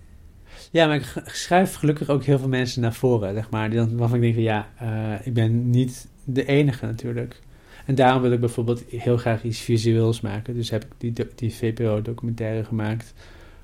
Ja, 0.70 0.86
maar 0.86 0.96
ik 0.96 1.22
schrijf 1.26 1.74
gelukkig 1.74 2.08
ook 2.08 2.24
heel 2.24 2.38
veel 2.38 2.48
mensen 2.48 2.82
naar 2.82 2.94
voren, 2.94 3.34
zeg 3.34 3.50
maar. 3.50 3.74
Waarvan 3.74 4.14
ik 4.14 4.20
denk 4.20 4.34
van, 4.34 4.42
ja, 4.42 4.68
uh, 4.82 5.26
ik 5.26 5.34
ben 5.34 5.70
niet 5.70 6.08
de 6.24 6.46
enige 6.46 6.86
natuurlijk. 6.86 7.40
En 7.86 7.94
daarom 7.94 8.22
wil 8.22 8.32
ik 8.32 8.40
bijvoorbeeld 8.40 8.84
heel 8.88 9.16
graag 9.16 9.42
iets 9.42 9.58
visueels 9.58 10.20
maken. 10.20 10.54
Dus 10.54 10.70
heb 10.70 10.84
ik 10.84 10.90
die, 10.98 11.26
die 11.34 11.54
VPRO-documentaire 11.54 12.64
gemaakt. 12.64 13.14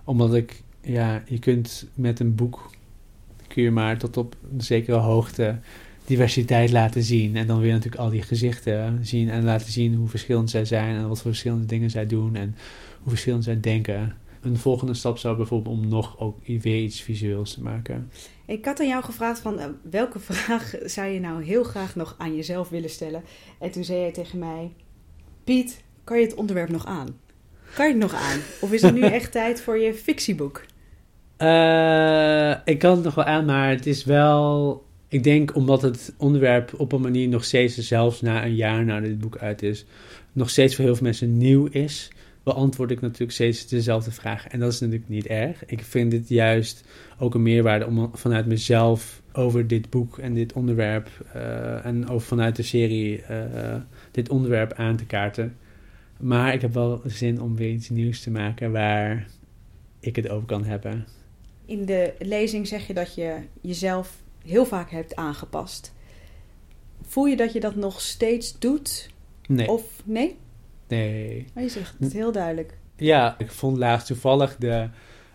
Omdat 0.05 0.35
ik, 0.35 0.63
ja, 0.81 1.23
je 1.27 1.39
kunt 1.39 1.89
met 1.95 2.21
een 2.21 2.35
boek, 2.35 2.71
kun 3.49 3.63
je 3.63 3.71
maar 3.71 3.99
tot 3.99 4.17
op 4.17 4.37
een 4.53 4.61
zekere 4.61 4.97
hoogte 4.97 5.59
diversiteit 6.07 6.71
laten 6.71 7.03
zien. 7.03 7.37
En 7.37 7.47
dan 7.47 7.61
weer 7.61 7.73
natuurlijk 7.73 8.03
al 8.03 8.11
die 8.11 8.23
gezichten 8.23 8.99
zien 9.03 9.31
en 9.31 9.45
laten 9.45 9.73
zien 9.73 9.95
hoe 9.95 10.09
verschillend 10.09 10.51
zij 10.51 10.65
zijn 10.65 10.97
en 10.97 11.09
wat 11.09 11.21
voor 11.21 11.31
verschillende 11.31 11.67
dingen 11.67 11.91
zij 11.91 12.07
doen 12.07 12.35
en 12.35 12.57
hoe 13.01 13.09
verschillend 13.09 13.45
zij 13.45 13.61
denken. 13.61 14.17
Een 14.41 14.57
volgende 14.57 14.95
stap 14.95 15.19
zou 15.19 15.37
bijvoorbeeld 15.37 15.77
om 15.77 15.89
nog 15.89 16.21
ook 16.21 16.39
weer 16.47 16.83
iets 16.83 17.01
visueels 17.01 17.55
te 17.55 17.63
maken. 17.63 18.11
Ik 18.47 18.65
had 18.65 18.81
aan 18.81 18.89
jou 18.89 19.05
gevraagd 19.05 19.39
van 19.39 19.59
eh, 19.59 19.67
welke 19.91 20.19
vraag 20.19 20.75
zou 20.85 21.09
je 21.09 21.21
nou 21.21 21.45
heel 21.45 21.65
graag 21.65 21.97
nog 21.97 22.15
aan 22.19 22.37
jezelf 22.37 22.69
willen 22.69 22.91
stellen? 22.91 23.23
En 23.59 23.71
toen 23.71 23.85
zei 23.85 24.01
jij 24.01 24.13
tegen 24.13 24.39
mij, 24.39 24.73
Piet, 25.45 25.83
kan 26.05 26.19
je 26.19 26.25
het 26.25 26.35
onderwerp 26.35 26.69
nog 26.69 26.87
aan? 26.87 27.19
Kan 27.75 27.87
je 27.87 27.93
het 27.93 28.03
nog 28.03 28.15
aan? 28.15 28.39
Of 28.61 28.73
is 28.73 28.83
het 28.83 28.95
nu 28.95 29.01
echt 29.19 29.33
tijd 29.33 29.61
voor 29.61 29.79
je 29.79 29.95
fictieboek? 29.95 30.65
Uh, 31.39 32.51
ik 32.65 32.79
kan 32.79 32.95
het 32.95 33.05
nog 33.05 33.15
wel 33.15 33.25
aan, 33.25 33.45
maar 33.45 33.69
het 33.69 33.87
is 33.87 34.05
wel 34.05 34.86
ik 35.09 35.23
denk 35.23 35.55
omdat 35.55 35.83
het 35.83 36.15
onderwerp 36.17 36.81
op 36.81 36.93
een 36.93 37.01
manier 37.01 37.29
nog 37.29 37.45
steeds, 37.45 37.79
zelfs 37.79 38.21
na 38.21 38.45
een 38.45 38.55
jaar 38.55 38.85
nadat 38.85 39.09
dit 39.09 39.19
boek 39.19 39.39
uit 39.39 39.63
is, 39.63 39.85
nog 40.33 40.51
steeds 40.51 40.75
voor 40.75 40.85
heel 40.85 40.95
veel 40.95 41.05
mensen 41.05 41.37
nieuw 41.37 41.67
is, 41.67 42.11
beantwoord 42.43 42.91
ik 42.91 43.01
natuurlijk 43.01 43.33
steeds 43.33 43.67
dezelfde 43.67 44.11
vraag. 44.11 44.47
En 44.47 44.61
dat 44.61 44.73
is 44.73 44.81
natuurlijk 44.81 45.09
niet 45.09 45.27
erg. 45.27 45.65
Ik 45.67 45.83
vind 45.83 46.11
dit 46.11 46.29
juist 46.29 46.85
ook 47.19 47.35
een 47.35 47.43
meerwaarde 47.43 47.87
om 47.87 48.11
vanuit 48.13 48.47
mezelf 48.47 49.23
over 49.33 49.67
dit 49.67 49.91
boek 49.91 50.19
en 50.19 50.35
dit 50.35 50.53
onderwerp 50.53 51.09
uh, 51.37 51.87
en 51.87 52.09
over 52.09 52.27
vanuit 52.27 52.57
de 52.57 52.63
serie 52.63 53.23
uh, 53.31 53.75
dit 54.11 54.29
onderwerp 54.29 54.73
aan 54.73 54.97
te 54.97 55.07
kaarten. 55.07 55.57
Maar 56.21 56.55
ik 56.55 56.61
heb 56.61 56.75
wel 56.75 57.01
zin 57.05 57.41
om 57.41 57.57
weer 57.57 57.71
iets 57.71 57.89
nieuws 57.89 58.21
te 58.21 58.31
maken 58.31 58.73
waar 58.73 59.27
ik 60.01 60.17
het 60.17 60.29
over 60.29 60.47
kan 60.47 60.65
hebben. 60.65 61.07
In 61.65 61.85
de 61.85 62.13
lezing 62.19 62.67
zeg 62.67 62.87
je 62.87 62.95
dat 62.95 63.15
je 63.15 63.37
jezelf 63.61 64.25
heel 64.47 64.67
vaak 64.67 64.91
hebt 64.91 65.17
aangepast. 65.17 65.95
Voel 67.03 67.27
je 67.27 67.37
dat 67.37 67.53
je 67.53 67.61
dat 67.61 67.75
nog 67.75 68.01
steeds 68.01 68.59
doet? 68.59 69.11
Nee. 69.47 69.69
Of 69.69 70.03
nee? 70.05 70.37
Nee. 70.89 71.47
Maar 71.55 71.63
je 71.63 71.69
zegt 71.69 71.95
het 72.01 72.13
heel 72.13 72.33
duidelijk. 72.33 72.79
Ja, 72.97 73.35
ik 73.39 73.51
vond 73.51 73.77
laatst 73.77 74.07
toevallig 74.07 74.57
de 74.57 74.89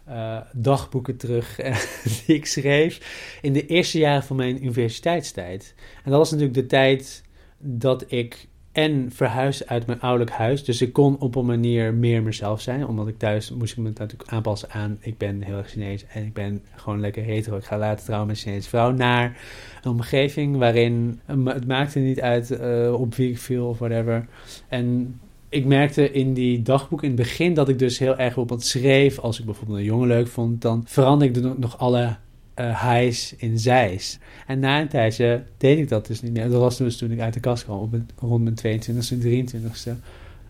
uh, 0.09 0.41
dagboeken 0.53 1.17
terug 1.17 1.63
uh, 1.63 1.77
die 2.25 2.35
ik 2.35 2.45
schreef 2.45 2.99
in 3.41 3.53
de 3.53 3.65
eerste 3.65 3.97
jaren 3.97 4.23
van 4.23 4.35
mijn 4.35 4.63
universiteitstijd. 4.63 5.73
En 6.03 6.09
dat 6.11 6.19
was 6.19 6.31
natuurlijk 6.31 6.57
de 6.57 6.65
tijd 6.65 7.23
dat 7.57 8.11
ik 8.11 8.47
en 8.71 9.11
verhuisd 9.11 9.67
uit 9.67 9.85
mijn 9.85 9.99
ouderlijk 9.99 10.31
huis. 10.31 10.63
Dus 10.63 10.81
ik 10.81 10.93
kon 10.93 11.19
op 11.19 11.35
een 11.35 11.45
manier 11.45 11.93
meer 11.93 12.23
mezelf 12.23 12.61
zijn. 12.61 12.87
Omdat 12.87 13.07
ik 13.07 13.17
thuis 13.17 13.51
moest 13.51 13.71
ik 13.71 13.77
me 13.77 13.91
natuurlijk 13.93 14.31
aanpassen 14.31 14.69
aan... 14.69 14.97
ik 14.99 15.17
ben 15.17 15.41
heel 15.41 15.57
erg 15.57 15.69
Chinees 15.69 16.05
en 16.13 16.25
ik 16.25 16.33
ben 16.33 16.61
gewoon 16.75 16.99
lekker 16.99 17.23
hetero. 17.23 17.57
Ik 17.57 17.63
ga 17.63 17.77
later 17.77 18.05
trouwen 18.05 18.27
met 18.27 18.37
een 18.37 18.41
Chinese 18.41 18.69
vrouw. 18.69 18.91
Naar 18.91 19.37
een 19.83 19.91
omgeving 19.91 20.57
waarin... 20.57 21.19
het 21.45 21.67
maakte 21.67 21.99
niet 21.99 22.21
uit 22.21 22.51
uh, 22.51 22.93
op 22.93 23.15
wie 23.15 23.29
ik 23.29 23.37
viel 23.37 23.67
of 23.67 23.79
whatever. 23.79 24.25
En 24.67 25.19
ik 25.49 25.65
merkte 25.65 26.11
in 26.11 26.33
die 26.33 26.61
dagboek 26.61 27.03
in 27.03 27.09
het 27.09 27.17
begin... 27.17 27.53
dat 27.53 27.69
ik 27.69 27.79
dus 27.79 27.99
heel 27.99 28.17
erg 28.17 28.37
op 28.37 28.49
wat 28.49 28.63
schreef. 28.63 29.19
Als 29.19 29.39
ik 29.39 29.45
bijvoorbeeld 29.45 29.77
een 29.77 29.83
jongen 29.83 30.07
leuk 30.07 30.27
vond... 30.27 30.61
dan 30.61 30.83
veranderde 30.85 31.49
ik 31.49 31.57
nog 31.57 31.77
alle 31.77 32.15
uh, 32.61 32.91
highs 32.91 33.35
in 33.35 33.59
zijs. 33.59 34.19
En 34.47 34.59
na 34.59 34.81
een 34.81 34.87
tijdje 34.87 35.43
deed 35.57 35.77
ik 35.77 35.89
dat 35.89 36.07
dus 36.07 36.21
niet 36.21 36.33
meer. 36.33 36.49
Dat 36.49 36.61
was 36.61 36.77
dus 36.77 36.97
toen 36.97 37.11
ik 37.11 37.19
uit 37.19 37.33
de 37.33 37.39
kast 37.39 37.63
kwam, 37.63 37.79
op 37.79 37.95
rond 38.19 38.43
mijn 38.43 38.81
22e, 38.81 39.53
23e. 39.55 39.91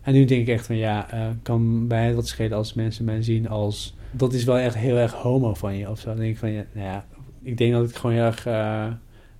En 0.02 0.12
nu 0.12 0.24
denk 0.24 0.40
ik 0.40 0.48
echt 0.48 0.66
van 0.66 0.76
ja, 0.76 1.14
uh, 1.14 1.26
kan 1.42 1.86
mij 1.86 2.14
wat 2.14 2.28
schelen 2.28 2.56
als 2.56 2.74
mensen 2.74 3.04
mij 3.04 3.22
zien 3.22 3.48
als... 3.48 3.94
Dat 4.10 4.32
is 4.32 4.44
wel 4.44 4.58
echt 4.58 4.74
heel 4.74 4.96
erg 4.96 5.12
homo 5.12 5.54
van 5.54 5.76
je 5.76 5.90
of 5.90 6.00
zo. 6.00 6.08
Dan 6.08 6.18
denk 6.18 6.32
ik 6.32 6.38
van 6.38 6.50
ja, 6.50 6.64
nou 6.72 6.86
ja, 6.86 7.06
ik 7.42 7.56
denk 7.56 7.72
dat 7.72 7.88
ik 7.88 7.96
gewoon 7.96 8.16
heel 8.16 8.24
erg 8.24 8.46
uh, 8.46 8.86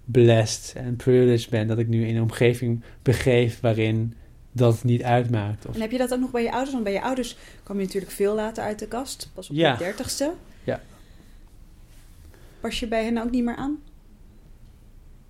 blessed 0.04 0.74
en 0.76 0.96
privileged 0.96 1.50
ben. 1.50 1.66
Dat 1.66 1.78
ik 1.78 1.88
nu 1.88 2.06
in 2.06 2.16
een 2.16 2.22
omgeving 2.22 2.82
begeef 3.02 3.60
waarin 3.60 4.14
dat 4.52 4.84
niet 4.84 5.02
uitmaakt. 5.02 5.66
Of... 5.66 5.74
En 5.74 5.80
heb 5.80 5.90
je 5.90 5.98
dat 5.98 6.12
ook 6.12 6.20
nog 6.20 6.30
bij 6.30 6.42
je 6.42 6.50
ouders? 6.50 6.72
Want 6.72 6.84
bij 6.84 6.92
je 6.92 7.02
ouders 7.02 7.36
kwam 7.62 7.78
je 7.78 7.84
natuurlijk 7.84 8.12
veel 8.12 8.34
later 8.34 8.64
uit 8.64 8.78
de 8.78 8.88
kast. 8.88 9.30
Pas 9.34 9.50
op 9.50 9.56
je 9.56 9.74
dertigste. 9.78 10.32
Ja. 10.64 10.80
Pas 12.62 12.80
je 12.80 12.88
bij 12.88 13.04
hen 13.04 13.18
ook 13.18 13.30
niet 13.30 13.44
meer 13.44 13.56
aan? 13.56 13.78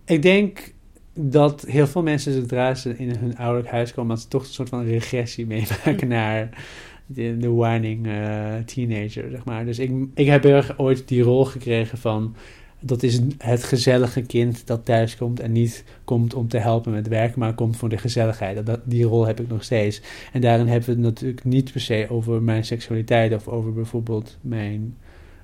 Ik 0.05 0.23
denk 0.23 0.73
dat 1.15 1.63
heel 1.63 1.87
veel 1.87 2.03
mensen 2.03 2.33
zodra 2.33 2.75
ze 2.75 2.97
in 2.97 3.17
hun 3.17 3.37
ouderlijk 3.37 3.69
huis 3.69 3.95
komen, 3.95 4.15
dat 4.15 4.23
ze 4.23 4.29
toch 4.29 4.43
een 4.43 4.53
soort 4.53 4.69
van 4.69 4.85
regressie 4.85 5.47
meemaken 5.57 6.09
naar 6.09 6.65
de, 7.07 7.37
de 7.37 7.51
whining 7.51 8.07
uh, 8.07 8.57
teenager, 8.67 9.31
zeg 9.31 9.45
maar. 9.45 9.65
Dus 9.65 9.79
ik, 9.79 9.93
ik 10.15 10.27
heb 10.27 10.45
erg 10.45 10.79
ooit 10.79 11.09
die 11.09 11.23
rol 11.23 11.45
gekregen 11.45 11.99
van 11.99 12.37
dat 12.85 13.03
is 13.03 13.21
het 13.39 13.65
gezellige 13.65 14.23
kind 14.23 14.67
dat 14.67 14.85
thuis 14.85 15.17
komt 15.17 15.41
en 15.41 15.53
niet 15.53 15.85
komt 16.05 16.35
om 16.35 16.49
te 16.49 16.59
helpen 16.59 16.93
met 16.93 17.09
werk, 17.09 17.37
maar 17.37 17.55
komt 17.55 17.77
voor 17.77 17.89
de 17.89 17.99
gezelligheid. 17.99 18.67
Dat, 18.67 18.81
die 18.85 19.05
rol 19.05 19.27
heb 19.27 19.41
ik 19.41 19.49
nog 19.49 19.65
steeds. 19.65 20.03
En 20.33 20.41
daarin 20.41 20.67
hebben 20.67 20.89
we 20.89 20.95
het 20.95 21.05
natuurlijk 21.05 21.45
niet 21.45 21.73
per 21.73 21.81
se 21.81 22.07
over 22.09 22.43
mijn 22.43 22.65
seksualiteit 22.65 23.35
of 23.35 23.49
over 23.49 23.73
bijvoorbeeld 23.73 24.39
mijn 24.41 24.97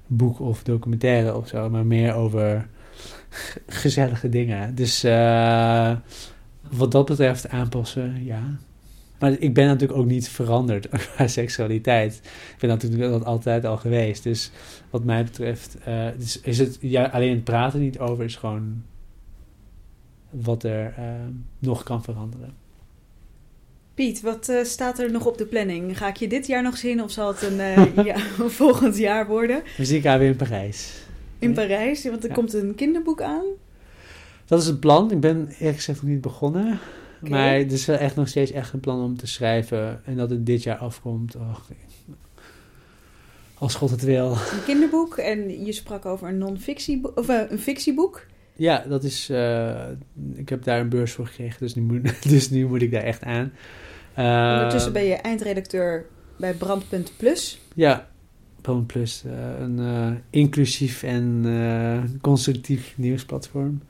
boek 0.08 0.40
of 0.40 0.62
documentaire 0.62 1.36
of 1.36 1.48
zo, 1.48 1.70
maar 1.70 1.86
meer 1.86 2.14
over 2.14 2.68
gezellige 3.66 4.28
dingen. 4.28 4.74
Dus 4.74 5.04
uh, 5.04 5.96
wat 6.70 6.92
dat 6.92 7.06
betreft 7.06 7.48
aanpassen, 7.48 8.24
ja. 8.24 8.58
Maar 9.18 9.32
ik 9.38 9.54
ben 9.54 9.66
natuurlijk 9.66 9.98
ook 9.98 10.06
niet 10.06 10.28
veranderd 10.28 10.88
qua 11.14 11.26
seksualiteit. 11.26 12.20
Ik 12.52 12.58
ben 12.58 12.68
natuurlijk 12.68 13.10
dat 13.10 13.24
altijd 13.24 13.64
al 13.64 13.76
geweest. 13.76 14.22
Dus 14.22 14.50
wat 14.90 15.04
mij 15.04 15.24
betreft 15.24 15.76
uh, 15.88 16.18
is, 16.18 16.40
is, 16.40 16.58
het 16.58 16.78
ja, 16.80 17.04
alleen 17.04 17.34
het 17.34 17.44
praten 17.44 17.80
niet 17.80 17.98
over, 17.98 18.24
is 18.24 18.36
gewoon 18.36 18.82
wat 20.30 20.62
er 20.62 20.94
uh, 20.98 21.04
nog 21.58 21.82
kan 21.82 22.02
veranderen. 22.02 22.54
Piet, 23.98 24.20
wat 24.20 24.48
uh, 24.48 24.64
staat 24.64 24.98
er 24.98 25.10
nog 25.10 25.26
op 25.26 25.38
de 25.38 25.46
planning? 25.46 25.98
Ga 25.98 26.08
ik 26.08 26.16
je 26.16 26.28
dit 26.28 26.46
jaar 26.46 26.62
nog 26.62 26.76
zien 26.76 27.02
of 27.02 27.10
zal 27.10 27.28
het 27.28 27.42
een 27.42 27.58
uh, 27.58 28.04
ja, 28.06 28.18
volgend 28.60 28.96
jaar 28.96 29.26
worden? 29.26 29.62
Elkaar 29.90 30.18
weer 30.18 30.28
in 30.28 30.36
Parijs. 30.36 30.92
In 31.38 31.52
Parijs, 31.52 32.04
want 32.04 32.24
er 32.24 32.32
komt 32.32 32.52
een 32.52 32.74
kinderboek 32.74 33.22
aan. 33.22 33.44
Dat 34.46 34.60
is 34.60 34.66
het 34.66 34.80
plan. 34.80 35.10
Ik 35.10 35.20
ben 35.20 35.48
eerlijk 35.48 35.76
gezegd 35.76 36.02
nog 36.02 36.10
niet 36.10 36.20
begonnen. 36.20 36.78
Okay. 37.22 37.30
Maar 37.30 37.54
het 37.54 37.72
is 37.72 37.88
echt 37.88 38.16
nog 38.16 38.28
steeds 38.28 38.50
echt 38.50 38.72
een 38.72 38.80
plan 38.80 39.04
om 39.04 39.16
te 39.16 39.26
schrijven. 39.26 40.00
En 40.04 40.16
dat 40.16 40.30
het 40.30 40.46
dit 40.46 40.62
jaar 40.62 40.76
afkomt. 40.76 41.36
Och, 41.36 41.70
als 43.54 43.74
God 43.74 43.90
het 43.90 44.02
wil. 44.02 44.30
Een 44.30 44.64
kinderboek 44.64 45.16
en 45.16 45.64
je 45.64 45.72
sprak 45.72 46.06
over 46.06 46.28
een 46.28 46.38
non-fictieboek, 46.38 47.18
of 47.18 47.28
uh, 47.28 47.40
een 47.48 47.58
fictieboek. 47.58 48.26
Ja, 48.56 48.84
dat 48.88 49.04
is. 49.04 49.30
Uh, 49.30 49.88
ik 50.34 50.48
heb 50.48 50.64
daar 50.64 50.80
een 50.80 50.88
beurs 50.88 51.12
voor 51.12 51.26
gekregen, 51.26 51.56
dus 51.58 51.74
nu 51.74 51.82
moet, 51.82 52.22
dus 52.30 52.50
nu 52.50 52.66
moet 52.66 52.82
ik 52.82 52.90
daar 52.90 53.02
echt 53.02 53.22
aan. 53.22 53.52
Ondertussen 54.18 54.92
ben 54.92 55.04
je 55.04 55.14
eindredacteur 55.14 56.06
bij 56.36 56.54
Brandpunt 56.54 57.12
Plus. 57.16 57.60
Ja, 57.74 58.08
Brandpunt 58.60 58.86
Plus, 58.86 59.22
uh, 59.26 59.32
een 59.60 60.22
inclusief 60.30 61.02
en 61.02 62.18
constructief 62.20 62.94
nieuwsplatform. 62.96 63.82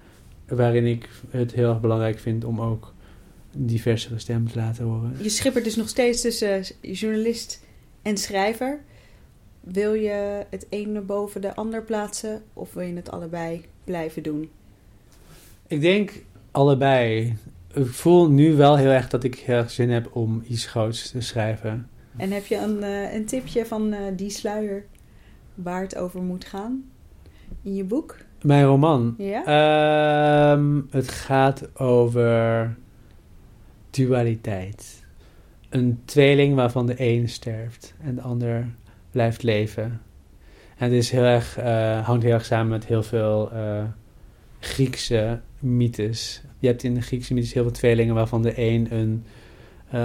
Waarin 0.49 0.87
ik 0.87 1.09
het 1.31 1.53
heel 1.53 1.69
erg 1.69 1.81
belangrijk 1.81 2.19
vind 2.19 2.45
om 2.45 2.61
ook 2.61 2.95
diversere 3.53 4.19
stemmen 4.19 4.53
te 4.53 4.59
laten 4.59 4.85
horen. 4.85 5.17
Je 5.21 5.29
schippert 5.29 5.65
dus 5.65 5.77
nog 5.77 5.89
steeds 5.89 6.21
tussen 6.21 6.63
journalist 6.81 7.65
en 8.03 8.17
schrijver. 8.17 8.81
Wil 9.61 9.95
je 9.95 10.47
het 10.51 10.67
een 10.71 11.07
boven 11.07 11.41
de 11.41 11.55
ander 11.55 11.83
plaatsen 11.83 12.43
of 12.53 12.75
wil 12.75 12.83
je 12.83 12.95
het 12.95 13.11
allebei 13.11 13.65
blijven 13.85 14.23
doen? 14.23 14.51
Ik 15.67 15.81
denk 15.81 16.13
allebei. 16.51 17.37
Ik 17.79 17.87
voel 17.87 18.31
nu 18.31 18.55
wel 18.55 18.77
heel 18.77 18.91
erg 18.91 19.09
dat 19.09 19.25
ik 19.25 19.35
heel 19.35 19.57
erg 19.57 19.71
zin 19.71 19.91
heb 19.91 20.17
om 20.17 20.43
iets 20.49 20.67
groots 20.67 21.11
te 21.11 21.21
schrijven. 21.21 21.89
En 22.17 22.31
heb 22.31 22.47
je 22.47 22.57
een, 22.57 22.83
uh, 22.83 23.15
een 23.15 23.25
tipje 23.25 23.67
van 23.67 23.93
uh, 23.93 23.99
die 24.17 24.31
sluier 24.31 24.85
waar 25.55 25.81
het 25.81 25.97
over 25.97 26.23
moet 26.23 26.45
gaan 26.45 26.85
in 27.63 27.75
je 27.75 27.85
boek? 27.85 28.17
Mijn 28.43 28.65
roman? 28.65 29.15
Ja? 29.19 29.45
Ehm, 29.45 30.81
het 30.91 31.09
gaat 31.09 31.79
over 31.81 32.77
dualiteit. 33.91 35.05
Een 35.69 36.01
tweeling 36.05 36.55
waarvan 36.55 36.87
de 36.87 36.95
een 36.97 37.29
sterft 37.29 37.95
en 38.03 38.15
de 38.15 38.21
ander 38.21 38.67
blijft 39.11 39.43
leven. 39.43 40.01
En 40.77 40.85
het 40.85 40.93
is 40.93 41.11
heel 41.11 41.25
erg, 41.25 41.59
eh, 41.59 42.07
hangt 42.07 42.23
heel 42.23 42.33
erg 42.33 42.45
samen 42.45 42.69
met 42.69 42.87
heel 42.87 43.03
veel 43.03 43.51
eh, 43.53 43.83
Griekse 44.59 45.41
mythes. 45.59 46.43
Je 46.59 46.67
hebt 46.67 46.83
in 46.83 46.95
de 46.95 47.01
Griekse 47.01 47.35
mythes 47.35 47.53
heel 47.53 47.63
veel 47.63 47.73
tweelingen 47.73 48.15
waarvan 48.15 48.43
de 48.43 48.53
een 48.57 48.89
een, 48.91 49.25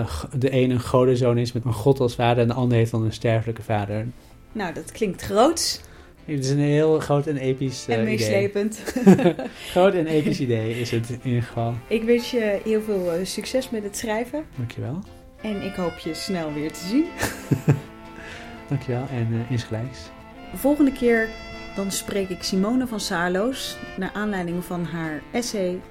g- 0.07 0.27
de 0.37 0.53
een, 0.53 0.71
een 0.71 0.81
godenzoon 0.81 1.37
is 1.37 1.51
met 1.51 1.65
een 1.65 1.73
god 1.73 1.99
als 1.99 2.15
vader 2.15 2.41
en 2.41 2.47
de 2.47 2.53
ander 2.53 2.77
heeft 2.77 2.91
dan 2.91 3.03
een 3.03 3.13
sterfelijke 3.13 3.61
vader. 3.61 4.07
Nou, 4.51 4.73
dat 4.73 4.91
klinkt 4.91 5.21
groots 5.21 5.81
Het 6.25 6.39
is 6.45 6.49
een 6.49 6.59
heel 6.59 6.99
groot 6.99 7.27
en 7.27 7.37
episch 7.37 7.85
eh, 7.87 7.95
en 7.95 8.01
idee. 8.01 8.15
meeslepend. 8.17 8.83
Groot 9.71 9.93
en 9.93 10.07
episch 10.07 10.39
idee 10.39 10.79
is 10.79 10.91
het 10.91 11.09
in 11.09 11.19
ieder 11.23 11.43
geval. 11.43 11.73
ik 11.87 12.03
wens 12.03 12.31
je 12.31 12.59
heel 12.63 12.81
veel 12.81 13.11
eh, 13.11 13.25
succes 13.25 13.69
met 13.69 13.83
het 13.83 13.97
schrijven. 13.97 14.43
Dankjewel. 14.57 14.99
En 15.41 15.61
ik 15.61 15.73
hoop 15.75 15.97
je 15.97 16.13
snel 16.13 16.53
weer 16.53 16.71
te 16.71 16.85
zien. 16.87 17.05
Dankjewel 18.69 19.05
en 19.11 19.27
uh, 19.31 19.51
insgelijks. 19.51 19.99
De 20.51 20.57
volgende 20.57 20.91
keer 20.91 21.29
dan 21.75 21.91
spreek 21.91 22.29
ik 22.29 22.43
Simone 22.43 22.87
van 22.87 22.99
Saarloos 22.99 23.77
naar 23.97 24.11
aanleiding 24.13 24.63
van 24.63 24.83
haar 24.83 25.21
essay 25.31 25.81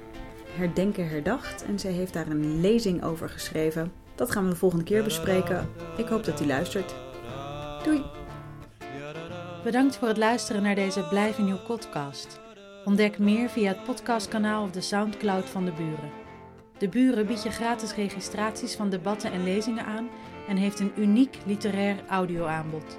Herdenken 0.55 1.09
herdacht. 1.09 1.65
En 1.65 1.79
zij 1.79 1.91
heeft 1.91 2.13
daar 2.13 2.27
een 2.27 2.61
lezing 2.61 3.03
over 3.03 3.29
geschreven. 3.29 3.91
Dat 4.15 4.31
gaan 4.31 4.43
we 4.43 4.49
de 4.49 4.55
volgende 4.55 4.83
keer 4.83 5.03
bespreken. 5.03 5.69
Ik 5.97 6.07
hoop 6.07 6.23
dat 6.23 6.41
u 6.41 6.45
luistert. 6.45 6.95
Doei! 7.83 8.03
Bedankt 9.63 9.95
voor 9.95 10.07
het 10.07 10.17
luisteren 10.17 10.63
naar 10.63 10.75
deze 10.75 11.07
Blijf 11.07 11.37
in 11.37 11.59
podcast. 11.67 12.39
Ontdek 12.85 13.19
meer 13.19 13.49
via 13.49 13.67
het 13.67 13.83
podcastkanaal 13.83 14.63
of 14.63 14.71
de 14.71 14.81
Soundcloud 14.81 15.49
van 15.49 15.65
de 15.65 15.71
Buren. 15.71 16.11
De 16.77 16.89
Buren 16.89 17.25
biedt 17.27 17.43
je 17.43 17.51
gratis 17.51 17.95
registraties 17.95 18.75
van 18.75 18.89
debatten 18.89 19.31
en 19.31 19.43
lezingen 19.43 19.85
aan 19.85 20.09
en 20.47 20.57
heeft 20.57 20.79
een 20.79 20.91
uniek 20.95 21.37
literair 21.45 21.95
audioaanbod. 22.07 22.97